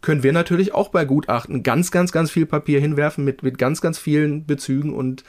können 0.00 0.22
wir 0.22 0.32
natürlich 0.32 0.74
auch 0.74 0.88
bei 0.88 1.04
Gutachten 1.04 1.62
ganz, 1.62 1.90
ganz, 1.90 2.12
ganz 2.12 2.30
viel 2.30 2.46
Papier 2.46 2.80
hinwerfen 2.80 3.24
mit, 3.24 3.42
mit 3.42 3.58
ganz, 3.58 3.80
ganz 3.80 3.98
vielen 3.98 4.46
Bezügen 4.46 4.94
und 4.94 5.24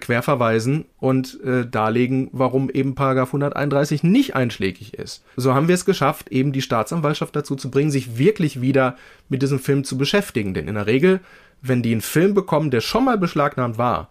Querverweisen 0.00 0.84
und 0.98 1.40
äh, 1.42 1.66
darlegen, 1.66 2.28
warum 2.32 2.70
eben 2.70 2.94
Paragraph 2.94 3.30
131 3.30 4.04
nicht 4.04 4.36
einschlägig 4.36 4.94
ist. 4.94 5.24
So 5.36 5.54
haben 5.54 5.66
wir 5.66 5.74
es 5.74 5.84
geschafft, 5.84 6.28
eben 6.30 6.52
die 6.52 6.62
Staatsanwaltschaft 6.62 7.34
dazu 7.34 7.56
zu 7.56 7.70
bringen, 7.70 7.90
sich 7.90 8.18
wirklich 8.18 8.60
wieder 8.60 8.96
mit 9.28 9.42
diesem 9.42 9.58
Film 9.58 9.84
zu 9.84 9.98
beschäftigen. 9.98 10.54
Denn 10.54 10.68
in 10.68 10.74
der 10.74 10.86
Regel, 10.86 11.20
wenn 11.62 11.82
die 11.82 11.92
einen 11.92 12.00
Film 12.00 12.34
bekommen, 12.34 12.70
der 12.70 12.80
schon 12.80 13.04
mal 13.04 13.18
beschlagnahmt 13.18 13.78
war, 13.78 14.10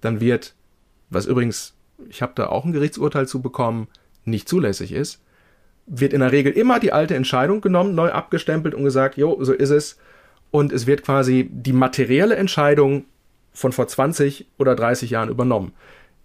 dann 0.00 0.20
wird, 0.20 0.54
was 1.10 1.26
übrigens 1.26 1.74
ich 2.08 2.22
habe 2.22 2.32
da 2.34 2.48
auch 2.48 2.64
ein 2.64 2.72
Gerichtsurteil 2.72 3.26
zu 3.26 3.42
bekommen, 3.42 3.88
nicht 4.24 4.48
zulässig 4.48 4.92
ist, 4.92 5.20
wird 5.88 6.12
in 6.12 6.20
der 6.20 6.32
Regel 6.32 6.52
immer 6.52 6.78
die 6.80 6.92
alte 6.92 7.14
Entscheidung 7.14 7.60
genommen, 7.60 7.94
neu 7.94 8.10
abgestempelt 8.10 8.74
und 8.74 8.84
gesagt, 8.84 9.16
jo, 9.16 9.42
so 9.42 9.52
ist 9.52 9.70
es. 9.70 9.98
Und 10.50 10.72
es 10.72 10.86
wird 10.86 11.02
quasi 11.02 11.48
die 11.50 11.72
materielle 11.72 12.36
Entscheidung 12.36 13.04
von 13.52 13.72
vor 13.72 13.88
20 13.88 14.46
oder 14.58 14.74
30 14.74 15.10
Jahren 15.10 15.28
übernommen. 15.28 15.72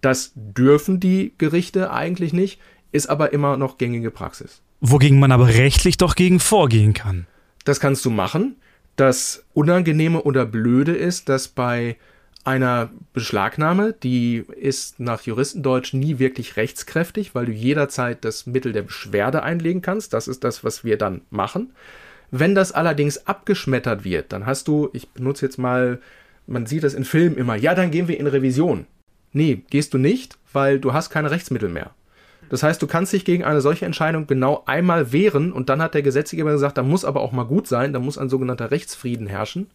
Das 0.00 0.32
dürfen 0.34 1.00
die 1.00 1.32
Gerichte 1.38 1.90
eigentlich 1.90 2.32
nicht, 2.32 2.60
ist 2.92 3.08
aber 3.08 3.32
immer 3.32 3.56
noch 3.56 3.78
gängige 3.78 4.10
Praxis. 4.10 4.62
Wogegen 4.80 5.18
man 5.18 5.32
aber 5.32 5.48
rechtlich 5.48 5.96
doch 5.96 6.14
gegen 6.14 6.40
vorgehen 6.40 6.92
kann. 6.92 7.26
Das 7.64 7.80
kannst 7.80 8.04
du 8.04 8.10
machen. 8.10 8.56
Das 8.96 9.44
Unangenehme 9.54 10.22
oder 10.22 10.44
Blöde 10.46 10.92
ist, 10.92 11.28
dass 11.28 11.48
bei 11.48 11.96
einer 12.44 12.90
Beschlagnahme, 13.12 13.94
die 13.94 14.44
ist 14.54 15.00
nach 15.00 15.22
Juristendeutsch 15.22 15.94
nie 15.94 16.18
wirklich 16.18 16.56
rechtskräftig, 16.56 17.34
weil 17.34 17.46
du 17.46 17.52
jederzeit 17.52 18.24
das 18.24 18.46
Mittel 18.46 18.72
der 18.72 18.82
Beschwerde 18.82 19.42
einlegen 19.42 19.82
kannst. 19.82 20.12
Das 20.12 20.28
ist 20.28 20.44
das, 20.44 20.62
was 20.62 20.84
wir 20.84 20.98
dann 20.98 21.22
machen. 21.30 21.72
Wenn 22.30 22.54
das 22.54 22.72
allerdings 22.72 23.26
abgeschmettert 23.26 24.04
wird, 24.04 24.32
dann 24.32 24.44
hast 24.46 24.68
du, 24.68 24.90
ich 24.92 25.08
benutze 25.10 25.46
jetzt 25.46 25.58
mal, 25.58 26.00
man 26.46 26.66
sieht 26.66 26.84
das 26.84 26.94
in 26.94 27.04
Filmen 27.04 27.36
immer, 27.36 27.54
ja, 27.54 27.74
dann 27.74 27.90
gehen 27.90 28.08
wir 28.08 28.20
in 28.20 28.26
Revision. 28.26 28.86
Nee, 29.32 29.62
gehst 29.70 29.94
du 29.94 29.98
nicht, 29.98 30.36
weil 30.52 30.78
du 30.78 30.92
hast 30.92 31.10
keine 31.10 31.30
Rechtsmittel 31.30 31.68
mehr. 31.68 31.90
Das 32.50 32.62
heißt, 32.62 32.80
du 32.82 32.86
kannst 32.86 33.12
dich 33.12 33.24
gegen 33.24 33.42
eine 33.42 33.62
solche 33.62 33.86
Entscheidung 33.86 34.26
genau 34.26 34.62
einmal 34.66 35.12
wehren 35.12 35.50
und 35.52 35.70
dann 35.70 35.80
hat 35.80 35.94
der 35.94 36.02
Gesetzgeber 36.02 36.52
gesagt, 36.52 36.76
da 36.76 36.82
muss 36.82 37.04
aber 37.04 37.20
auch 37.20 37.32
mal 37.32 37.44
gut 37.44 37.66
sein, 37.66 37.92
da 37.92 37.98
muss 37.98 38.18
ein 38.18 38.28
sogenannter 38.28 38.70
Rechtsfrieden 38.70 39.26
herrschen 39.26 39.68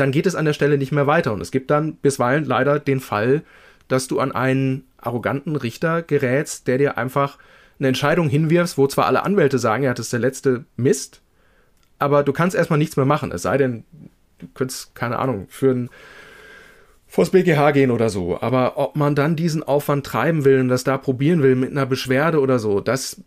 dann 0.00 0.12
geht 0.12 0.26
es 0.26 0.34
an 0.34 0.44
der 0.44 0.52
Stelle 0.52 0.78
nicht 0.78 0.92
mehr 0.92 1.06
weiter. 1.06 1.32
Und 1.32 1.40
es 1.40 1.50
gibt 1.50 1.70
dann 1.70 1.94
bisweilen 1.96 2.44
leider 2.44 2.78
den 2.78 3.00
Fall, 3.00 3.42
dass 3.88 4.08
du 4.08 4.18
an 4.20 4.32
einen 4.32 4.84
arroganten 4.98 5.56
Richter 5.56 6.02
gerätst, 6.02 6.66
der 6.66 6.78
dir 6.78 6.98
einfach 6.98 7.38
eine 7.78 7.88
Entscheidung 7.88 8.28
hinwirfst, 8.28 8.78
wo 8.78 8.86
zwar 8.86 9.06
alle 9.06 9.24
Anwälte 9.24 9.58
sagen, 9.58 9.82
ja, 9.82 9.94
das 9.94 10.06
ist 10.06 10.12
der 10.12 10.20
letzte 10.20 10.64
Mist, 10.76 11.22
aber 11.98 12.22
du 12.22 12.32
kannst 12.32 12.56
erstmal 12.56 12.78
nichts 12.78 12.96
mehr 12.96 13.06
machen. 13.06 13.32
Es 13.32 13.42
sei 13.42 13.56
denn, 13.56 13.84
du 14.38 14.48
könntest, 14.54 14.94
keine 14.94 15.18
Ahnung, 15.18 15.46
für 15.48 15.70
ein 15.70 15.90
vors 17.06 17.30
BGH 17.30 17.72
gehen 17.72 17.90
oder 17.90 18.08
so. 18.08 18.40
Aber 18.40 18.78
ob 18.78 18.96
man 18.96 19.14
dann 19.14 19.34
diesen 19.34 19.62
Aufwand 19.62 20.06
treiben 20.06 20.44
will 20.44 20.60
und 20.60 20.68
das 20.68 20.84
da 20.84 20.96
probieren 20.96 21.42
will 21.42 21.56
mit 21.56 21.70
einer 21.70 21.86
Beschwerde 21.86 22.40
oder 22.40 22.58
so, 22.58 22.80
das, 22.80 23.22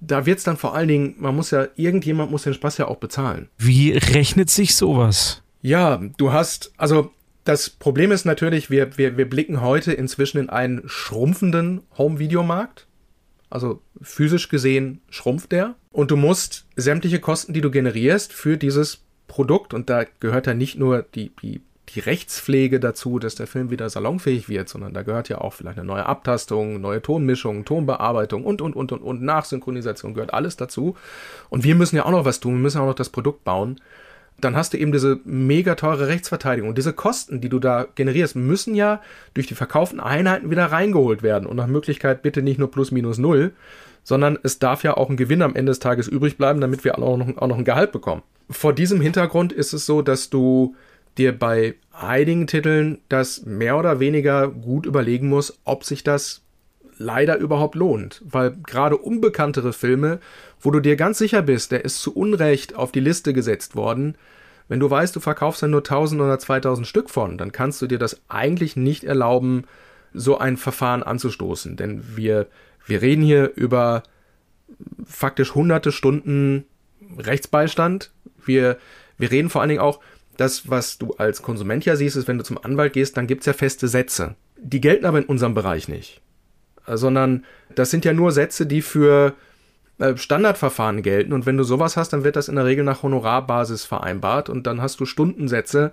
da 0.00 0.26
wird 0.26 0.38
es 0.38 0.44
dann 0.44 0.56
vor 0.56 0.74
allen 0.74 0.88
Dingen, 0.88 1.14
man 1.18 1.34
muss 1.34 1.50
ja, 1.50 1.66
irgendjemand 1.76 2.30
muss 2.30 2.42
den 2.42 2.54
Spaß 2.54 2.78
ja 2.78 2.88
auch 2.88 2.98
bezahlen. 2.98 3.48
Wie 3.56 3.92
rechnet 3.92 4.50
sich 4.50 4.76
sowas? 4.76 5.41
Ja, 5.62 6.00
du 6.16 6.32
hast, 6.32 6.72
also 6.76 7.12
das 7.44 7.70
Problem 7.70 8.10
ist 8.12 8.24
natürlich, 8.24 8.68
wir, 8.68 8.98
wir, 8.98 9.16
wir 9.16 9.30
blicken 9.30 9.60
heute 9.60 9.92
inzwischen 9.92 10.38
in 10.38 10.50
einen 10.50 10.82
schrumpfenden 10.86 11.82
Home-Videomarkt. 11.96 12.86
Also 13.48 13.80
physisch 14.00 14.48
gesehen 14.48 15.00
schrumpft 15.08 15.52
der. 15.52 15.76
Und 15.92 16.10
du 16.10 16.16
musst 16.16 16.66
sämtliche 16.74 17.20
Kosten, 17.20 17.52
die 17.52 17.60
du 17.60 17.70
generierst 17.70 18.32
für 18.32 18.56
dieses 18.56 19.04
Produkt, 19.28 19.72
und 19.72 19.88
da 19.88 20.04
gehört 20.20 20.46
ja 20.46 20.54
nicht 20.54 20.78
nur 20.78 21.04
die, 21.14 21.30
die, 21.42 21.60
die 21.90 22.00
Rechtspflege 22.00 22.80
dazu, 22.80 23.18
dass 23.18 23.34
der 23.34 23.46
Film 23.46 23.70
wieder 23.70 23.88
salonfähig 23.88 24.48
wird, 24.48 24.68
sondern 24.68 24.94
da 24.94 25.02
gehört 25.02 25.28
ja 25.28 25.38
auch 25.38 25.52
vielleicht 25.52 25.78
eine 25.78 25.86
neue 25.86 26.06
Abtastung, 26.06 26.80
neue 26.80 27.02
Tonmischung, 27.02 27.64
Tonbearbeitung 27.64 28.44
und, 28.44 28.62
und, 28.62 28.74
und, 28.74 28.90
und, 28.90 29.02
und 29.02 29.22
Nachsynchronisation 29.22 30.14
gehört 30.14 30.34
alles 30.34 30.56
dazu. 30.56 30.96
Und 31.50 31.62
wir 31.62 31.74
müssen 31.74 31.96
ja 31.96 32.04
auch 32.04 32.10
noch 32.10 32.24
was 32.24 32.40
tun, 32.40 32.54
wir 32.54 32.60
müssen 32.60 32.80
auch 32.80 32.86
noch 32.86 32.94
das 32.94 33.10
Produkt 33.10 33.44
bauen 33.44 33.80
dann 34.40 34.56
hast 34.56 34.72
du 34.72 34.78
eben 34.78 34.92
diese 34.92 35.20
mega 35.24 35.74
teure 35.74 36.08
Rechtsverteidigung. 36.08 36.70
Und 36.70 36.78
diese 36.78 36.92
Kosten, 36.92 37.40
die 37.40 37.48
du 37.48 37.58
da 37.58 37.86
generierst, 37.94 38.34
müssen 38.34 38.74
ja 38.74 39.00
durch 39.34 39.46
die 39.46 39.54
verkauften 39.54 40.00
Einheiten 40.00 40.50
wieder 40.50 40.66
reingeholt 40.66 41.22
werden. 41.22 41.46
Und 41.46 41.56
nach 41.56 41.68
Möglichkeit 41.68 42.22
bitte 42.22 42.42
nicht 42.42 42.58
nur 42.58 42.70
plus 42.70 42.90
minus 42.90 43.18
null, 43.18 43.52
sondern 44.02 44.38
es 44.42 44.58
darf 44.58 44.82
ja 44.82 44.96
auch 44.96 45.10
ein 45.10 45.16
Gewinn 45.16 45.42
am 45.42 45.54
Ende 45.54 45.70
des 45.70 45.78
Tages 45.78 46.08
übrig 46.08 46.36
bleiben, 46.36 46.60
damit 46.60 46.84
wir 46.84 46.98
auch 46.98 47.16
noch, 47.16 47.36
auch 47.36 47.46
noch 47.46 47.58
ein 47.58 47.64
Gehalt 47.64 47.92
bekommen. 47.92 48.22
Vor 48.50 48.72
diesem 48.72 49.00
Hintergrund 49.00 49.52
ist 49.52 49.72
es 49.72 49.86
so, 49.86 50.02
dass 50.02 50.28
du 50.28 50.74
dir 51.18 51.38
bei 51.38 51.74
einigen 51.92 52.46
Titeln 52.46 52.98
das 53.08 53.44
mehr 53.44 53.78
oder 53.78 54.00
weniger 54.00 54.48
gut 54.48 54.86
überlegen 54.86 55.28
musst, 55.28 55.58
ob 55.64 55.84
sich 55.84 56.02
das 56.02 56.42
leider 56.98 57.36
überhaupt 57.36 57.74
lohnt. 57.74 58.22
Weil 58.24 58.56
gerade 58.66 58.96
unbekanntere 58.96 59.72
Filme, 59.72 60.20
wo 60.62 60.70
du 60.70 60.80
dir 60.80 60.96
ganz 60.96 61.18
sicher 61.18 61.42
bist, 61.42 61.72
der 61.72 61.84
ist 61.84 62.00
zu 62.00 62.14
Unrecht 62.14 62.74
auf 62.74 62.92
die 62.92 63.00
Liste 63.00 63.32
gesetzt 63.32 63.76
worden, 63.76 64.16
wenn 64.68 64.80
du 64.80 64.88
weißt, 64.88 65.14
du 65.14 65.20
verkaufst 65.20 65.60
ja 65.60 65.68
nur 65.68 65.80
1000 65.80 66.20
oder 66.22 66.38
2000 66.38 66.86
Stück 66.86 67.10
von, 67.10 67.36
dann 67.36 67.52
kannst 67.52 67.82
du 67.82 67.86
dir 67.86 67.98
das 67.98 68.20
eigentlich 68.28 68.76
nicht 68.76 69.04
erlauben, 69.04 69.64
so 70.14 70.38
ein 70.38 70.56
Verfahren 70.56 71.02
anzustoßen. 71.02 71.76
Denn 71.76 72.16
wir, 72.16 72.46
wir 72.86 73.02
reden 73.02 73.22
hier 73.22 73.52
über 73.54 74.02
faktisch 75.04 75.54
hunderte 75.54 75.92
Stunden 75.92 76.64
Rechtsbeistand. 77.18 78.12
Wir, 78.44 78.78
wir 79.18 79.30
reden 79.30 79.50
vor 79.50 79.60
allen 79.60 79.68
Dingen 79.68 79.80
auch, 79.80 80.00
das, 80.38 80.70
was 80.70 80.96
du 80.96 81.12
als 81.14 81.42
Konsument 81.42 81.84
ja 81.84 81.94
siehst, 81.94 82.16
ist, 82.16 82.26
wenn 82.26 82.38
du 82.38 82.44
zum 82.44 82.56
Anwalt 82.62 82.94
gehst, 82.94 83.18
dann 83.18 83.26
gibt 83.26 83.42
es 83.42 83.46
ja 83.46 83.52
feste 83.52 83.88
Sätze. 83.88 84.36
Die 84.56 84.80
gelten 84.80 85.04
aber 85.04 85.18
in 85.18 85.26
unserem 85.26 85.54
Bereich 85.54 85.88
nicht 85.88 86.22
sondern 86.86 87.44
das 87.74 87.90
sind 87.90 88.04
ja 88.04 88.12
nur 88.12 88.32
Sätze, 88.32 88.66
die 88.66 88.82
für 88.82 89.34
Standardverfahren 90.16 91.02
gelten. 91.02 91.32
Und 91.32 91.46
wenn 91.46 91.56
du 91.56 91.64
sowas 91.64 91.96
hast, 91.96 92.12
dann 92.12 92.24
wird 92.24 92.36
das 92.36 92.48
in 92.48 92.56
der 92.56 92.64
Regel 92.64 92.84
nach 92.84 93.02
Honorarbasis 93.02 93.84
vereinbart 93.84 94.48
und 94.48 94.66
dann 94.66 94.82
hast 94.82 95.00
du 95.00 95.04
Stundensätze, 95.04 95.92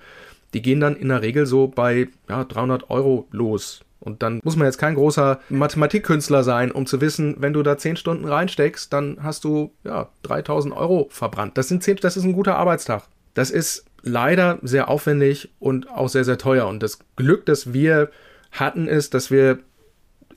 die 0.54 0.62
gehen 0.62 0.80
dann 0.80 0.96
in 0.96 1.10
der 1.10 1.22
Regel 1.22 1.46
so 1.46 1.68
bei 1.68 2.10
ja, 2.28 2.44
300 2.44 2.90
Euro 2.90 3.28
los. 3.32 3.82
Und 4.00 4.24
dann 4.24 4.40
muss 4.44 4.56
man 4.56 4.66
jetzt 4.66 4.78
kein 4.78 4.96
großer 4.96 5.40
Mathematikkünstler 5.50 6.44
sein, 6.44 6.72
um 6.72 6.86
zu 6.86 7.02
wissen, 7.02 7.36
wenn 7.40 7.54
du 7.54 7.64
da 7.64 7.78
10 7.78 7.98
Stunden 7.98 8.26
reinsteckst, 8.26 8.92
dann 8.94 9.18
hast 9.22 9.44
du 9.44 9.72
ja 9.84 10.10
3000 10.24 10.76
Euro 10.76 11.08
verbrannt. 11.12 11.58
Das, 11.58 11.68
sind 11.68 11.84
10, 11.84 11.98
das 11.98 12.16
ist 12.16 12.24
ein 12.24 12.34
guter 12.34 12.56
Arbeitstag. 12.56 13.04
Das 13.34 13.52
ist 13.52 13.86
leider 14.02 14.58
sehr 14.62 14.88
aufwendig 14.88 15.50
und 15.60 15.90
auch 15.90 16.08
sehr, 16.08 16.24
sehr 16.24 16.38
teuer. 16.38 16.68
Und 16.68 16.82
das 16.82 17.00
Glück, 17.18 17.46
das 17.46 17.74
wir 17.74 18.10
hatten, 18.52 18.88
ist, 18.88 19.14
dass 19.14 19.32
wir 19.32 19.60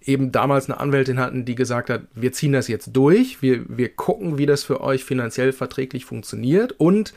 eben 0.06 0.32
damals 0.32 0.68
eine 0.68 0.80
Anwältin 0.80 1.18
hatten, 1.18 1.44
die 1.44 1.54
gesagt 1.54 1.90
hat, 1.90 2.02
wir 2.14 2.32
ziehen 2.32 2.52
das 2.52 2.68
jetzt 2.68 2.90
durch, 2.92 3.42
wir, 3.42 3.64
wir 3.68 3.88
gucken, 3.88 4.38
wie 4.38 4.46
das 4.46 4.64
für 4.64 4.80
euch 4.80 5.04
finanziell 5.04 5.52
verträglich 5.52 6.04
funktioniert. 6.04 6.72
Und 6.78 7.14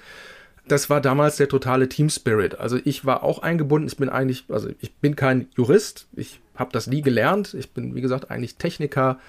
das 0.67 0.89
war 0.89 1.01
damals 1.01 1.37
der 1.37 1.47
totale 1.47 1.89
Team 1.89 2.09
Spirit. 2.09 2.59
Also 2.59 2.79
ich 2.83 3.05
war 3.05 3.23
auch 3.23 3.39
eingebunden, 3.39 3.87
ich 3.87 3.97
bin 3.97 4.09
eigentlich, 4.09 4.45
also 4.49 4.69
ich 4.79 4.93
bin 4.95 5.15
kein 5.15 5.47
Jurist, 5.55 6.07
ich 6.15 6.39
habe 6.55 6.71
das 6.71 6.87
nie 6.87 7.01
gelernt, 7.01 7.53
ich 7.53 7.71
bin 7.71 7.95
wie 7.95 8.01
gesagt 8.01 8.31
eigentlich 8.31 8.55
Techniker, 8.55 9.19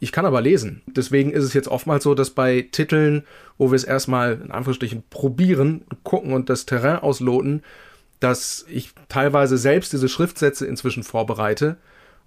ich 0.00 0.12
kann 0.12 0.26
aber 0.26 0.40
lesen. 0.40 0.82
Deswegen 0.86 1.32
ist 1.32 1.44
es 1.44 1.54
jetzt 1.54 1.68
oftmals 1.68 2.04
so, 2.04 2.14
dass 2.14 2.30
bei 2.30 2.68
Titeln, 2.70 3.24
wo 3.58 3.70
wir 3.70 3.76
es 3.76 3.84
erstmal 3.84 4.40
in 4.44 4.50
Anführungsstrichen 4.50 5.02
probieren, 5.08 5.82
gucken 6.02 6.32
und 6.32 6.50
das 6.50 6.66
Terrain 6.66 6.98
ausloten, 6.98 7.62
dass 8.20 8.64
ich 8.68 8.90
teilweise 9.08 9.58
selbst 9.58 9.92
diese 9.92 10.08
Schriftsätze 10.08 10.66
inzwischen 10.66 11.02
vorbereite 11.02 11.76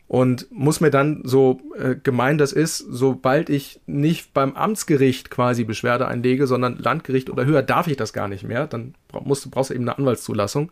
und 0.07 0.47
muss 0.51 0.79
mir 0.79 0.89
dann, 0.89 1.21
so 1.25 1.59
äh, 1.77 1.95
gemein 1.95 2.37
das 2.37 2.53
ist, 2.53 2.77
sobald 2.77 3.49
ich 3.49 3.81
nicht 3.85 4.33
beim 4.33 4.55
Amtsgericht 4.55 5.29
quasi 5.29 5.65
Beschwerde 5.65 6.07
einlege, 6.07 6.47
sondern 6.47 6.77
Landgericht 6.77 7.29
oder 7.29 7.45
höher, 7.45 7.61
darf 7.61 7.87
ich 7.87 7.97
das 7.97 8.13
gar 8.13 8.27
nicht 8.27 8.43
mehr. 8.43 8.67
Dann 8.67 8.95
musst, 9.23 9.49
brauchst 9.51 9.69
du 9.69 9.73
eben 9.73 9.83
eine 9.83 9.97
Anwaltszulassung. 9.97 10.71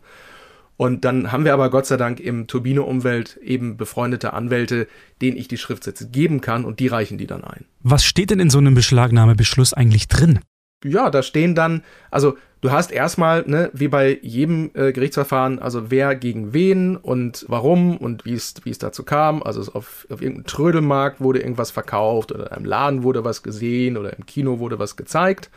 Und 0.78 1.04
dann 1.04 1.32
haben 1.32 1.44
wir 1.44 1.54
aber 1.54 1.70
Gott 1.70 1.86
sei 1.86 1.96
Dank 1.96 2.20
im 2.20 2.46
Turbine-Umwelt 2.46 3.38
eben 3.38 3.76
befreundete 3.76 4.32
Anwälte, 4.32 4.88
denen 5.22 5.36
ich 5.36 5.48
die 5.48 5.56
Schriftsätze 5.56 6.08
geben 6.08 6.40
kann 6.40 6.64
und 6.64 6.80
die 6.80 6.88
reichen 6.88 7.16
die 7.16 7.26
dann 7.26 7.44
ein. 7.44 7.64
Was 7.82 8.04
steht 8.04 8.30
denn 8.30 8.40
in 8.40 8.50
so 8.50 8.58
einem 8.58 8.74
Beschlagnahmebeschluss 8.74 9.72
eigentlich 9.72 10.08
drin? 10.08 10.40
Ja, 10.88 11.10
da 11.10 11.22
stehen 11.22 11.54
dann, 11.54 11.82
also 12.10 12.36
du 12.60 12.70
hast 12.70 12.90
erstmal, 12.90 13.44
ne, 13.46 13.70
wie 13.72 13.88
bei 13.88 14.18
jedem 14.22 14.70
äh, 14.74 14.92
Gerichtsverfahren, 14.92 15.58
also 15.58 15.90
wer 15.90 16.14
gegen 16.14 16.52
wen 16.52 16.96
und 16.96 17.44
warum 17.48 17.96
und 17.96 18.24
wie 18.24 18.34
es 18.34 18.78
dazu 18.78 19.04
kam. 19.04 19.42
Also 19.42 19.60
auf, 19.72 20.06
auf 20.10 20.20
irgendeinem 20.22 20.46
Trödelmarkt 20.46 21.20
wurde 21.20 21.40
irgendwas 21.40 21.70
verkauft 21.70 22.32
oder 22.32 22.46
in 22.46 22.52
einem 22.52 22.64
Laden 22.64 23.02
wurde 23.02 23.24
was 23.24 23.42
gesehen 23.42 23.96
oder 23.96 24.16
im 24.16 24.26
Kino 24.26 24.58
wurde 24.58 24.78
was 24.78 24.96
gezeigt. 24.96 25.50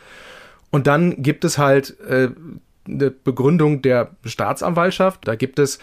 Und 0.70 0.86
dann 0.86 1.22
gibt 1.22 1.44
es 1.44 1.58
halt 1.58 1.98
äh, 2.00 2.28
eine 2.86 3.10
Begründung 3.10 3.82
der 3.82 4.10
Staatsanwaltschaft. 4.24 5.26
Da 5.26 5.34
gibt 5.34 5.58
es 5.58 5.78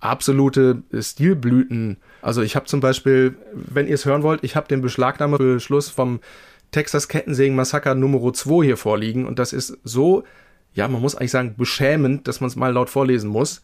absolute 0.00 0.82
Stilblüten. 0.98 1.98
Also 2.22 2.42
ich 2.42 2.56
habe 2.56 2.66
zum 2.66 2.80
Beispiel, 2.80 3.36
wenn 3.52 3.86
ihr 3.86 3.94
es 3.94 4.06
hören 4.06 4.22
wollt, 4.22 4.42
ich 4.42 4.56
habe 4.56 4.66
den 4.66 4.80
Beschlagnahmebeschluss 4.80 5.90
vom 5.90 6.20
Texas 6.70 7.08
Kettensägen 7.08 7.56
Massaker 7.56 7.94
Nummer 7.94 8.32
2 8.32 8.64
hier 8.64 8.76
vorliegen 8.76 9.26
und 9.26 9.38
das 9.38 9.52
ist 9.52 9.78
so 9.84 10.24
ja, 10.74 10.88
man 10.88 11.00
muss 11.00 11.14
eigentlich 11.14 11.30
sagen, 11.30 11.54
beschämend, 11.56 12.28
dass 12.28 12.40
man 12.40 12.48
es 12.48 12.56
mal 12.56 12.72
laut 12.72 12.90
vorlesen 12.90 13.30
muss. 13.30 13.62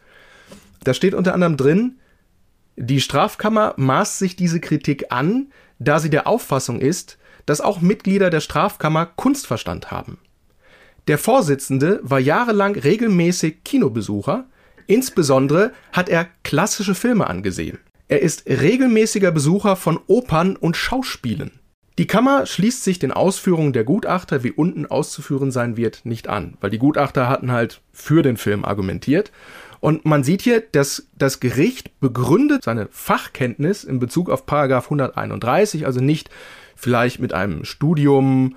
Da 0.85 0.95
steht 0.95 1.15
unter 1.15 1.35
anderem 1.35 1.57
drin, 1.57 1.99
die 2.77 3.01
Strafkammer 3.01 3.75
maßt 3.77 4.19
sich 4.19 4.37
diese 4.37 4.61
Kritik 4.61 5.07
an, 5.11 5.53
da 5.79 5.99
sie 5.99 6.11
der 6.11 6.27
Auffassung 6.27 6.81
ist, 6.81 7.19
dass 7.47 7.61
auch 7.61 7.81
Mitglieder 7.81 8.29
der 8.29 8.41
Strafkammer 8.41 9.07
Kunstverstand 9.07 9.91
haben. 9.91 10.19
Der 11.07 11.19
Vorsitzende 11.19 12.01
war 12.03 12.19
jahrelang 12.19 12.75
regelmäßig 12.75 13.63
Kinobesucher, 13.65 14.47
insbesondere 14.87 15.73
hat 15.93 16.09
er 16.09 16.29
klassische 16.43 16.95
Filme 16.95 17.29
angesehen. 17.29 17.79
Er 18.09 18.21
ist 18.23 18.47
regelmäßiger 18.47 19.31
Besucher 19.31 19.77
von 19.77 20.01
Opern 20.07 20.57
und 20.57 20.77
Schauspielen. 20.77 21.61
Die 21.99 22.07
Kammer 22.07 22.45
schließt 22.45 22.85
sich 22.85 22.99
den 22.99 23.11
Ausführungen 23.11 23.73
der 23.73 23.85
Gutachter, 23.85 24.43
wie 24.45 24.53
unten 24.53 24.85
auszuführen 24.85 25.51
sein 25.51 25.79
wird, 25.79 26.05
nicht 26.05 26.29
an, 26.29 26.59
weil 26.61 26.69
die 26.69 26.79
Gutachter 26.79 27.29
hatten 27.29 27.51
halt 27.51 27.81
für 27.93 28.23
den 28.23 28.37
Film 28.37 28.67
argumentiert. 28.67 29.33
Und 29.81 30.05
man 30.05 30.23
sieht 30.23 30.43
hier, 30.43 30.61
dass 30.61 31.09
das 31.17 31.41
Gericht 31.41 31.99
begründet 32.01 32.65
seine 32.65 32.89
Fachkenntnis 32.91 33.83
in 33.83 33.99
Bezug 33.99 34.29
auf 34.29 34.45
Paragraph 34.45 34.87
131, 34.87 35.87
also 35.87 36.01
nicht 36.01 36.29
vielleicht 36.75 37.19
mit 37.19 37.33
einem 37.33 37.65
Studium 37.65 38.57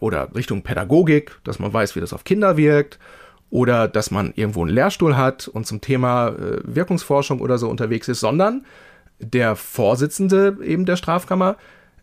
oder 0.00 0.34
Richtung 0.34 0.62
Pädagogik, 0.62 1.38
dass 1.44 1.60
man 1.60 1.72
weiß, 1.72 1.94
wie 1.94 2.00
das 2.00 2.12
auf 2.12 2.24
Kinder 2.24 2.56
wirkt, 2.56 2.98
oder 3.50 3.88
dass 3.88 4.10
man 4.10 4.32
irgendwo 4.34 4.62
einen 4.62 4.74
Lehrstuhl 4.74 5.16
hat 5.16 5.46
und 5.46 5.66
zum 5.66 5.80
Thema 5.80 6.28
äh, 6.28 6.60
Wirkungsforschung 6.64 7.40
oder 7.40 7.58
so 7.58 7.68
unterwegs 7.68 8.08
ist, 8.08 8.20
sondern 8.20 8.64
der 9.18 9.54
Vorsitzende 9.54 10.56
eben 10.62 10.86
der 10.86 10.96
Strafkammer 10.96 11.56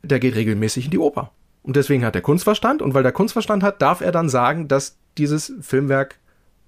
der 0.03 0.19
geht 0.19 0.35
regelmäßig 0.35 0.85
in 0.85 0.91
die 0.91 0.99
Oper. 0.99 1.31
Und 1.63 1.75
deswegen 1.75 2.05
hat 2.05 2.15
er 2.15 2.21
Kunstverstand 2.21 2.81
und 2.81 2.93
weil 2.93 3.03
der 3.03 3.11
Kunstverstand 3.11 3.63
hat, 3.63 3.81
darf 3.81 4.01
er 4.01 4.11
dann 4.11 4.29
sagen, 4.29 4.67
dass 4.67 4.95
dieses 5.17 5.51
Filmwerk 5.61 6.19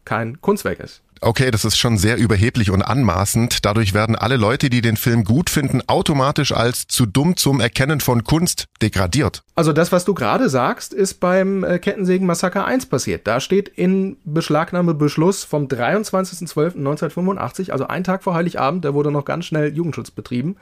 kein 0.03 0.41
Kunstwerk 0.41 0.80
ist. 0.80 1.03
Okay, 1.21 1.51
das 1.51 1.65
ist 1.65 1.77
schon 1.77 1.97
sehr 1.97 2.15
überheblich 2.17 2.71
und 2.71 2.82
anmaßend. 2.82 3.65
Dadurch 3.65 3.93
werden 3.93 4.15
alle 4.15 4.38
Leute, 4.38 4.69
die 4.69 4.80
den 4.80 4.95
Film 4.95 5.25
gut 5.25 5.49
finden, 5.49 5.82
automatisch 5.88 6.53
als 6.53 6.88
zu 6.88 7.05
dumm 7.05 7.36
zum 7.36 7.59
Erkennen 7.59 7.99
von 7.99 8.23
Kunst 8.23 8.67
degradiert. 8.82 9.43
Also 9.55 9.73
das, 9.73 9.91
was 9.91 10.05
du 10.05 10.13
gerade 10.13 10.47
sagst, 10.47 10.93
ist 10.93 11.15
beim 11.15 11.65
äh, 11.65 11.80
Kettensägen 11.80 12.25
Massaker 12.25 12.63
1 12.65 12.86
passiert. 12.86 13.27
Da 13.27 13.41
steht 13.41 13.67
in 13.67 14.15
Beschlagnahmebeschluss 14.23 15.43
vom 15.43 15.67
23.12.1985, 15.67 17.71
also 17.71 17.88
ein 17.88 18.05
Tag 18.05 18.23
vor 18.23 18.34
Heiligabend, 18.34 18.86
da 18.86 18.93
wurde 18.93 19.11
noch 19.11 19.25
ganz 19.25 19.43
schnell 19.45 19.75
Jugendschutz 19.75 20.11
betrieben. 20.11 20.55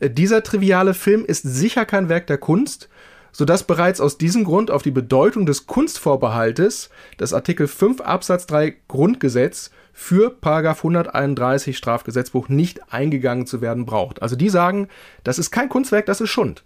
Äh, 0.00 0.10
dieser 0.10 0.42
triviale 0.42 0.94
Film 0.94 1.24
ist 1.24 1.42
sicher 1.42 1.84
kein 1.84 2.08
Werk 2.08 2.26
der 2.26 2.38
Kunst, 2.38 2.88
sodass 3.32 3.64
bereits 3.64 4.00
aus 4.00 4.16
diesem 4.16 4.44
Grund 4.44 4.70
auf 4.70 4.82
die 4.82 4.90
Bedeutung 4.90 5.44
des 5.44 5.66
Kunstvorbehaltes 5.66 6.90
das 7.18 7.34
Artikel 7.34 7.66
5 7.66 8.00
Absatz 8.00 8.46
3 8.46 8.74
Grundgesetz 8.88 9.70
für 9.92 10.30
Paragraph 10.30 10.78
131 10.78 11.76
Strafgesetzbuch 11.76 12.48
nicht 12.48 12.92
eingegangen 12.92 13.46
zu 13.46 13.60
werden 13.60 13.86
braucht. 13.86 14.22
Also 14.22 14.36
die 14.36 14.48
sagen, 14.48 14.88
das 15.24 15.38
ist 15.38 15.50
kein 15.50 15.68
Kunstwerk, 15.68 16.06
das 16.06 16.20
ist 16.20 16.30
Schund. 16.30 16.64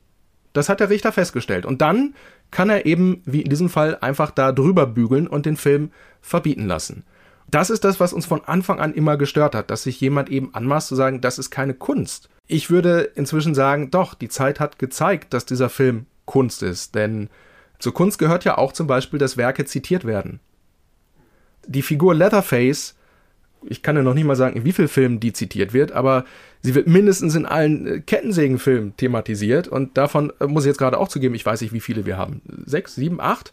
Das 0.53 0.69
hat 0.69 0.81
der 0.81 0.91
Richter 0.91 1.13
festgestellt. 1.13 1.65
Und 1.65 1.81
dann 1.81 2.15
kann 2.51 2.71
er 2.71 2.87
eben, 2.87 3.23
wie 3.25 3.43
in 3.43 3.51
diesem 3.51 3.69
Fall, 3.69 3.99
einfach 4.01 4.33
da 4.33 4.53
drüber 4.53 4.87
bügeln 4.87 5.29
und 5.29 5.47
den 5.47 5.57
Film 5.57 5.93
verbieten 6.21 6.67
lassen. 6.67 7.05
Das 7.49 7.71
ist 7.71 7.85
das, 7.85 7.99
was 7.99 8.13
uns 8.13 8.27
von 8.27 8.45
Anfang 8.45 8.79
an 8.79 8.95
immer 8.95 9.17
gestört 9.17 9.55
hat, 9.55 9.71
dass 9.71 9.85
sich 9.85 10.01
jemand 10.01 10.29
eben 10.29 10.55
anmaßt 10.55 10.89
zu 10.89 10.95
sagen, 10.95 11.21
das 11.21 11.39
ist 11.39 11.51
keine 11.51 11.75
Kunst. 11.75 12.29
Ich 12.53 12.69
würde 12.69 13.13
inzwischen 13.15 13.55
sagen, 13.55 13.93
doch, 13.93 14.15
die 14.15 14.29
Zeit 14.29 14.59
hat 14.59 14.81
gezeigt, 14.81 15.35
dass 15.35 15.47
dieser 15.47 15.69
Film 15.69 16.07
Kunst 16.27 16.65
ist, 16.65 16.97
denn 16.97 17.29
zur 17.79 17.95
Kunst 17.95 18.19
gehört 18.19 18.45
ja 18.45 18.59
auch 18.59 18.73
zum 18.73 18.89
Beispiel, 18.89 19.21
dass 19.21 19.37
Werke 19.37 19.67
zitiert 19.67 20.05
werden. 20.05 20.41
Die 21.69 21.83
Figur 21.83 22.13
Leatherface, 22.13 22.97
ich 23.69 23.85
kann 23.85 23.95
ja 23.95 24.03
noch 24.03 24.15
nicht 24.15 24.25
mal 24.25 24.35
sagen, 24.35 24.57
in 24.57 24.65
wie 24.65 24.73
vielen 24.73 24.89
Filmen 24.89 25.21
die 25.21 25.33
zitiert 25.33 25.73
wird, 25.73 25.93
aber 25.93 26.25
sie 26.61 26.75
wird 26.75 26.89
mindestens 26.89 27.37
in 27.37 27.47
allen 27.47 27.87
äh, 27.87 28.01
Kettensägenfilmen 28.01 28.97
thematisiert 28.97 29.69
und 29.69 29.97
davon 29.97 30.33
äh, 30.41 30.47
muss 30.47 30.65
ich 30.65 30.71
jetzt 30.71 30.79
gerade 30.79 30.99
auch 30.99 31.09
zugeben, 31.09 31.37
ich 31.37 31.47
weiß 31.47 31.61
nicht, 31.61 31.73
wie 31.73 31.79
viele 31.79 32.05
wir 32.05 32.19
haben. 32.19 32.43
Sechs, 32.67 32.97
sieben, 32.97 33.21
acht? 33.21 33.53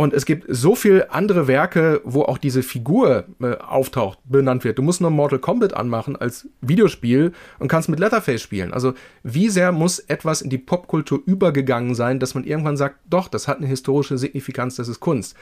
Und 0.00 0.14
es 0.14 0.26
gibt 0.26 0.44
so 0.48 0.76
viel 0.76 1.06
andere 1.10 1.48
Werke, 1.48 2.00
wo 2.04 2.22
auch 2.22 2.38
diese 2.38 2.62
Figur 2.62 3.24
äh, 3.42 3.56
auftaucht, 3.56 4.20
benannt 4.22 4.62
wird. 4.62 4.78
Du 4.78 4.82
musst 4.82 5.00
nur 5.00 5.10
Mortal 5.10 5.40
Kombat 5.40 5.74
anmachen 5.74 6.14
als 6.14 6.48
Videospiel 6.60 7.32
und 7.58 7.66
kannst 7.66 7.88
mit 7.88 7.98
Letterface 7.98 8.40
spielen. 8.40 8.72
Also 8.72 8.94
wie 9.24 9.48
sehr 9.48 9.72
muss 9.72 9.98
etwas 9.98 10.40
in 10.40 10.50
die 10.50 10.58
Popkultur 10.58 11.20
übergegangen 11.26 11.96
sein, 11.96 12.20
dass 12.20 12.36
man 12.36 12.44
irgendwann 12.44 12.76
sagt, 12.76 13.00
doch, 13.10 13.26
das 13.26 13.48
hat 13.48 13.58
eine 13.58 13.66
historische 13.66 14.18
Signifikanz, 14.18 14.76
das 14.76 14.86
ist 14.86 15.00
Kunst. 15.00 15.34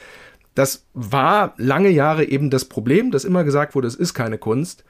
Das 0.55 0.87
war 0.95 1.53
lange 1.59 1.91
Jahre 1.91 2.25
eben 2.25 2.49
das 2.49 2.65
Problem, 2.65 3.11
dass 3.11 3.27
immer 3.27 3.45
gesagt 3.45 3.75
wurde, 3.75 3.89
es 3.89 3.95
ist 3.95 4.15
keine 4.15 4.39
Kunst. 4.39 4.85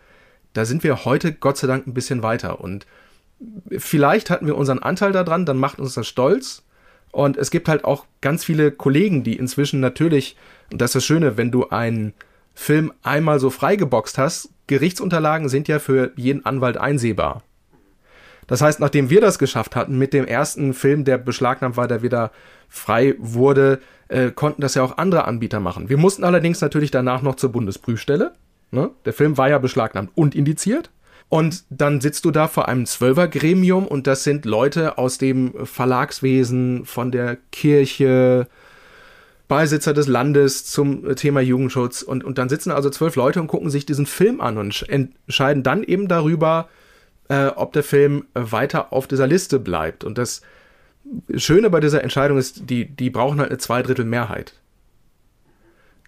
Da 0.53 0.65
sind 0.65 0.85
wir 0.85 1.05
heute 1.05 1.33
Gott 1.33 1.57
sei 1.57 1.67
Dank 1.67 1.89
ein 1.89 1.95
bisschen 1.95 2.23
weiter. 2.23 2.61
Und 2.61 2.87
vielleicht 3.77 4.31
hatten 4.31 4.47
wir 4.47 4.57
unseren 4.57 4.79
Anteil 4.79 5.11
daran, 5.11 5.45
dann 5.45 5.59
macht 5.59 5.81
uns 5.81 5.95
das 5.95 6.07
stolz. 6.07 6.63
Und 7.17 7.39
es 7.39 7.51
gibt 7.51 7.67
halt 7.67 7.83
auch 7.87 8.05
ganz 8.21 8.45
viele 8.45 8.71
Kollegen, 8.71 9.25
die 9.25 9.37
inzwischen 9.37 9.81
natürlich, 9.81 10.37
und 10.71 10.83
das 10.83 10.91
ist 10.91 10.97
das 10.97 11.05
Schöne, 11.07 11.39
wenn 11.39 11.51
du 11.51 11.71
einen 11.71 12.13
Film 12.53 12.93
einmal 13.03 13.41
so 13.41 13.49
freigeboxt 13.49 14.19
hast, 14.19 14.51
Gerichtsunterlagen 14.67 15.49
sind 15.49 15.67
ja 15.67 15.79
für 15.79 16.13
jeden 16.17 16.45
Anwalt 16.45 16.77
einsehbar. 16.77 17.43
Das 18.49 18.61
heißt, 18.61 18.81
nachdem 18.81 19.09
wir 19.09 19.23
das 19.23 19.39
geschafft 19.39 19.77
hatten, 19.77 19.97
mit 19.97 20.13
dem 20.13 20.27
ersten 20.27 20.75
Film, 20.75 21.07
der 21.07 21.17
beschlagnahmt 21.17 21.79
war, 21.79 21.89
der 21.89 22.03
wieder 22.03 22.33
frei 22.69 23.15
wurde, 23.17 23.81
äh, 24.09 24.31
konnten 24.31 24.61
das 24.61 24.75
ja 24.75 24.83
auch 24.83 24.99
andere 24.99 25.25
Anbieter 25.25 25.59
machen. 25.59 25.89
Wir 25.89 25.97
mussten 25.97 26.23
allerdings 26.23 26.61
natürlich 26.61 26.91
danach 26.91 27.23
noch 27.23 27.37
zur 27.37 27.51
Bundesprüfstelle. 27.51 28.35
Ne? 28.73 28.91
Der 29.07 29.15
Film 29.15 29.39
war 29.39 29.49
ja 29.49 29.57
beschlagnahmt 29.57 30.11
und 30.15 30.35
indiziert. 30.35 30.91
Und 31.29 31.65
dann 31.71 32.01
sitzt 32.01 32.25
du 32.25 32.31
da 32.31 32.47
vor 32.47 32.69
einem 32.69 32.87
Zwölfergremium 32.87 33.87
und 33.87 34.07
das 34.07 34.23
sind 34.23 34.45
Leute 34.45 34.97
aus 34.97 35.19
dem 35.19 35.67
Verlagswesen, 35.67 36.85
von 36.85 37.11
der 37.11 37.37
Kirche, 37.51 38.47
Beisitzer 39.49 39.95
des 39.95 40.09
Landes 40.09 40.67
zum 40.67 41.15
Thema 41.17 41.41
Jugendschutz. 41.41 42.03
Und, 42.03 42.25
und 42.25 42.39
dann 42.39 42.49
sitzen 42.49 42.71
also 42.71 42.91
zwölf 42.91 43.17
Leute 43.17 43.41
und 43.41 43.47
gucken 43.47 43.71
sich 43.71 43.87
diesen 43.87 44.07
Film 44.07 44.41
an 44.41 44.59
und 44.59 44.89
entscheiden 44.89 45.63
dann 45.63 45.83
eben 45.83 46.09
darüber, 46.09 46.69
äh, 47.29 47.47
ob 47.49 47.73
der 47.73 47.85
Film 47.85 48.25
weiter 48.35 48.93
auf 48.93 49.07
dieser 49.07 49.27
Liste 49.27 49.59
bleibt. 49.59 50.05
Und 50.05 50.19
das 50.19 50.43
Schöne 51.37 51.71
bei 51.71 51.81
dieser 51.81 52.03
Entscheidung 52.03 52.39
ist, 52.39 52.69
die, 52.69 52.87
die 52.87 53.11
brauchen 53.11 53.39
halt 53.41 53.51
eine 53.51 53.59
Zweidrittelmehrheit. 53.59 54.55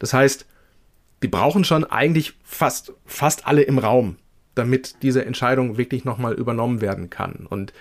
Das 0.01 0.13
heißt, 0.13 0.47
die 1.23 1.29
brauchen 1.29 1.65
schon 1.65 1.85
eigentlich 1.85 2.35
fast, 2.45 2.93
fast 3.05 3.47
alle 3.47 3.63
im 3.63 3.79
Raum, 3.79 4.17
damit 4.59 4.97
diese 5.03 5.25
Entscheidung 5.25 5.79
wirklich 5.79 6.05
nochmal 6.05 6.35
übernommen 6.35 6.81
werden 6.81 7.11
kann. 7.11 7.47
Und 7.49 7.73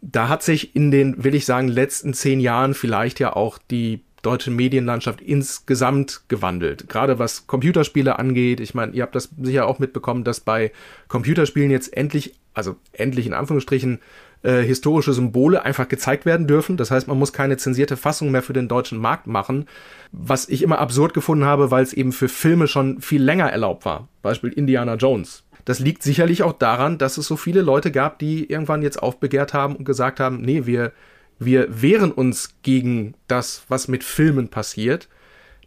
da 0.00 0.28
hat 0.28 0.42
sich 0.42 0.76
in 0.76 0.90
den, 0.90 1.24
will 1.24 1.34
ich 1.34 1.44
sagen, 1.44 1.68
letzten 1.68 2.14
zehn 2.14 2.40
Jahren 2.40 2.74
vielleicht 2.74 3.20
ja 3.20 3.34
auch 3.34 3.58
die 3.58 4.02
deutsche 4.22 4.50
Medienlandschaft 4.50 5.20
insgesamt 5.20 6.22
gewandelt. 6.28 6.88
Gerade 6.88 7.18
was 7.18 7.46
Computerspiele 7.46 8.18
angeht. 8.18 8.60
Ich 8.60 8.74
meine, 8.74 8.92
ihr 8.92 9.02
habt 9.02 9.14
das 9.14 9.30
sicher 9.40 9.66
auch 9.66 9.78
mitbekommen, 9.78 10.24
dass 10.24 10.40
bei 10.40 10.72
Computerspielen 11.08 11.70
jetzt 11.70 11.96
endlich, 11.96 12.34
also 12.54 12.76
endlich 12.92 13.26
in 13.26 13.32
Anführungsstrichen, 13.32 14.00
äh, 14.42 14.62
historische 14.62 15.12
Symbole 15.12 15.64
einfach 15.64 15.88
gezeigt 15.88 16.24
werden 16.24 16.46
dürfen. 16.46 16.76
Das 16.76 16.90
heißt, 16.90 17.08
man 17.08 17.18
muss 17.18 17.32
keine 17.32 17.56
zensierte 17.56 17.96
Fassung 17.96 18.30
mehr 18.30 18.42
für 18.42 18.52
den 18.52 18.68
deutschen 18.68 18.98
Markt 18.98 19.26
machen, 19.26 19.66
was 20.12 20.48
ich 20.48 20.62
immer 20.62 20.78
absurd 20.78 21.14
gefunden 21.14 21.44
habe, 21.44 21.70
weil 21.70 21.82
es 21.82 21.92
eben 21.92 22.12
für 22.12 22.28
Filme 22.28 22.68
schon 22.68 23.00
viel 23.00 23.22
länger 23.22 23.50
erlaubt 23.50 23.84
war. 23.84 24.08
Beispiel 24.22 24.50
Indiana 24.50 24.94
Jones. 24.94 25.44
Das 25.68 25.80
liegt 25.80 26.02
sicherlich 26.02 26.42
auch 26.42 26.54
daran, 26.54 26.96
dass 26.96 27.18
es 27.18 27.26
so 27.26 27.36
viele 27.36 27.60
Leute 27.60 27.92
gab, 27.92 28.18
die 28.18 28.50
irgendwann 28.50 28.80
jetzt 28.80 29.02
aufbegehrt 29.02 29.52
haben 29.52 29.76
und 29.76 29.84
gesagt 29.84 30.18
haben, 30.18 30.40
nee, 30.40 30.64
wir, 30.64 30.92
wir 31.38 31.82
wehren 31.82 32.10
uns 32.10 32.54
gegen 32.62 33.12
das, 33.26 33.64
was 33.68 33.86
mit 33.86 34.02
Filmen 34.02 34.48
passiert. 34.48 35.10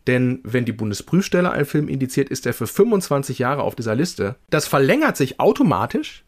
Denn 0.08 0.39
wenn 0.41 0.66
die 0.66 0.72
Bundesprüfstelle 0.72 1.52
einen 1.52 1.68
Film 1.68 1.88
indiziert, 1.88 2.30
ist 2.30 2.47
er 2.47 2.56
für 2.56 2.66
25 2.66 3.38
Jahre 3.38 3.62
auf 3.62 3.76
dieser 3.76 3.93
Liste. 3.93 4.38
Das 4.49 4.68
verlängert 4.68 5.18
sich 5.18 5.39
automatisch. 5.39 6.24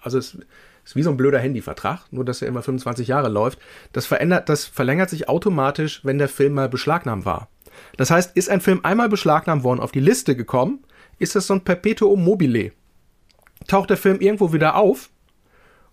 Also 0.00 0.18
es 0.18 0.36
ist 0.84 0.96
wie 0.96 1.04
so 1.04 1.10
ein 1.10 1.16
blöder 1.16 1.38
Handyvertrag, 1.38 2.06
nur 2.10 2.24
dass 2.24 2.42
er 2.42 2.48
immer 2.48 2.62
25 2.64 3.06
Jahre 3.06 3.28
läuft. 3.28 3.60
Das, 3.92 4.06
verändert, 4.06 4.48
das 4.48 4.64
verlängert 4.64 5.08
sich 5.08 5.28
automatisch, 5.28 6.00
wenn 6.02 6.18
der 6.18 6.28
Film 6.28 6.54
mal 6.54 6.68
beschlagnahmt 6.68 7.24
war. 7.24 7.48
Das 7.96 8.10
heißt, 8.10 8.36
ist 8.36 8.50
ein 8.50 8.60
Film 8.60 8.80
einmal 8.82 9.08
beschlagnahmt 9.08 9.62
worden, 9.62 9.78
auf 9.78 9.92
die 9.92 10.00
Liste 10.00 10.34
gekommen, 10.34 10.80
ist 11.20 11.36
das 11.36 11.46
so 11.46 11.54
ein 11.54 11.62
Perpetuum 11.62 12.24
mobile. 12.24 12.72
Taucht 13.66 13.90
der 13.90 13.96
Film 13.96 14.20
irgendwo 14.20 14.52
wieder 14.52 14.76
auf, 14.76 15.10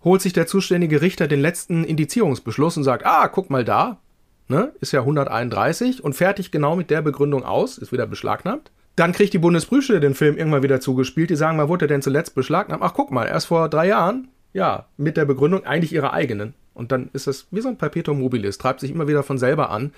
holt 0.03 0.21
sich 0.21 0.33
der 0.33 0.47
zuständige 0.47 1.01
Richter 1.01 1.27
den 1.27 1.41
letzten 1.41 1.83
Indizierungsbeschluss 1.83 2.77
und 2.77 2.83
sagt, 2.83 3.05
ah, 3.05 3.27
guck 3.27 3.49
mal 3.49 3.63
da, 3.63 3.99
ne, 4.47 4.73
ist 4.81 4.91
ja 4.91 5.01
131 5.01 6.03
und 6.03 6.13
fertig 6.13 6.51
genau 6.51 6.75
mit 6.75 6.89
der 6.89 7.01
Begründung 7.01 7.43
aus, 7.43 7.77
ist 7.77 7.91
wieder 7.91 8.07
beschlagnahmt. 8.07 8.71
Dann 8.95 9.13
kriegt 9.13 9.33
die 9.33 9.39
Bundesprüfstelle 9.39 10.01
den 10.01 10.15
Film 10.15 10.37
irgendwann 10.37 10.63
wieder 10.63 10.81
zugespielt. 10.81 11.29
Die 11.29 11.37
sagen, 11.37 11.55
mal 11.55 11.69
wurde 11.69 11.85
er 11.85 11.87
denn 11.87 12.01
zuletzt 12.01 12.35
beschlagnahmt? 12.35 12.83
Ach, 12.83 12.93
guck 12.93 13.09
mal, 13.09 13.25
erst 13.25 13.47
vor 13.47 13.69
drei 13.69 13.87
Jahren 13.87 14.27
ja, 14.53 14.87
mit 14.97 15.17
der 15.17 15.25
Begründung 15.25 15.65
eigentlich 15.65 15.93
ihrer 15.93 16.13
eigenen. 16.13 16.53
Und 16.73 16.91
dann 16.91 17.09
ist 17.13 17.27
das 17.27 17.47
wie 17.51 17.61
so 17.61 17.69
ein 17.69 17.77
Perpetuum 17.77 18.19
mobile, 18.19 18.47
es 18.47 18.57
treibt 18.57 18.79
sich 18.79 18.91
immer 18.91 19.07
wieder 19.07 19.23
von 19.23 19.37
selber 19.37 19.69
an. 19.69 19.93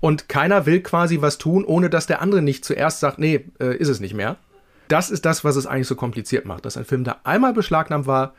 Und 0.00 0.28
keiner 0.28 0.66
will 0.66 0.80
quasi 0.80 1.22
was 1.22 1.38
tun, 1.38 1.64
ohne 1.64 1.88
dass 1.88 2.06
der 2.06 2.20
andere 2.20 2.42
nicht 2.42 2.64
zuerst 2.64 3.00
sagt, 3.00 3.18
nee, 3.18 3.46
äh, 3.60 3.76
ist 3.76 3.88
es 3.88 4.00
nicht 4.00 4.14
mehr. 4.14 4.36
Das 4.88 5.10
ist 5.10 5.24
das, 5.24 5.44
was 5.44 5.56
es 5.56 5.66
eigentlich 5.66 5.88
so 5.88 5.94
kompliziert 5.94 6.44
macht, 6.44 6.64
dass 6.64 6.76
ein 6.76 6.84
Film, 6.84 7.04
der 7.04 7.26
einmal 7.26 7.52
beschlagnahmt 7.52 8.06
war, 8.06 8.34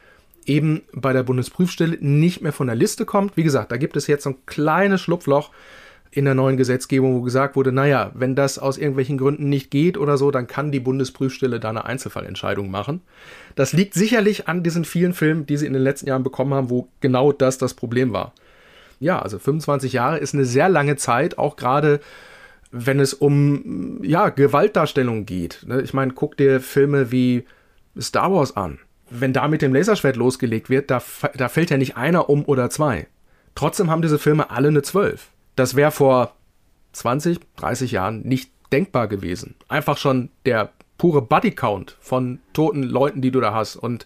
eben 0.45 0.83
bei 0.93 1.11
der 1.11 1.23
Bundesprüfstelle 1.23 1.97
nicht 1.99 2.41
mehr 2.41 2.53
von 2.53 2.67
der 2.67 2.75
Liste 2.75 3.05
kommt. 3.05 3.35
Wie 3.35 3.43
gesagt, 3.43 3.71
da 3.71 3.77
gibt 3.77 3.97
es 3.97 4.07
jetzt 4.07 4.23
so 4.23 4.31
ein 4.31 4.45
kleines 4.45 5.01
Schlupfloch, 5.01 5.51
in 6.15 6.23
der 6.23 6.33
neuen 6.33 6.55
Gesetzgebung, 6.55 7.15
wo 7.15 7.21
gesagt 7.21 7.57
wurde, 7.57 7.73
naja, 7.73 8.11
wenn 8.13 8.35
das 8.35 8.57
aus 8.57 8.77
irgendwelchen 8.77 9.17
Gründen 9.17 9.49
nicht 9.49 9.69
geht 9.69 9.97
oder 9.97 10.17
so, 10.17 10.31
dann 10.31 10.47
kann 10.47 10.71
die 10.71 10.79
Bundesprüfstelle 10.79 11.59
da 11.59 11.69
eine 11.69 11.83
Einzelfallentscheidung 11.83 12.71
machen. 12.71 13.01
Das 13.55 13.73
liegt 13.73 13.93
sicherlich 13.93 14.47
an 14.47 14.63
diesen 14.63 14.85
vielen 14.85 15.13
Filmen, 15.13 15.45
die 15.45 15.57
sie 15.57 15.65
in 15.65 15.73
den 15.73 15.81
letzten 15.81 16.07
Jahren 16.07 16.23
bekommen 16.23 16.53
haben, 16.53 16.69
wo 16.69 16.87
genau 17.01 17.33
das 17.33 17.57
das 17.57 17.73
Problem 17.73 18.13
war. 18.13 18.33
Ja, 19.01 19.21
also 19.21 19.39
25 19.39 19.91
Jahre 19.91 20.17
ist 20.17 20.33
eine 20.33 20.45
sehr 20.45 20.69
lange 20.69 20.95
Zeit, 20.95 21.37
auch 21.37 21.57
gerade 21.57 21.99
wenn 22.71 22.99
es 22.99 23.13
um 23.13 24.03
ja, 24.03 24.29
Gewaltdarstellung 24.29 25.25
geht. 25.25 25.63
Ne? 25.67 25.81
Ich 25.81 25.93
meine, 25.93 26.13
guck 26.13 26.37
dir 26.37 26.59
Filme 26.59 27.11
wie 27.11 27.45
Star 27.99 28.31
Wars 28.31 28.55
an. 28.55 28.79
Wenn 29.09 29.33
da 29.33 29.47
mit 29.47 29.61
dem 29.61 29.73
Laserschwert 29.73 30.15
losgelegt 30.15 30.69
wird, 30.69 30.89
da, 30.89 31.01
da 31.35 31.47
fällt 31.47 31.69
ja 31.69 31.77
nicht 31.77 31.95
einer 31.95 32.29
um 32.29 32.43
oder 32.45 32.69
zwei. 32.69 33.07
Trotzdem 33.53 33.89
haben 33.89 34.01
diese 34.01 34.19
Filme 34.19 34.49
alle 34.49 34.67
eine 34.67 34.81
12. 34.81 35.29
Das 35.55 35.75
wäre 35.75 35.91
vor 35.91 36.35
20, 36.93 37.39
30 37.55 37.91
Jahren 37.91 38.21
nicht 38.21 38.51
denkbar 38.71 39.07
gewesen. 39.07 39.55
Einfach 39.67 39.97
schon 39.97 40.29
der 40.45 40.71
pure 40.97 41.21
Bodycount 41.21 41.97
von 41.99 42.39
toten 42.53 42.83
Leuten, 42.83 43.21
die 43.21 43.31
du 43.31 43.39
da 43.39 43.53
hast. 43.53 43.75
Und 43.75 44.05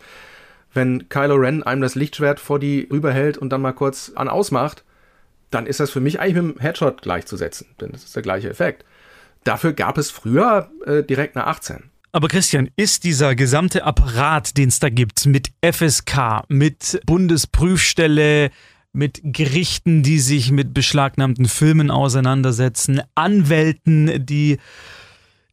wenn 0.74 1.10
Kylo 1.10 1.36
Ren 1.36 1.64
einem 1.64 1.82
das 1.82 1.96
Lichtschwert 1.96 2.40
vor 2.40 2.60
die 2.60 2.88
rüberhält 2.92 3.38
und 3.38 3.50
dann 3.50 3.62
mal 3.62 3.74
kurz 3.74 4.12
an 4.16 4.28
ausmacht, 4.28 4.84
dann 5.50 5.66
ist 5.66 5.80
das 5.80 5.92
für 5.92 6.00
mich 6.00 6.20
eigentlich 6.20 6.44
mit 6.44 6.56
dem 6.58 6.60
Headshot 6.60 7.02
gleichzusetzen. 7.02 7.68
Denn 7.82 7.92
das 7.92 8.04
ist 8.04 8.16
der 8.16 8.24
gleiche 8.24 8.50
Effekt. 8.50 8.86
Dafür 9.44 9.74
gab 9.74 9.98
es 9.98 10.12
früher 10.12 10.72
äh, 10.86 11.04
direkt 11.04 11.36
eine 11.36 11.48
18. 11.48 11.90
Aber 12.12 12.28
Christian, 12.28 12.70
ist 12.76 13.04
dieser 13.04 13.36
gesamte 13.36 13.84
Apparat, 13.84 14.58
den 14.58 14.70
es 14.70 14.80
da 14.80 14.90
gibt, 14.90 15.26
mit 15.28 15.52
FSK, 15.64 16.44
mit 16.48 17.00
Bundesprüfstelle, 17.06 18.50
mit 18.94 19.22
Gerichten, 19.24 20.02
die 20.02 20.20
sich 20.20 20.52
mit 20.52 20.74
beschlagnahmten 20.74 21.46
Filmen 21.46 21.92
auseinandersetzen, 21.92 23.02
Anwälten, 23.14 24.26
die 24.26 24.58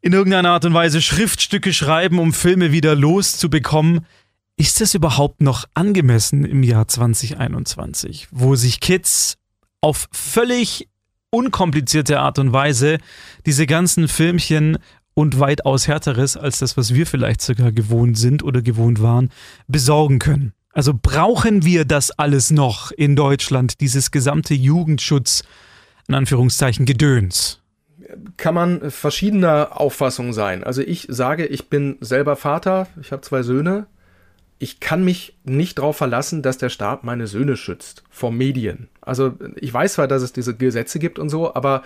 in 0.01 0.14
irgendeiner 0.14 0.51
Art 0.51 0.64
und 0.64 0.72
Weise 0.72 1.03
Schriftstücke 1.03 1.72
schreiben, 1.72 2.18
um 2.18 2.32
Filme 2.32 2.72
wieder 2.72 2.94
loszubekommen. 2.94 4.07
Ist 4.57 4.80
das 4.80 4.94
überhaupt 4.94 5.42
noch 5.42 5.66
angemessen 5.74 6.47
im 6.47 6.62
Jahr 6.62 6.88
2021, 6.88 8.28
wo 8.30 8.55
sich 8.55 8.80
Kids 8.80 9.36
auf 9.81 10.09
völlig 10.12 10.89
unkomplizierte 11.31 12.20
Art 12.20 12.39
und 12.39 12.53
Weise 12.53 12.99
diese 13.45 13.66
ganzen 13.66 14.09
Filmchen 14.09 14.79
und 15.14 15.41
weitaus 15.41 15.89
härteres 15.89 16.37
als 16.37 16.59
das, 16.59 16.77
was 16.77 16.95
wir 16.95 17.07
vielleicht 17.07 17.41
sogar 17.41 17.72
gewohnt 17.72 18.18
sind 18.18 18.43
oder 18.43 18.62
gewohnt 18.62 19.03
waren, 19.03 19.31
besorgen 19.66 20.18
können? 20.18 20.53
Also 20.72 20.93
brauchen 20.95 21.64
wir 21.64 21.87
das 21.87 22.11
alles 22.11 22.51
noch 22.51 22.91
in 22.91 23.16
Deutschland, 23.16 23.81
dieses 23.81 24.11
gesamte 24.11 24.53
Jugendschutz, 24.53 25.43
in 26.07 26.14
Anführungszeichen, 26.14 26.85
Gedöns? 26.85 27.62
Kann 28.37 28.55
man 28.55 28.91
verschiedener 28.91 29.81
Auffassung 29.81 30.35
sein. 30.35 30.62
Also 30.62 30.83
ich 30.83 31.07
sage, 31.09 31.47
ich 31.47 31.70
bin 31.70 31.97
selber 32.01 32.37
Vater, 32.37 32.89
ich 33.01 33.11
habe 33.11 33.22
zwei 33.22 33.43
Söhne. 33.43 33.87
Ich 34.59 34.80
kann 34.80 35.04
mich 35.04 35.36
nicht 35.44 35.78
darauf 35.78 35.96
verlassen, 35.96 36.42
dass 36.42 36.59
der 36.59 36.70
Staat 36.70 37.04
meine 37.04 37.26
Söhne 37.26 37.57
schützt 37.57 38.04
vor 38.11 38.32
Medien. 38.32 38.88
Also 39.00 39.34
ich 39.57 39.72
weiß 39.72 39.94
zwar, 39.94 40.09
dass 40.09 40.22
es 40.22 40.32
diese 40.32 40.57
Gesetze 40.57 40.98
gibt 40.98 41.18
und 41.18 41.28
so, 41.28 41.54
aber 41.54 41.82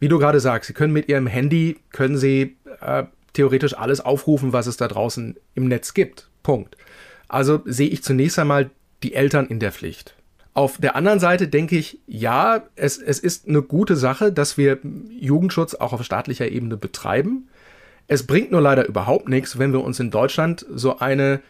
wie 0.00 0.08
du 0.08 0.18
gerade 0.18 0.40
sagst, 0.40 0.68
sie 0.68 0.74
können 0.74 0.92
mit 0.92 1.08
ihrem 1.08 1.26
Handy, 1.26 1.78
können 1.92 2.16
sie 2.16 2.56
äh, 2.80 3.04
theoretisch 3.32 3.74
alles 3.74 4.00
aufrufen, 4.00 4.52
was 4.52 4.66
es 4.66 4.76
da 4.76 4.88
draußen 4.88 5.36
im 5.54 5.68
Netz 5.68 5.94
gibt. 5.94 6.28
Punkt. 6.42 6.76
Also 7.28 7.62
sehe 7.64 7.88
ich 7.88 8.02
zunächst 8.02 8.38
einmal 8.38 8.70
die 9.02 9.14
Eltern 9.14 9.46
in 9.46 9.60
der 9.60 9.72
Pflicht. 9.72 10.14
Auf 10.52 10.78
der 10.78 10.96
anderen 10.96 11.20
Seite 11.20 11.46
denke 11.48 11.76
ich, 11.76 12.00
ja, 12.06 12.64
es, 12.74 12.98
es 12.98 13.20
ist 13.20 13.48
eine 13.48 13.62
gute 13.62 13.94
Sache, 13.94 14.32
dass 14.32 14.58
wir 14.58 14.78
Jugendschutz 15.08 15.74
auch 15.74 15.92
auf 15.92 16.02
staatlicher 16.02 16.50
Ebene 16.50 16.76
betreiben. 16.76 17.48
Es 18.08 18.26
bringt 18.26 18.50
nur 18.50 18.60
leider 18.60 18.86
überhaupt 18.88 19.28
nichts, 19.28 19.58
wenn 19.58 19.72
wir 19.72 19.84
uns 19.84 20.00
in 20.00 20.10
Deutschland 20.10 20.66
so 20.68 20.98
eine, 20.98 21.40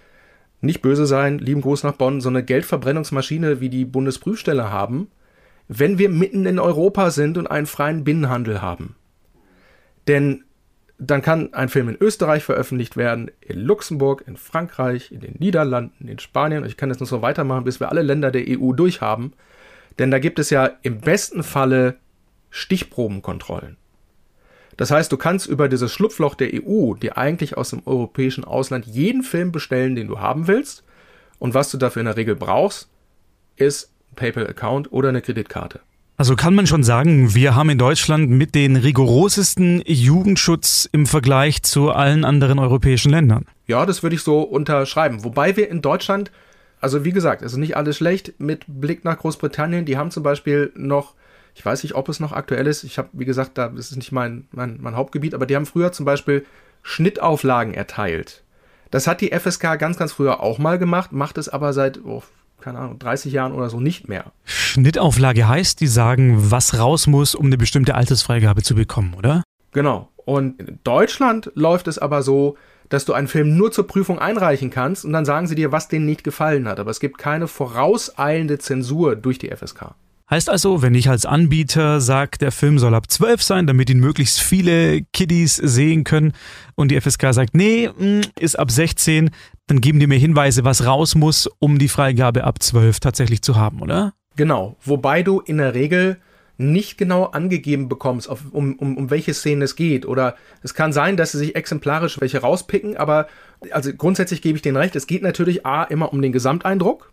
nicht 0.60 0.82
böse 0.82 1.06
sein, 1.06 1.38
lieben 1.38 1.62
Gruß 1.62 1.84
nach 1.84 1.94
Bonn, 1.94 2.20
so 2.20 2.28
eine 2.28 2.44
Geldverbrennungsmaschine 2.44 3.60
wie 3.60 3.68
die 3.68 3.84
Bundesprüfstelle 3.84 4.70
haben, 4.70 5.08
wenn 5.68 5.98
wir 5.98 6.08
mitten 6.08 6.46
in 6.46 6.58
Europa 6.58 7.10
sind 7.10 7.38
und 7.38 7.46
einen 7.46 7.66
freien 7.66 8.04
Binnenhandel 8.04 8.60
haben. 8.60 8.96
Denn 10.08 10.44
dann 10.98 11.22
kann 11.22 11.54
ein 11.54 11.70
Film 11.70 11.88
in 11.88 11.96
Österreich 11.98 12.44
veröffentlicht 12.44 12.96
werden, 12.96 13.30
in 13.40 13.60
Luxemburg, 13.60 14.24
in 14.26 14.36
Frankreich, 14.36 15.10
in 15.10 15.20
den 15.20 15.36
Niederlanden, 15.38 16.08
in 16.08 16.18
Spanien. 16.18 16.64
Ich 16.66 16.76
kann 16.76 16.90
jetzt 16.90 17.00
noch 17.00 17.08
so 17.08 17.22
weitermachen, 17.22 17.64
bis 17.64 17.80
wir 17.80 17.88
alle 17.88 18.02
Länder 18.02 18.30
der 18.30 18.44
EU 18.46 18.72
durchhaben. 18.72 19.32
Denn 19.98 20.10
da 20.10 20.18
gibt 20.18 20.38
es 20.38 20.50
ja 20.50 20.70
im 20.82 21.00
besten 21.00 21.42
Falle 21.42 21.96
Stichprobenkontrollen. 22.50 23.76
Das 24.80 24.90
heißt, 24.90 25.12
du 25.12 25.18
kannst 25.18 25.46
über 25.46 25.68
dieses 25.68 25.92
Schlupfloch 25.92 26.34
der 26.34 26.52
EU, 26.54 26.94
die 26.94 27.12
eigentlich 27.12 27.54
aus 27.58 27.68
dem 27.68 27.82
europäischen 27.84 28.44
Ausland, 28.44 28.86
jeden 28.86 29.22
Film 29.22 29.52
bestellen, 29.52 29.94
den 29.94 30.06
du 30.06 30.20
haben 30.20 30.46
willst. 30.46 30.84
Und 31.38 31.52
was 31.52 31.70
du 31.70 31.76
dafür 31.76 32.00
in 32.00 32.06
der 32.06 32.16
Regel 32.16 32.34
brauchst, 32.34 32.88
ist 33.56 33.92
ein 34.10 34.16
PayPal-Account 34.16 34.90
oder 34.90 35.10
eine 35.10 35.20
Kreditkarte. 35.20 35.80
Also 36.16 36.34
kann 36.34 36.54
man 36.54 36.66
schon 36.66 36.82
sagen, 36.82 37.34
wir 37.34 37.54
haben 37.54 37.68
in 37.68 37.76
Deutschland 37.76 38.30
mit 38.30 38.54
den 38.54 38.74
rigorosesten 38.76 39.82
Jugendschutz 39.84 40.88
im 40.90 41.04
Vergleich 41.04 41.62
zu 41.62 41.90
allen 41.90 42.24
anderen 42.24 42.58
europäischen 42.58 43.10
Ländern. 43.10 43.44
Ja, 43.66 43.84
das 43.84 44.02
würde 44.02 44.16
ich 44.16 44.22
so 44.22 44.40
unterschreiben. 44.40 45.24
Wobei 45.24 45.58
wir 45.58 45.68
in 45.68 45.82
Deutschland, 45.82 46.30
also 46.80 47.04
wie 47.04 47.12
gesagt, 47.12 47.42
es 47.42 47.52
ist 47.52 47.58
nicht 47.58 47.76
alles 47.76 47.98
schlecht 47.98 48.32
mit 48.38 48.64
Blick 48.66 49.04
nach 49.04 49.18
Großbritannien. 49.18 49.84
Die 49.84 49.98
haben 49.98 50.10
zum 50.10 50.22
Beispiel 50.22 50.72
noch, 50.74 51.12
ich 51.60 51.66
weiß 51.66 51.82
nicht, 51.82 51.94
ob 51.94 52.08
es 52.08 52.20
noch 52.20 52.32
aktuell 52.32 52.66
ist. 52.66 52.84
Ich 52.84 52.96
habe, 52.96 53.10
wie 53.12 53.26
gesagt, 53.26 53.58
da 53.58 53.66
ist 53.66 53.90
es 53.90 53.96
nicht 53.96 54.12
mein, 54.12 54.48
mein, 54.50 54.78
mein 54.80 54.96
Hauptgebiet, 54.96 55.34
aber 55.34 55.44
die 55.44 55.54
haben 55.54 55.66
früher 55.66 55.92
zum 55.92 56.06
Beispiel 56.06 56.46
Schnittauflagen 56.82 57.74
erteilt. 57.74 58.44
Das 58.90 59.06
hat 59.06 59.20
die 59.20 59.38
FSK 59.38 59.78
ganz, 59.78 59.98
ganz 59.98 60.12
früher 60.14 60.40
auch 60.40 60.56
mal 60.56 60.78
gemacht, 60.78 61.12
macht 61.12 61.36
es 61.36 61.50
aber 61.50 61.74
seit, 61.74 62.02
oh, 62.02 62.22
keine 62.62 62.78
Ahnung, 62.78 62.98
30 62.98 63.34
Jahren 63.34 63.52
oder 63.52 63.68
so 63.68 63.78
nicht 63.78 64.08
mehr. 64.08 64.32
Schnittauflage 64.44 65.46
heißt, 65.46 65.82
die 65.82 65.86
sagen, 65.86 66.50
was 66.50 66.78
raus 66.78 67.06
muss, 67.06 67.34
um 67.34 67.44
eine 67.44 67.58
bestimmte 67.58 67.94
Altersfreigabe 67.94 68.62
zu 68.62 68.74
bekommen, 68.74 69.12
oder? 69.12 69.42
Genau. 69.72 70.08
Und 70.24 70.62
in 70.62 70.78
Deutschland 70.82 71.52
läuft 71.56 71.88
es 71.88 71.98
aber 71.98 72.22
so, 72.22 72.56
dass 72.88 73.04
du 73.04 73.12
einen 73.12 73.28
Film 73.28 73.54
nur 73.54 73.70
zur 73.70 73.86
Prüfung 73.86 74.18
einreichen 74.18 74.70
kannst 74.70 75.04
und 75.04 75.12
dann 75.12 75.26
sagen 75.26 75.46
sie 75.46 75.56
dir, 75.56 75.72
was 75.72 75.88
denen 75.88 76.06
nicht 76.06 76.24
gefallen 76.24 76.66
hat. 76.66 76.80
Aber 76.80 76.90
es 76.90 77.00
gibt 77.00 77.18
keine 77.18 77.48
vorauseilende 77.48 78.58
Zensur 78.58 79.14
durch 79.14 79.38
die 79.38 79.54
FSK. 79.54 79.94
Heißt 80.30 80.48
also, 80.48 80.80
wenn 80.80 80.94
ich 80.94 81.10
als 81.10 81.26
Anbieter 81.26 82.00
sage, 82.00 82.38
der 82.38 82.52
Film 82.52 82.78
soll 82.78 82.94
ab 82.94 83.10
12 83.10 83.42
sein, 83.42 83.66
damit 83.66 83.90
ihn 83.90 83.98
möglichst 83.98 84.40
viele 84.40 85.02
Kiddies 85.12 85.56
sehen 85.56 86.04
können 86.04 86.34
und 86.76 86.92
die 86.92 87.00
FSK 87.00 87.32
sagt, 87.34 87.56
nee, 87.56 87.88
mm, 87.88 88.20
ist 88.38 88.56
ab 88.56 88.70
16, 88.70 89.30
dann 89.66 89.80
geben 89.80 89.98
die 89.98 90.06
mir 90.06 90.18
Hinweise, 90.18 90.64
was 90.64 90.86
raus 90.86 91.16
muss, 91.16 91.48
um 91.58 91.80
die 91.80 91.88
Freigabe 91.88 92.44
ab 92.44 92.62
12 92.62 93.00
tatsächlich 93.00 93.42
zu 93.42 93.56
haben, 93.56 93.82
oder? 93.82 94.12
Genau, 94.36 94.76
wobei 94.84 95.24
du 95.24 95.40
in 95.40 95.58
der 95.58 95.74
Regel 95.74 96.18
nicht 96.60 96.96
genau 96.96 97.24
angegeben 97.24 97.88
bekommst, 97.88 98.28
auf, 98.28 98.42
um, 98.52 98.74
um, 98.76 98.98
um 98.98 99.10
welche 99.10 99.34
Szenen 99.34 99.62
es 99.62 99.74
geht. 99.76 100.06
Oder 100.06 100.36
es 100.62 100.74
kann 100.74 100.92
sein, 100.92 101.16
dass 101.16 101.32
sie 101.32 101.38
sich 101.38 101.56
exemplarisch 101.56 102.20
welche 102.20 102.38
rauspicken, 102.38 102.96
aber 102.96 103.26
also 103.72 103.92
grundsätzlich 103.92 104.42
gebe 104.42 104.56
ich 104.56 104.62
denen 104.62 104.76
recht, 104.76 104.94
es 104.94 105.06
geht 105.06 105.22
natürlich 105.22 105.66
A 105.66 105.84
immer 105.84 106.12
um 106.12 106.22
den 106.22 106.32
Gesamteindruck. 106.32 107.12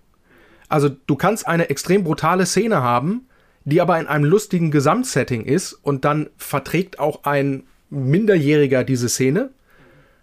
Also 0.70 0.90
du 0.90 1.16
kannst 1.16 1.48
eine 1.48 1.70
extrem 1.70 2.04
brutale 2.04 2.46
Szene 2.46 2.82
haben, 2.82 3.28
die 3.66 3.82
aber 3.82 4.00
in 4.00 4.08
einem 4.08 4.26
lustigen 4.26 4.72
Gesamtsetting 4.72 5.46
ist 5.46 5.74
und 5.74 6.06
dann 6.06 6.30
verträgt 6.38 7.00
auch 7.00 7.24
ein 7.24 7.64
Minderjähriger 7.90 8.84
diese 8.84 9.10
Szene. 9.10 9.50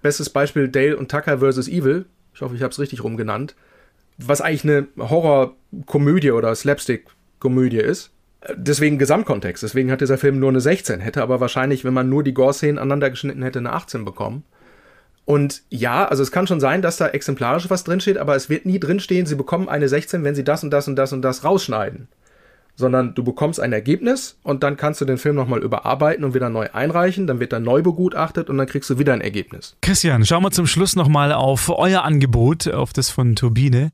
Bestes 0.03 0.31
Beispiel 0.31 0.69
Dale 0.69 0.97
und 0.97 1.11
Tucker 1.11 1.39
vs. 1.39 1.69
Evil. 1.69 2.07
Ich 2.35 2.41
hoffe, 2.41 2.55
ich 2.55 2.63
habe 2.63 2.73
es 2.73 2.79
richtig 2.79 3.03
rumgenannt. 3.03 3.55
Was 4.19 4.41
eigentlich 4.41 4.65
eine 4.65 4.87
Horrorkomödie 4.99 6.31
oder 6.31 6.55
Slapstick-Komödie 6.55 7.79
ist 7.79 8.15
deswegen 8.57 8.99
Gesamtkontext. 8.99 9.63
Deswegen 9.63 9.91
hat 9.91 10.01
dieser 10.01 10.19
Film 10.19 10.39
nur 10.39 10.51
eine 10.51 10.61
16, 10.61 11.01
hätte 11.01 11.23
aber 11.23 11.41
wahrscheinlich, 11.41 11.85
wenn 11.85 11.95
man 11.95 12.09
nur 12.09 12.23
die 12.23 12.35
Gore-Szenen 12.35 12.79
aneinander 12.79 13.11
geschnitten 13.11 13.43
hätte, 13.43 13.59
eine 13.59 13.73
18 13.73 14.05
bekommen. 14.05 14.45
Und 15.25 15.62
ja, 15.70 16.07
also 16.07 16.22
es 16.22 16.31
kann 16.31 16.47
schon 16.47 16.61
sein, 16.61 16.83
dass 16.83 16.99
da 16.99 17.09
exemplarisch 17.09 17.70
was 17.70 17.85
drinsteht, 17.85 18.18
aber 18.18 18.37
es 18.37 18.51
wird 18.51 18.66
nie 18.66 18.79
drinstehen, 18.79 19.27
sie 19.27 19.37
bekommen 19.37 19.68
eine 19.68 19.89
16, 19.89 20.22
wenn 20.22 20.35
sie 20.35 20.45
das 20.45 20.62
und 20.62 20.70
das 20.70 20.87
und 20.87 20.97
das 20.97 21.12
und 21.12 21.22
das 21.22 21.45
rausschneiden. 21.45 22.09
Sondern 22.77 23.14
du 23.14 23.22
bekommst 23.22 23.61
ein 23.61 23.72
Ergebnis 23.72 24.37
und 24.43 24.64
dann 24.64 24.77
kannst 24.77 25.01
du 25.01 25.05
den 25.05 25.16
Film 25.16 25.37
nochmal 25.37 25.62
überarbeiten 25.62 26.25
und 26.25 26.35
wieder 26.35 26.51
neu 26.51 26.68
einreichen, 26.72 27.27
dann 27.27 27.41
wird 27.41 27.53
er 27.53 27.61
neu 27.61 27.83
begutachtet 27.83 28.51
und 28.51 28.59
dann 28.59 28.66
kriegst 28.66 28.91
du 28.91 28.99
wieder 28.99 29.12
ein 29.12 29.20
Ergebnis. 29.20 29.77
Christian, 29.81 30.27
schauen 30.27 30.43
wir 30.43 30.51
zum 30.51 30.66
Schluss 30.66 30.97
nochmal 30.97 31.33
auf 31.33 31.70
euer 31.70 32.03
Angebot, 32.03 32.68
auf 32.68 32.93
das 32.93 33.11
von 33.11 33.37
Turbine. 33.37 33.93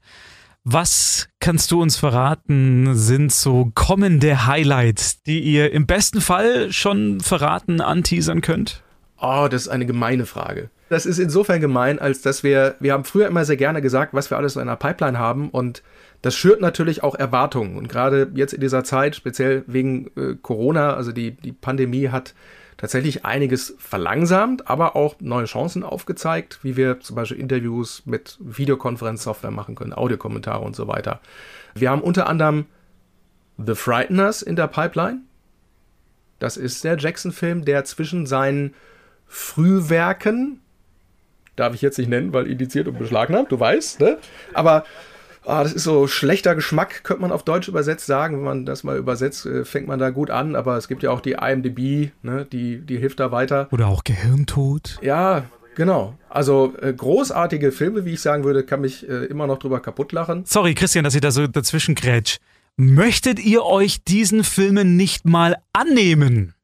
Was 0.65 1.29
kannst 1.41 1.71
du 1.71 1.81
uns 1.81 1.97
verraten, 1.97 2.95
sind 2.95 3.33
so 3.33 3.71
kommende 3.75 4.47
Highlights, 4.47 5.23
die 5.23 5.41
ihr 5.41 5.73
im 5.73 5.87
besten 5.87 6.21
Fall 6.21 6.73
schon 6.73 7.21
verraten, 7.21 7.81
anteasern 7.81 8.41
könnt? 8.41 8.83
Oh, 9.19 9.47
das 9.51 9.63
ist 9.63 9.69
eine 9.69 9.87
gemeine 9.87 10.27
Frage. 10.27 10.71
Das 10.91 11.07
ist 11.07 11.21
insofern 11.21 11.61
gemein, 11.61 12.01
als 12.01 12.21
dass 12.21 12.43
wir, 12.43 12.75
wir 12.81 12.93
haben 12.93 13.05
früher 13.05 13.29
immer 13.29 13.45
sehr 13.45 13.57
gerne 13.57 13.81
gesagt, 13.81 14.13
was 14.13 14.29
wir 14.29 14.37
alles 14.37 14.57
in 14.57 14.63
einer 14.63 14.75
Pipeline 14.75 15.21
haben 15.21 15.49
und 15.49 15.85
das 16.21 16.35
schürt 16.35 16.61
natürlich 16.61 17.05
auch 17.05 17.15
Erwartungen. 17.15 17.79
Und 17.79 17.89
gerade 17.89 18.29
jetzt 18.35 18.53
in 18.53 18.61
dieser 18.61 18.83
Zeit, 18.83 19.15
speziell 19.15 19.63
wegen 19.69 20.11
äh, 20.17 20.35
Corona, 20.43 20.95
also 20.95 21.13
die, 21.13 21.31
die 21.31 21.53
Pandemie 21.53 22.09
hat 22.09 22.35
tatsächlich 22.77 23.25
einiges 23.25 23.77
verlangsamt, 23.79 24.69
aber 24.69 24.97
auch 24.97 25.15
neue 25.21 25.45
Chancen 25.45 25.85
aufgezeigt, 25.85 26.59
wie 26.63 26.77
wir 26.77 26.99
zum 26.99 27.15
Beispiel 27.15 27.39
Interviews 27.39 28.03
mit 28.05 28.37
Videokonferenzsoftware 28.41 29.53
machen 29.53 29.77
können, 29.77 29.93
Audiokommentare 29.93 30.65
und 30.65 30.75
so 30.75 30.89
weiter. 30.89 31.21
Wir 31.73 31.91
haben 31.91 32.03
unter 32.03 32.29
anderem 32.29 32.67
The 33.65 33.77
Frighteners 33.77 34.43
in 34.43 34.57
der 34.57 34.67
Pipeline. 34.67 35.21
Das 36.41 36.57
ist 36.57 36.83
der 36.83 36.99
Jackson-Film, 36.99 37.65
der 37.65 37.85
zwischen 37.85 38.27
seinen 38.27 38.75
Frühwerken, 39.29 40.61
darf 41.61 41.75
ich 41.75 41.83
jetzt 41.83 41.99
nicht 41.99 42.09
nennen, 42.09 42.33
weil 42.33 42.47
indiziert 42.47 42.89
und 42.89 42.99
beschlagnahmt, 42.99 43.53
du 43.53 43.61
weißt, 43.61 44.01
ne? 44.01 44.19
Aber 44.55 44.85
ah, 45.47 45.63
das 45.63 45.73
ist 45.73 45.85
so 45.85 46.07
schlechter 46.07 46.55
Geschmack, 46.55 47.05
könnte 47.05 47.23
man 47.23 47.33
auf 47.33 47.45
Deutsch 47.45 47.69
übersetzt 47.69 48.07
sagen. 48.07 48.37
Wenn 48.37 48.45
man 48.45 48.67
das 48.67 48.85
mal 48.85 48.97
übersetzt, 48.97 49.47
äh, 49.47 49.65
fängt 49.65 49.87
man 49.87 49.99
da 49.99 50.11
gut 50.11 50.31
an. 50.31 50.57
Aber 50.57 50.77
es 50.77 50.89
gibt 50.89 51.03
ja 51.03 51.11
auch 51.11 51.21
die 51.21 51.33
IMDb, 51.33 52.11
ne, 52.23 52.47
die, 52.51 52.81
die 52.81 52.99
hilft 52.99 53.21
da 53.21 53.33
weiter. 53.33 53.69
Oder 53.71 53.89
auch 53.89 54.05
Gehirntod. 54.05 54.99
Ja, 55.03 55.45
Genau. 55.77 56.19
Also 56.29 56.75
äh, 56.83 56.93
großartige 56.93 57.73
Filme, 57.73 58.05
wie 58.05 58.15
ich 58.15 58.21
sagen 58.21 58.45
würde, 58.45 58.65
kann 58.65 58.81
mich 58.81 59.09
äh, 59.09 59.25
immer 59.27 59.47
noch 59.47 59.59
drüber 59.59 59.81
kaputt 59.81 60.13
lachen. 60.13 60.45
Sorry, 60.45 60.75
Christian, 60.75 61.05
dass 61.05 61.15
ich 61.15 61.21
da 61.21 61.31
so 61.31 61.47
dazwischen 61.47 61.95
grätsch. 61.95 62.39
Möchtet 62.77 63.39
ihr 63.39 63.65
euch 63.65 64.05
diesen 64.05 64.45
Filmen 64.45 64.97
nicht 64.97 65.25
mal 65.25 65.57
annehmen? 65.73 66.55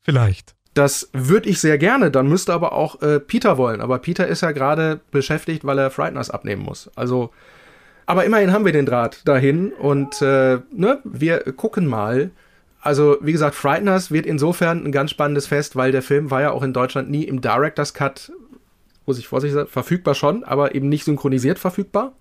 Vielleicht. 0.00 0.54
Das 0.74 1.10
würde 1.12 1.48
ich 1.48 1.60
sehr 1.60 1.76
gerne, 1.76 2.10
dann 2.10 2.28
müsste 2.28 2.54
aber 2.54 2.72
auch 2.72 3.02
äh, 3.02 3.20
Peter 3.20 3.58
wollen. 3.58 3.80
Aber 3.80 3.98
Peter 3.98 4.26
ist 4.26 4.40
ja 4.40 4.52
gerade 4.52 5.00
beschäftigt, 5.10 5.64
weil 5.64 5.78
er 5.78 5.90
Frighteners 5.90 6.30
abnehmen 6.30 6.62
muss. 6.62 6.90
Also 6.96 7.30
aber 8.06 8.24
immerhin 8.24 8.52
haben 8.52 8.64
wir 8.64 8.72
den 8.72 8.86
Draht 8.86 9.26
dahin 9.26 9.72
und 9.72 10.20
äh, 10.22 10.58
ne, 10.72 10.98
wir 11.04 11.40
gucken 11.52 11.86
mal. 11.86 12.30
Also, 12.80 13.16
wie 13.20 13.32
gesagt, 13.32 13.54
Frighteners 13.54 14.10
wird 14.10 14.26
insofern 14.26 14.84
ein 14.84 14.90
ganz 14.90 15.12
spannendes 15.12 15.46
Fest, 15.46 15.76
weil 15.76 15.92
der 15.92 16.02
Film 16.02 16.32
war 16.32 16.42
ja 16.42 16.50
auch 16.50 16.64
in 16.64 16.72
Deutschland 16.72 17.10
nie 17.10 17.24
im 17.24 17.40
Director's 17.40 17.94
Cut, 17.94 18.32
muss 19.06 19.18
ich 19.18 19.28
vorsichtig 19.28 19.54
sagen, 19.54 19.68
verfügbar 19.68 20.14
schon, 20.14 20.42
aber 20.42 20.74
eben 20.74 20.88
nicht 20.88 21.04
synchronisiert 21.04 21.60
verfügbar. 21.60 22.12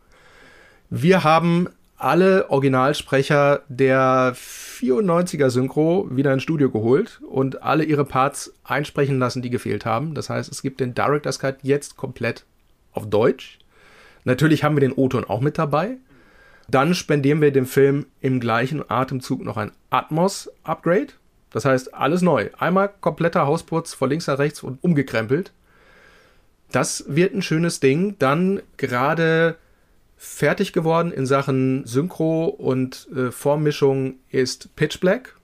Wir 0.92 1.24
haben 1.24 1.68
alle 2.02 2.50
Originalsprecher 2.50 3.62
der 3.70 4.34
94er 4.36 5.50
Synchro 5.50 6.08
wieder 6.10 6.34
ins 6.34 6.44
Studio 6.44 6.72
geholt 6.72 7.22
und 7.30 7.62
alle 7.62 7.84
ihre 7.84 8.06
Parts 8.06 8.54
einsprechen 8.64 9.20
lassen, 9.20 9.42
die 9.42 9.52
gefehlt 9.52 9.86
haben. 9.86 10.16
Das 10.16 10.30
heißt, 10.30 10.52
es 10.52 10.64
gibt 10.64 10.80
den 10.80 10.96
Director's 10.96 11.38
Cut 11.38 11.58
jetzt 11.62 11.98
komplett 11.98 12.46
auf 12.92 13.08
Deutsch. 13.08 13.60
Natürlich 14.24 14.64
haben 14.64 14.76
wir 14.76 14.82
den 14.82 14.94
O-Ton 14.94 15.26
auch 15.26 15.42
mit 15.42 15.58
dabei. 15.60 15.98
Dann 16.68 16.96
spendieren 16.96 17.42
wir 17.42 17.52
dem 17.52 17.66
Film 17.66 18.08
im 18.20 18.40
gleichen 18.40 18.90
Atemzug 18.90 19.44
noch 19.44 19.58
ein 19.58 19.72
Atmos-Upgrade. 19.92 21.14
Das 21.52 21.66
heißt, 21.66 21.94
alles 21.94 22.22
neu. 22.22 22.50
Einmal 22.58 22.90
kompletter 23.02 23.46
Hausputz 23.46 23.94
von 23.94 24.10
links 24.10 24.28
nach 24.28 24.40
rechts 24.40 24.64
und 24.64 24.84
umgekrempelt. 24.84 25.52
Das 26.72 27.06
wird 27.08 27.36
ein 27.36 27.42
schönes 27.42 27.80
Ding. 27.80 28.16
Dann 28.18 28.62
gerade 28.78 29.58
fertig 30.24 30.72
geworden 30.72 31.12
in 31.12 31.26
Sachen 31.26 31.84
Synchro 31.88 32.46
und 32.46 33.08
äh, 33.16 33.32
Vormischung 33.32 34.20
ist 34.30 34.76
Pitch 34.76 35.00
Black, 35.00 35.36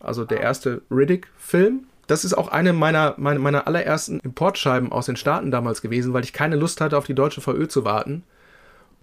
also 0.00 0.26
der 0.26 0.42
erste 0.42 0.82
Riddick-Film. 0.90 1.84
Das 2.08 2.26
ist 2.26 2.34
auch 2.34 2.48
eine 2.48 2.74
meiner, 2.74 3.14
meiner, 3.16 3.40
meiner 3.40 3.66
allerersten 3.66 4.20
Importscheiben 4.20 4.92
aus 4.92 5.06
den 5.06 5.16
Staaten 5.16 5.50
damals 5.50 5.80
gewesen, 5.80 6.12
weil 6.12 6.24
ich 6.24 6.34
keine 6.34 6.56
Lust 6.56 6.82
hatte, 6.82 6.98
auf 6.98 7.06
die 7.06 7.14
deutsche 7.14 7.40
VÖ 7.40 7.68
zu 7.68 7.86
warten. 7.86 8.22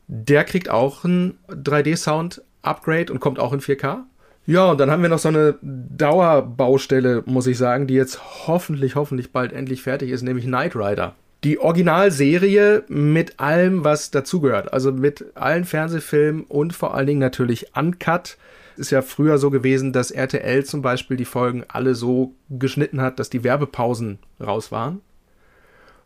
Der 0.07 0.43
kriegt 0.43 0.69
auch 0.69 1.03
ein 1.03 1.39
3D-Sound-Upgrade 1.49 3.11
und 3.11 3.19
kommt 3.19 3.39
auch 3.39 3.51
in 3.51 3.61
4K. 3.61 4.03
Ja, 4.45 4.69
und 4.69 4.79
dann 4.79 4.91
haben 4.91 5.01
wir 5.01 5.09
noch 5.09 5.17
so 5.17 5.29
eine 5.29 5.55
Dauerbaustelle, 5.63 7.23
muss 7.25 7.47
ich 7.47 7.57
sagen, 7.57 7.87
die 7.87 7.95
jetzt 7.95 8.47
hoffentlich, 8.47 8.93
hoffentlich 8.93 9.31
bald 9.31 9.53
endlich 9.53 9.81
fertig 9.81 10.11
ist, 10.11 10.21
nämlich 10.21 10.45
Knight 10.45 10.75
Rider. 10.75 11.15
Die 11.45 11.59
Originalserie 11.59 12.85
mit 12.87 13.39
allem, 13.39 13.83
was 13.83 14.09
dazugehört. 14.09 14.73
Also 14.73 14.91
mit 14.91 15.25
allen 15.35 15.63
Fernsehfilmen 15.63 16.43
und 16.45 16.73
vor 16.73 16.95
allen 16.95 17.05
Dingen 17.05 17.19
natürlich 17.19 17.67
Uncut 17.77 18.37
ist 18.77 18.89
ja 18.89 19.03
früher 19.03 19.37
so 19.37 19.51
gewesen, 19.51 19.93
dass 19.93 20.09
RTL 20.09 20.65
zum 20.65 20.81
Beispiel 20.81 21.17
die 21.17 21.23
Folgen 21.23 21.63
alle 21.67 21.93
so 21.93 22.33
geschnitten 22.49 22.99
hat, 22.99 23.19
dass 23.19 23.29
die 23.29 23.43
Werbepausen 23.43 24.17
raus 24.41 24.71
waren. 24.71 25.01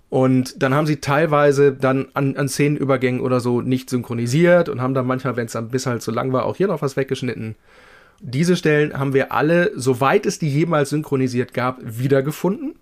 Und 0.09 0.61
dann 0.61 0.73
haben 0.73 0.87
sie 0.87 0.97
teilweise 0.97 1.71
dann 1.71 2.09
an, 2.13 2.35
an 2.35 2.49
Szenenübergängen 2.49 3.21
oder 3.21 3.39
so 3.39 3.61
nicht 3.61 3.89
synchronisiert 3.89 4.67
und 4.67 4.81
haben 4.81 4.93
dann 4.93 5.07
manchmal, 5.07 5.37
wenn 5.37 5.45
es 5.45 5.53
dann 5.53 5.69
bis 5.69 5.85
halt 5.85 6.01
zu 6.01 6.11
lang 6.11 6.33
war, 6.33 6.43
auch 6.43 6.57
hier 6.57 6.67
noch 6.67 6.81
was 6.81 6.97
weggeschnitten. 6.97 7.55
Diese 8.19 8.57
Stellen 8.57 8.91
haben 8.99 9.13
wir 9.13 9.31
alle, 9.31 9.71
soweit 9.73 10.25
es 10.25 10.37
die 10.37 10.49
jemals 10.49 10.89
synchronisiert 10.89 11.53
gab, 11.53 11.79
wiedergefunden. 11.81 12.75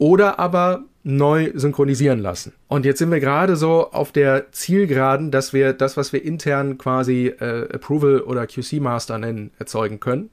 Oder 0.00 0.38
aber 0.38 0.84
neu 1.02 1.52
synchronisieren 1.54 2.20
lassen. 2.20 2.54
Und 2.68 2.86
jetzt 2.86 2.98
sind 2.98 3.10
wir 3.10 3.20
gerade 3.20 3.54
so 3.54 3.90
auf 3.92 4.12
der 4.12 4.50
Zielgeraden, 4.50 5.30
dass 5.30 5.52
wir 5.52 5.74
das, 5.74 5.98
was 5.98 6.14
wir 6.14 6.24
intern 6.24 6.78
quasi 6.78 7.26
äh, 7.26 7.68
Approval 7.70 8.22
oder 8.22 8.46
QC 8.46 8.80
Master 8.80 9.18
nennen, 9.18 9.50
erzeugen 9.58 10.00
können. 10.00 10.30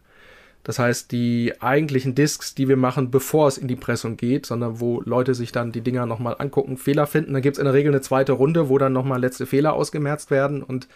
Das 0.63 0.79
heißt, 0.79 1.11
die 1.11 1.53
eigentlichen 1.59 2.15
Discs, 2.15 2.55
die 2.55 2.69
wir 2.69 2.77
machen, 2.77 3.11
bevor 3.11 3.49
es 3.49 3.57
in 3.57 3.67
die 3.67 3.75
Pressung 3.75 4.15
geht, 4.15 4.45
sondern 4.45 4.79
wo 4.79 5.01
Leute 5.01 5.35
sich 5.35 5.51
dann 5.51 5.73
die 5.73 5.81
Dinger 5.81 6.05
nochmal 6.05 6.35
angucken, 6.39 6.77
Fehler 6.77 7.05
finden. 7.05 7.33
Dann 7.33 7.41
gibt 7.41 7.57
es 7.57 7.59
in 7.59 7.65
der 7.65 7.73
Regel 7.73 7.91
eine 7.91 8.01
zweite 8.01 8.31
Runde, 8.31 8.69
wo 8.69 8.77
dann 8.77 8.93
nochmal 8.93 9.19
letzte 9.19 9.45
Fehler 9.45 9.73
ausgemerzt 9.73 10.31
werden. 10.31 10.63
Und 10.63 10.87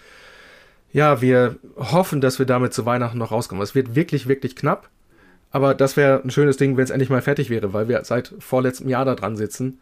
ja, 0.93 1.22
wir 1.22 1.57
hoffen, 1.76 2.22
dass 2.22 2.39
wir 2.39 2.45
damit 2.45 2.74
zu 2.74 2.86
Weihnachten 2.86 3.17
noch 3.17 3.32
rauskommen. 3.32 3.63
Es 3.63 3.76
wird 3.76 3.95
wirklich, 3.95 4.30
wirklich 4.30 4.55
knapp. 4.55 4.89
Aber 5.52 5.74
das 5.74 5.97
wäre 5.97 6.22
ein 6.24 6.32
schönes 6.32 6.58
Ding, 6.58 6.78
wenn 6.78 6.84
es 6.84 6.89
endlich 6.89 7.10
mal 7.10 7.22
fertig 7.22 7.49
wäre, 7.49 7.74
weil 7.74 7.88
wir 7.88 8.04
seit 8.06 8.34
vorletztem 8.39 8.89
Jahr 8.89 9.06
da 9.06 9.16
dran 9.16 9.36
sitzen. 9.36 9.80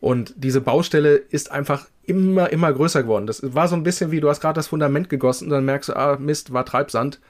Und 0.00 0.34
diese 0.36 0.60
Baustelle 0.60 1.16
ist 1.16 1.50
einfach 1.50 1.86
immer, 2.04 2.50
immer 2.50 2.72
größer 2.72 3.02
geworden. 3.02 3.26
Das 3.26 3.40
war 3.54 3.68
so 3.68 3.76
ein 3.76 3.82
bisschen 3.82 4.10
wie, 4.10 4.20
du 4.20 4.28
hast 4.28 4.40
gerade 4.40 4.54
das 4.56 4.68
Fundament 4.68 5.08
gegossen 5.08 5.48
dann 5.48 5.64
merkst 5.64 5.90
du, 5.90 5.96
ah, 5.96 6.16
Mist, 6.18 6.52
war 6.52 6.64
Treibsand 6.64 7.20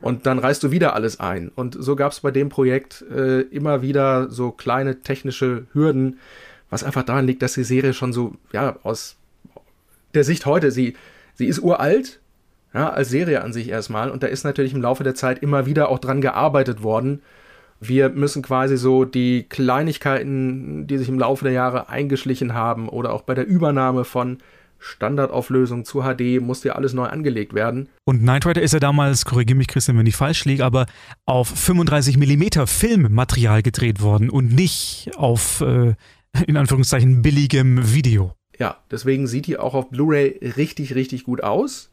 und 0.00 0.26
dann 0.26 0.38
reißt 0.38 0.62
du 0.62 0.70
wieder 0.70 0.94
alles 0.94 1.18
ein. 1.18 1.50
Und 1.54 1.76
so 1.78 1.96
gab 1.96 2.12
es 2.12 2.20
bei 2.20 2.30
dem 2.30 2.50
Projekt 2.50 3.04
äh, 3.10 3.40
immer 3.40 3.82
wieder 3.82 4.30
so 4.30 4.52
kleine 4.52 5.00
technische 5.00 5.66
Hürden, 5.72 6.18
was 6.70 6.84
einfach 6.84 7.04
daran 7.04 7.26
liegt, 7.26 7.42
dass 7.42 7.54
die 7.54 7.64
Serie 7.64 7.94
schon 7.94 8.12
so, 8.12 8.34
ja, 8.52 8.76
aus 8.82 9.16
der 10.14 10.24
Sicht 10.24 10.46
heute, 10.46 10.70
sie, 10.70 10.94
sie 11.34 11.46
ist 11.46 11.58
uralt, 11.58 12.20
ja, 12.74 12.90
als 12.90 13.08
Serie 13.08 13.42
an 13.42 13.52
sich 13.52 13.68
erstmal. 13.68 14.10
Und 14.10 14.22
da 14.22 14.26
ist 14.26 14.44
natürlich 14.44 14.74
im 14.74 14.82
Laufe 14.82 15.04
der 15.04 15.14
Zeit 15.14 15.38
immer 15.42 15.66
wieder 15.66 15.88
auch 15.88 15.98
dran 15.98 16.20
gearbeitet 16.20 16.82
worden. 16.82 17.22
Wir 17.80 18.08
müssen 18.08 18.42
quasi 18.42 18.76
so 18.76 19.04
die 19.04 19.44
Kleinigkeiten, 19.48 20.86
die 20.86 20.98
sich 20.98 21.08
im 21.08 21.18
Laufe 21.18 21.44
der 21.44 21.52
Jahre 21.52 21.88
eingeschlichen 21.88 22.54
haben 22.54 22.88
oder 22.88 23.12
auch 23.12 23.22
bei 23.22 23.34
der 23.34 23.46
Übernahme 23.46 24.04
von 24.04 24.38
Standardauflösung 24.78 25.84
zu 25.84 26.02
HD 26.02 26.42
musste 26.42 26.68
ja 26.68 26.74
alles 26.74 26.92
neu 26.92 27.06
angelegt 27.06 27.54
werden. 27.54 27.88
Und 28.04 28.20
Knight 28.20 28.46
Rider 28.46 28.60
ist 28.60 28.74
ja 28.74 28.80
damals, 28.80 29.24
korrigiere 29.24 29.56
mich 29.56 29.68
Christian, 29.68 29.96
wenn 29.96 30.06
ich 30.06 30.16
falsch 30.16 30.44
liege, 30.44 30.64
aber 30.64 30.86
auf 31.24 31.48
35 31.48 32.18
mm 32.18 32.66
Filmmaterial 32.66 33.62
gedreht 33.62 34.02
worden 34.02 34.28
und 34.28 34.52
nicht 34.52 35.10
auf, 35.16 35.62
äh, 35.62 35.94
in 36.46 36.56
Anführungszeichen, 36.56 37.22
billigem 37.22 37.94
Video. 37.94 38.34
Ja, 38.58 38.76
deswegen 38.90 39.26
sieht 39.26 39.46
die 39.46 39.58
auch 39.58 39.74
auf 39.74 39.88
Blu-ray 39.88 40.52
richtig, 40.56 40.94
richtig 40.94 41.24
gut 41.24 41.42
aus. 41.42 41.90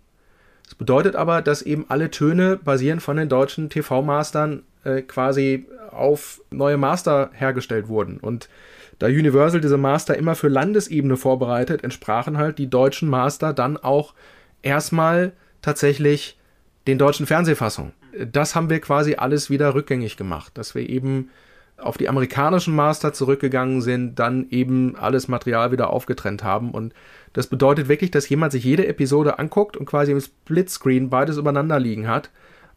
Das 0.72 0.78
bedeutet 0.78 1.18
aber, 1.18 1.42
dass 1.42 1.62
eben 1.62 1.84
alle 1.90 2.12
Töne 2.12 2.56
basieren 2.56 3.02
von 3.02 3.18
den 3.18 3.28
deutschen 3.28 3.70
TV-Mastern 3.70 4.64
äh, 4.86 5.02
quasi 5.02 5.66
auf 5.92 6.42
neue 6.50 6.78
Master 6.78 7.30
hergestellt 7.34 7.90
wurden. 7.90 8.20
Und 8.20 8.48
da 8.98 9.08
Universal 9.08 9.60
diese 9.60 9.76
Master 9.76 10.18
immer 10.18 10.34
für 10.34 10.48
Landesebene 10.48 11.18
vorbereitet, 11.18 11.84
entsprachen 11.84 12.38
halt 12.38 12.58
die 12.58 12.70
deutschen 12.70 13.10
Master 13.10 13.52
dann 13.52 13.76
auch 13.76 14.14
erstmal 14.62 15.34
tatsächlich 15.62 16.40
den 16.88 16.98
deutschen 16.98 17.26
Fernsehfassungen. 17.26 17.92
Das 18.32 18.56
haben 18.56 18.70
wir 18.70 18.80
quasi 18.80 19.16
alles 19.16 19.50
wieder 19.50 19.76
rückgängig 19.76 20.16
gemacht, 20.16 20.58
dass 20.58 20.74
wir 20.74 20.90
eben 20.90 21.32
auf 21.82 21.98
die 21.98 22.10
amerikanischen 22.10 22.76
Master 22.76 23.14
zurückgegangen 23.14 23.82
sind, 23.82 24.20
dann 24.20 24.48
eben 24.50 24.96
alles 24.96 25.28
Material 25.28 25.72
wieder 25.72 25.90
aufgetrennt 25.90 26.44
haben. 26.44 26.72
Und 26.72 26.94
das 27.34 27.48
bedeutet 27.48 27.88
wirklich, 27.88 28.12
dass 28.12 28.30
jemand 28.30 28.52
sich 28.52 28.64
jede 28.64 28.88
Episode 28.88 29.40
anguckt 29.40 29.78
und 29.78 29.86
quasi 29.86 30.12
im 30.12 30.22
Splitscreen 30.22 31.10
beides 31.10 31.38
übereinander 31.38 31.80
liegen 31.80 32.08
hat 32.08 32.30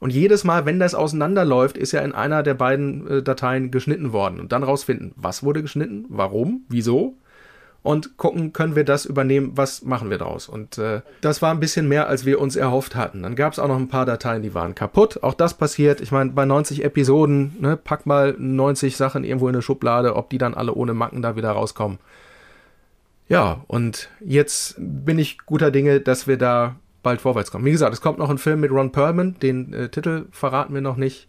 und 0.04 0.10
jedes 0.10 0.44
Mal, 0.44 0.66
wenn 0.66 0.78
das 0.78 0.94
auseinanderläuft, 0.94 1.78
ist 1.78 1.92
ja 1.92 2.02
in 2.02 2.12
einer 2.12 2.42
der 2.42 2.52
beiden 2.52 3.06
äh, 3.06 3.22
Dateien 3.22 3.70
geschnitten 3.70 4.12
worden. 4.12 4.38
Und 4.38 4.52
dann 4.52 4.62
rausfinden, 4.62 5.12
was 5.16 5.42
wurde 5.42 5.62
geschnitten, 5.62 6.04
warum, 6.10 6.66
wieso. 6.68 7.16
Und 7.84 8.16
gucken, 8.16 8.54
können 8.54 8.76
wir 8.76 8.84
das 8.84 9.04
übernehmen, 9.04 9.52
was 9.56 9.82
machen 9.82 10.08
wir 10.08 10.16
daraus. 10.16 10.48
Und 10.48 10.78
äh, 10.78 11.02
das 11.20 11.42
war 11.42 11.50
ein 11.50 11.60
bisschen 11.60 11.86
mehr, 11.86 12.08
als 12.08 12.24
wir 12.24 12.40
uns 12.40 12.56
erhofft 12.56 12.96
hatten. 12.96 13.22
Dann 13.22 13.36
gab 13.36 13.52
es 13.52 13.58
auch 13.58 13.68
noch 13.68 13.76
ein 13.76 13.88
paar 13.88 14.06
Dateien, 14.06 14.40
die 14.40 14.54
waren 14.54 14.74
kaputt. 14.74 15.22
Auch 15.22 15.34
das 15.34 15.52
passiert. 15.52 16.00
Ich 16.00 16.10
meine, 16.10 16.30
bei 16.30 16.46
90 16.46 16.82
Episoden, 16.82 17.54
ne, 17.60 17.76
pack 17.76 18.06
mal 18.06 18.34
90 18.38 18.96
Sachen 18.96 19.22
irgendwo 19.22 19.48
in 19.48 19.54
eine 19.54 19.60
Schublade, 19.60 20.16
ob 20.16 20.30
die 20.30 20.38
dann 20.38 20.54
alle 20.54 20.72
ohne 20.72 20.94
Macken 20.94 21.20
da 21.20 21.36
wieder 21.36 21.50
rauskommen. 21.50 21.98
Ja, 23.28 23.62
und 23.66 24.08
jetzt 24.20 24.76
bin 24.78 25.18
ich 25.18 25.36
guter 25.44 25.70
Dinge, 25.70 26.00
dass 26.00 26.26
wir 26.26 26.38
da 26.38 26.76
bald 27.02 27.20
vorwärts 27.20 27.50
kommen. 27.50 27.66
Wie 27.66 27.70
gesagt, 27.70 27.92
es 27.92 28.00
kommt 28.00 28.18
noch 28.18 28.30
ein 28.30 28.38
Film 28.38 28.60
mit 28.60 28.70
Ron 28.70 28.92
Perlman, 28.92 29.38
den 29.40 29.74
äh, 29.74 29.88
Titel 29.90 30.24
verraten 30.30 30.72
wir 30.72 30.80
noch 30.80 30.96
nicht. 30.96 31.28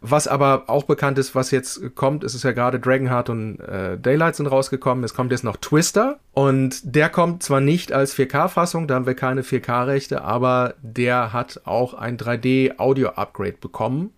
Was 0.00 0.28
aber 0.28 0.64
auch 0.68 0.84
bekannt 0.84 1.18
ist, 1.18 1.34
was 1.34 1.50
jetzt 1.50 1.94
kommt, 1.96 2.22
ist 2.22 2.34
es 2.34 2.44
ja 2.44 2.52
gerade 2.52 2.78
Dragonheart 2.78 3.30
und 3.30 3.58
äh, 3.60 3.98
Daylight 3.98 4.36
sind 4.36 4.46
rausgekommen. 4.46 5.02
Es 5.02 5.14
kommt 5.14 5.32
jetzt 5.32 5.42
noch 5.42 5.56
Twister 5.56 6.20
und 6.32 6.80
der 6.94 7.08
kommt 7.08 7.42
zwar 7.42 7.60
nicht 7.60 7.92
als 7.92 8.14
4K-Fassung, 8.14 8.86
da 8.86 8.94
haben 8.94 9.06
wir 9.06 9.14
keine 9.14 9.42
4K-Rechte, 9.42 10.22
aber 10.22 10.74
der 10.82 11.32
hat 11.32 11.62
auch 11.64 11.94
ein 11.94 12.16
3D-Audio-Upgrade 12.16 13.56
bekommen. 13.60 14.12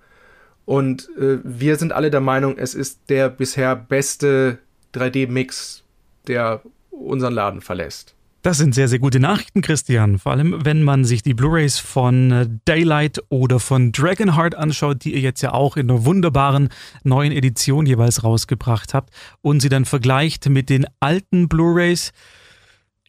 Und 0.66 1.08
äh, 1.18 1.38
wir 1.42 1.76
sind 1.76 1.92
alle 1.92 2.10
der 2.10 2.20
Meinung, 2.20 2.58
es 2.58 2.74
ist 2.74 3.08
der 3.08 3.30
bisher 3.30 3.74
beste 3.74 4.58
3D-Mix, 4.94 5.82
der 6.26 6.60
unseren 6.90 7.32
Laden 7.32 7.60
verlässt. 7.62 8.14
Das 8.42 8.56
sind 8.56 8.74
sehr, 8.74 8.88
sehr 8.88 8.98
gute 8.98 9.20
Nachrichten, 9.20 9.60
Christian. 9.60 10.18
Vor 10.18 10.32
allem, 10.32 10.64
wenn 10.64 10.82
man 10.82 11.04
sich 11.04 11.22
die 11.22 11.34
Blu-rays 11.34 11.78
von 11.78 12.30
äh, 12.30 12.48
Daylight 12.64 13.22
oder 13.28 13.60
von 13.60 13.92
Dragonheart 13.92 14.54
anschaut, 14.54 15.04
die 15.04 15.12
ihr 15.12 15.20
jetzt 15.20 15.42
ja 15.42 15.52
auch 15.52 15.76
in 15.76 15.90
einer 15.90 16.06
wunderbaren 16.06 16.70
neuen 17.04 17.32
Edition 17.32 17.84
jeweils 17.84 18.24
rausgebracht 18.24 18.94
habt 18.94 19.10
und 19.42 19.60
sie 19.60 19.68
dann 19.68 19.84
vergleicht 19.84 20.48
mit 20.48 20.70
den 20.70 20.86
alten 21.00 21.48
Blu-rays. 21.48 22.12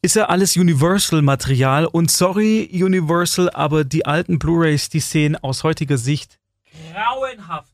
Ist 0.02 0.18
ja 0.18 0.26
alles 0.26 0.58
Universal-Material 0.58 1.86
und 1.86 2.12
sorry, 2.12 2.70
Universal, 2.74 3.50
aber 3.52 3.86
die 3.86 4.06
alten 4.06 4.38
Blu-rays, 4.38 4.90
die 4.90 5.00
sehen 5.00 5.38
aus 5.38 5.64
heutiger 5.64 5.98
Sicht 5.98 6.40
grauenhaft 6.94 7.72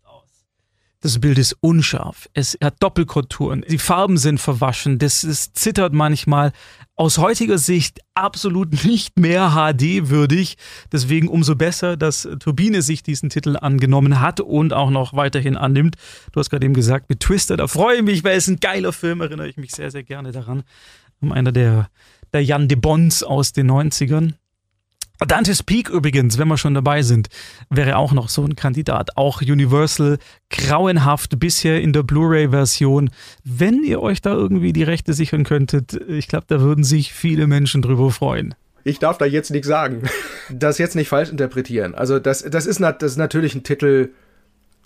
das 1.01 1.19
Bild 1.19 1.37
ist 1.37 1.55
unscharf. 1.61 2.27
Es 2.33 2.57
hat 2.61 2.81
Doppelkonturen. 2.81 3.63
Die 3.69 3.77
Farben 3.77 4.17
sind 4.17 4.39
verwaschen. 4.39 4.97
Das, 4.97 5.21
das 5.21 5.53
zittert 5.53 5.93
manchmal. 5.93 6.51
Aus 6.99 7.19
heutiger 7.19 7.59
Sicht 7.59 7.99
absolut 8.15 8.83
nicht 8.83 9.19
mehr 9.19 9.51
HD-würdig. 9.51 10.57
Deswegen 10.91 11.27
umso 11.27 11.55
besser, 11.55 11.95
dass 11.95 12.27
Turbine 12.39 12.81
sich 12.81 13.03
diesen 13.03 13.29
Titel 13.29 13.55
angenommen 13.55 14.19
hat 14.19 14.39
und 14.39 14.73
auch 14.73 14.89
noch 14.89 15.13
weiterhin 15.13 15.55
annimmt. 15.55 15.95
Du 16.31 16.39
hast 16.39 16.49
gerade 16.49 16.65
eben 16.65 16.73
gesagt, 16.73 17.07
mit 17.09 17.19
Twister, 17.19 17.55
da 17.55 17.67
freue 17.67 17.97
ich 17.97 18.03
mich, 18.03 18.23
weil 18.23 18.35
es 18.35 18.47
ein 18.47 18.59
geiler 18.59 18.93
Film, 18.93 19.21
erinnere 19.21 19.47
ich 19.47 19.57
mich 19.57 19.71
sehr, 19.71 19.91
sehr 19.91 20.03
gerne 20.03 20.31
daran. 20.31 20.63
Einer 21.21 21.51
der, 21.51 21.87
der 22.33 22.43
Jan 22.43 22.67
de 22.67 22.77
Bons 22.77 23.21
aus 23.21 23.53
den 23.53 23.69
90ern. 23.71 24.33
Dante's 25.25 25.63
Peak 25.63 25.89
übrigens, 25.89 26.37
wenn 26.37 26.47
wir 26.47 26.57
schon 26.57 26.75
dabei 26.75 27.01
sind, 27.01 27.29
wäre 27.69 27.97
auch 27.97 28.13
noch 28.13 28.29
so 28.29 28.43
ein 28.43 28.55
Kandidat. 28.55 29.17
Auch 29.17 29.41
Universal, 29.41 30.19
grauenhaft 30.49 31.39
bisher 31.39 31.81
in 31.81 31.91
der 31.91 32.03
Blu-ray-Version. 32.03 33.09
Wenn 33.43 33.83
ihr 33.83 34.01
euch 34.01 34.21
da 34.21 34.33
irgendwie 34.33 34.73
die 34.73 34.83
Rechte 34.83 35.13
sichern 35.13 35.43
könntet, 35.43 35.93
ich 36.07 36.27
glaube, 36.27 36.45
da 36.47 36.61
würden 36.61 36.83
sich 36.83 37.13
viele 37.13 37.47
Menschen 37.47 37.81
drüber 37.81 38.11
freuen. 38.11 38.53
Ich 38.83 38.99
darf 38.99 39.17
da 39.17 39.25
jetzt 39.25 39.49
nichts 39.49 39.67
sagen. 39.67 40.03
Das 40.49 40.77
jetzt 40.77 40.95
nicht 40.95 41.09
falsch 41.09 41.29
interpretieren. 41.29 41.93
Also, 41.93 42.19
das, 42.19 42.43
das, 42.43 42.65
ist, 42.65 42.79
das 42.79 43.03
ist 43.03 43.17
natürlich 43.17 43.53
ein 43.53 43.63
Titel, 43.63 44.11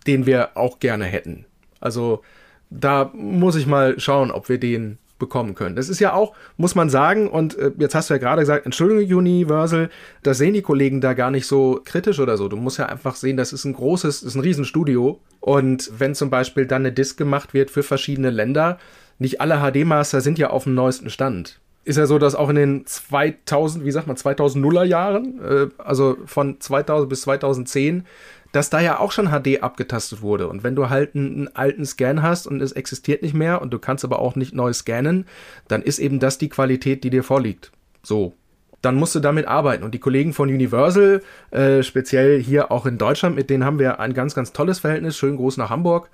den 0.07 0.25
wir 0.25 0.57
auch 0.57 0.79
gerne 0.79 1.05
hätten. 1.05 1.45
Also, 1.79 2.23
da 2.71 3.11
muss 3.13 3.55
ich 3.55 3.67
mal 3.67 3.99
schauen, 3.99 4.31
ob 4.31 4.49
wir 4.49 4.59
den 4.59 4.97
bekommen 5.21 5.55
können. 5.55 5.77
Das 5.77 5.87
ist 5.87 6.01
ja 6.01 6.11
auch, 6.11 6.33
muss 6.57 6.75
man 6.75 6.89
sagen, 6.89 7.29
und 7.29 7.57
äh, 7.57 7.71
jetzt 7.77 7.95
hast 7.95 8.09
du 8.09 8.15
ja 8.15 8.17
gerade 8.17 8.41
gesagt, 8.41 8.65
Entschuldigung, 8.65 9.19
Universal, 9.19 9.89
das 10.23 10.37
sehen 10.37 10.53
die 10.53 10.61
Kollegen 10.61 10.99
da 10.99 11.13
gar 11.13 11.31
nicht 11.31 11.47
so 11.47 11.79
kritisch 11.85 12.19
oder 12.19 12.35
so. 12.35 12.49
Du 12.49 12.57
musst 12.57 12.77
ja 12.77 12.87
einfach 12.87 13.15
sehen, 13.15 13.37
das 13.37 13.53
ist 13.53 13.63
ein 13.63 13.73
großes, 13.73 14.19
das 14.19 14.27
ist 14.27 14.35
ein 14.35 14.41
Riesenstudio. 14.41 15.21
Und 15.39 15.89
wenn 15.97 16.13
zum 16.13 16.29
Beispiel 16.29 16.65
dann 16.65 16.81
eine 16.81 16.91
Disc 16.91 17.17
gemacht 17.17 17.53
wird 17.53 17.71
für 17.71 17.83
verschiedene 17.83 18.31
Länder, 18.31 18.77
nicht 19.17 19.39
alle 19.39 19.59
HD-Master 19.59 20.19
sind 20.19 20.37
ja 20.39 20.49
auf 20.49 20.65
dem 20.65 20.73
neuesten 20.73 21.09
Stand. 21.09 21.59
Ist 21.83 21.97
ja 21.97 22.05
so, 22.05 22.19
dass 22.19 22.35
auch 22.35 22.49
in 22.49 22.55
den 22.55 22.85
2000, 22.85 23.85
wie 23.85 23.91
sagt 23.91 24.07
man, 24.07 24.15
2000er 24.15 24.83
Jahren, 24.83 25.39
äh, 25.43 25.67
also 25.77 26.17
von 26.25 26.59
2000 26.59 27.09
bis 27.09 27.21
2010, 27.21 28.05
dass 28.51 28.69
da 28.69 28.79
ja 28.79 28.99
auch 28.99 29.11
schon 29.11 29.29
HD 29.29 29.63
abgetastet 29.63 30.21
wurde. 30.21 30.47
Und 30.47 30.63
wenn 30.63 30.75
du 30.75 30.89
halt 30.89 31.15
einen, 31.15 31.49
alten 31.55 31.85
Scan 31.85 32.21
hast 32.21 32.47
und 32.47 32.61
es 32.61 32.71
existiert 32.73 33.21
nicht 33.21 33.33
mehr 33.33 33.61
und 33.61 33.71
du 33.71 33.79
kannst 33.79 34.03
aber 34.03 34.19
auch 34.19 34.35
nicht 34.35 34.53
neu 34.53 34.73
scannen, 34.73 35.25
dann 35.67 35.81
ist 35.81 35.99
eben 35.99 36.19
das 36.19 36.37
die 36.37 36.49
Qualität, 36.49 37.03
die 37.03 37.09
dir 37.09 37.23
vorliegt. 37.23 37.71
So. 38.03 38.33
Dann 38.81 38.95
musst 38.95 39.13
du 39.13 39.19
damit 39.19 39.47
arbeiten. 39.47 39.83
Und 39.83 39.93
die 39.93 39.99
Kollegen 39.99 40.33
von 40.33 40.49
Universal, 40.49 41.21
äh, 41.51 41.83
speziell 41.83 42.41
hier 42.41 42.71
auch 42.71 42.87
in 42.87 42.97
Deutschland, 42.97 43.35
mit 43.35 43.49
denen 43.49 43.63
haben 43.63 43.77
wir 43.77 43.99
ein 43.99 44.13
ganz, 44.13 44.33
ganz 44.33 44.53
tolles 44.53 44.79
Verhältnis. 44.79 45.17
Schön 45.17 45.37
groß 45.37 45.57
nach 45.57 45.69
Hamburg. 45.69 46.09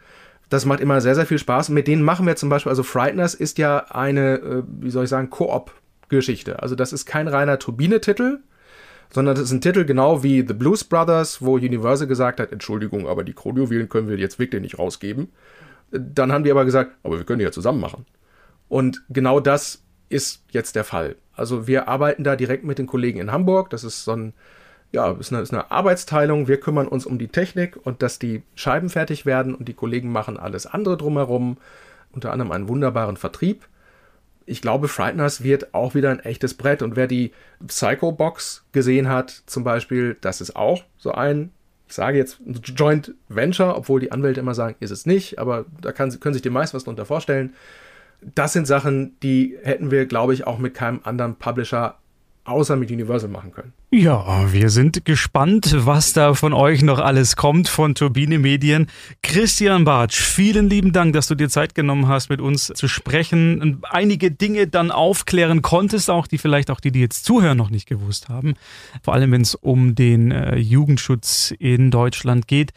Das 0.49 0.65
macht 0.65 0.81
immer 0.81 0.99
sehr, 0.99 1.15
sehr 1.15 1.25
viel 1.25 1.39
Spaß. 1.39 1.69
Und 1.69 1.75
mit 1.75 1.87
denen 1.87 2.03
machen 2.03 2.27
wir 2.27 2.35
zum 2.35 2.49
Beispiel, 2.49 2.69
also 2.69 2.83
Frighteners 2.83 3.35
ist 3.35 3.57
ja 3.57 3.85
eine, 3.89 4.35
äh, 4.35 4.63
wie 4.81 4.89
soll 4.89 5.05
ich 5.05 5.09
sagen, 5.09 5.29
Koop-Geschichte. 5.29 6.61
Also 6.61 6.75
das 6.75 6.91
ist 6.91 7.05
kein 7.05 7.29
reiner 7.29 7.57
Turbine-Titel, 7.57 8.39
sondern 9.09 9.35
das 9.35 9.45
ist 9.45 9.51
ein 9.51 9.61
Titel 9.61 9.85
genau 9.85 10.23
wie 10.23 10.45
The 10.45 10.53
Blues 10.53 10.83
Brothers, 10.83 11.41
wo 11.41 11.55
Universal 11.55 12.07
gesagt 12.07 12.39
hat, 12.39 12.51
Entschuldigung, 12.51 13.07
aber 13.07 13.23
die 13.23 13.33
Kronjuwelen 13.33 13.89
können 13.89 14.09
wir 14.09 14.17
jetzt 14.17 14.39
wirklich 14.39 14.61
nicht 14.61 14.79
rausgeben. 14.79 15.29
Dann 15.91 16.31
haben 16.31 16.43
die 16.43 16.51
aber 16.51 16.65
gesagt, 16.65 16.91
aber 17.03 17.17
wir 17.17 17.25
können 17.25 17.39
die 17.39 17.45
ja 17.45 17.51
zusammen 17.51 17.79
machen. 17.79 18.05
Und 18.67 19.03
genau 19.09 19.39
das 19.39 19.83
ist 20.09 20.43
jetzt 20.51 20.75
der 20.75 20.83
Fall. 20.83 21.15
Also 21.33 21.67
wir 21.67 21.87
arbeiten 21.87 22.23
da 22.23 22.35
direkt 22.35 22.63
mit 22.63 22.77
den 22.77 22.87
Kollegen 22.87 23.19
in 23.19 23.31
Hamburg. 23.31 23.69
Das 23.69 23.83
ist 23.83 24.03
so 24.03 24.11
ein 24.11 24.33
ja, 24.91 25.11
ist 25.11 25.33
eine, 25.33 25.41
ist 25.41 25.53
eine 25.53 25.69
Arbeitsteilung. 25.69 26.47
Wir 26.47 26.59
kümmern 26.59 26.87
uns 26.87 27.05
um 27.05 27.17
die 27.17 27.27
Technik 27.27 27.77
und 27.83 28.01
dass 28.01 28.19
die 28.19 28.43
Scheiben 28.55 28.89
fertig 28.89 29.25
werden 29.25 29.53
und 29.53 29.67
die 29.67 29.73
Kollegen 29.73 30.11
machen 30.11 30.37
alles 30.37 30.65
andere 30.65 30.97
drumherum, 30.97 31.57
unter 32.13 32.31
anderem 32.31 32.51
einen 32.51 32.67
wunderbaren 32.67 33.17
Vertrieb. 33.17 33.67
Ich 34.47 34.61
glaube, 34.61 34.87
Frighteners 34.87 35.43
wird 35.43 35.73
auch 35.75 35.93
wieder 35.93 36.09
ein 36.09 36.19
echtes 36.19 36.55
Brett. 36.55 36.81
Und 36.81 36.95
wer 36.95 37.05
die 37.05 37.31
Psycho 37.67 38.11
Box 38.11 38.65
gesehen 38.71 39.09
hat, 39.09 39.43
zum 39.45 39.63
Beispiel, 39.63 40.17
das 40.21 40.41
ist 40.41 40.55
auch 40.55 40.83
so 40.97 41.11
ein, 41.11 41.51
ich 41.87 41.93
sage 41.93 42.17
jetzt 42.17 42.39
Joint 42.63 43.13
Venture, 43.27 43.77
obwohl 43.77 43.99
die 43.99 44.11
Anwälte 44.11 44.39
immer 44.39 44.55
sagen, 44.55 44.75
ist 44.79 44.91
es 44.91 45.05
nicht, 45.05 45.37
aber 45.37 45.65
da 45.81 45.91
kann, 45.91 46.17
können 46.19 46.33
sich 46.33 46.41
die 46.41 46.49
meist 46.49 46.73
was 46.73 46.85
darunter 46.85 47.05
vorstellen. 47.05 47.53
Das 48.35 48.53
sind 48.53 48.65
Sachen, 48.65 49.19
die 49.21 49.57
hätten 49.61 49.91
wir, 49.91 50.05
glaube 50.05 50.33
ich, 50.33 50.47
auch 50.47 50.57
mit 50.57 50.73
keinem 50.73 51.01
anderen 51.03 51.35
Publisher 51.35 51.97
außer 52.47 52.75
mit 52.75 52.89
Universal 52.89 53.29
machen 53.29 53.51
können. 53.51 53.73
Ja, 53.91 54.51
wir 54.51 54.69
sind 54.69 55.05
gespannt, 55.05 55.73
was 55.77 56.13
da 56.13 56.33
von 56.33 56.53
euch 56.53 56.81
noch 56.81 56.99
alles 56.99 57.35
kommt 57.35 57.67
von 57.67 57.93
Turbine 57.93 58.39
Medien. 58.39 58.87
Christian 59.21 59.83
Bartsch, 59.83 60.19
vielen 60.19 60.69
lieben 60.69 60.93
Dank, 60.93 61.13
dass 61.13 61.27
du 61.27 61.35
dir 61.35 61.49
Zeit 61.49 61.75
genommen 61.75 62.07
hast, 62.07 62.29
mit 62.29 62.41
uns 62.41 62.67
zu 62.67 62.87
sprechen 62.87 63.61
und 63.61 63.85
einige 63.89 64.31
Dinge 64.31 64.67
dann 64.67 64.91
aufklären 64.91 65.61
konntest, 65.61 66.09
auch 66.09 66.27
die 66.27 66.37
vielleicht 66.37 66.71
auch 66.71 66.79
die, 66.79 66.91
die 66.91 67.01
jetzt 67.01 67.25
zuhören, 67.25 67.57
noch 67.57 67.69
nicht 67.69 67.87
gewusst 67.87 68.29
haben. 68.29 68.55
Vor 69.03 69.13
allem, 69.13 69.31
wenn 69.31 69.41
es 69.41 69.55
um 69.55 69.95
den 69.95 70.31
äh, 70.31 70.55
Jugendschutz 70.55 71.53
in 71.59 71.91
Deutschland 71.91 72.47
geht. 72.47 72.71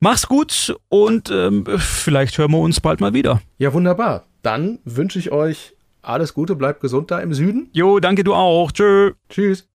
Mach's 0.00 0.26
gut 0.26 0.76
und 0.90 1.30
ähm, 1.30 1.64
vielleicht 1.78 2.36
hören 2.36 2.50
wir 2.50 2.58
uns 2.58 2.80
bald 2.80 3.00
mal 3.00 3.14
wieder. 3.14 3.40
Ja, 3.56 3.72
wunderbar. 3.72 4.26
Dann 4.42 4.78
wünsche 4.84 5.18
ich 5.18 5.32
euch 5.32 5.74
alles 6.04 6.34
Gute, 6.34 6.56
bleibt 6.56 6.80
gesund 6.80 7.10
da 7.10 7.20
im 7.20 7.34
Süden. 7.34 7.68
Jo, 7.72 8.00
danke 8.00 8.24
du 8.24 8.34
auch. 8.34 8.72
Tschö. 8.72 9.12
Tschüss. 9.28 9.68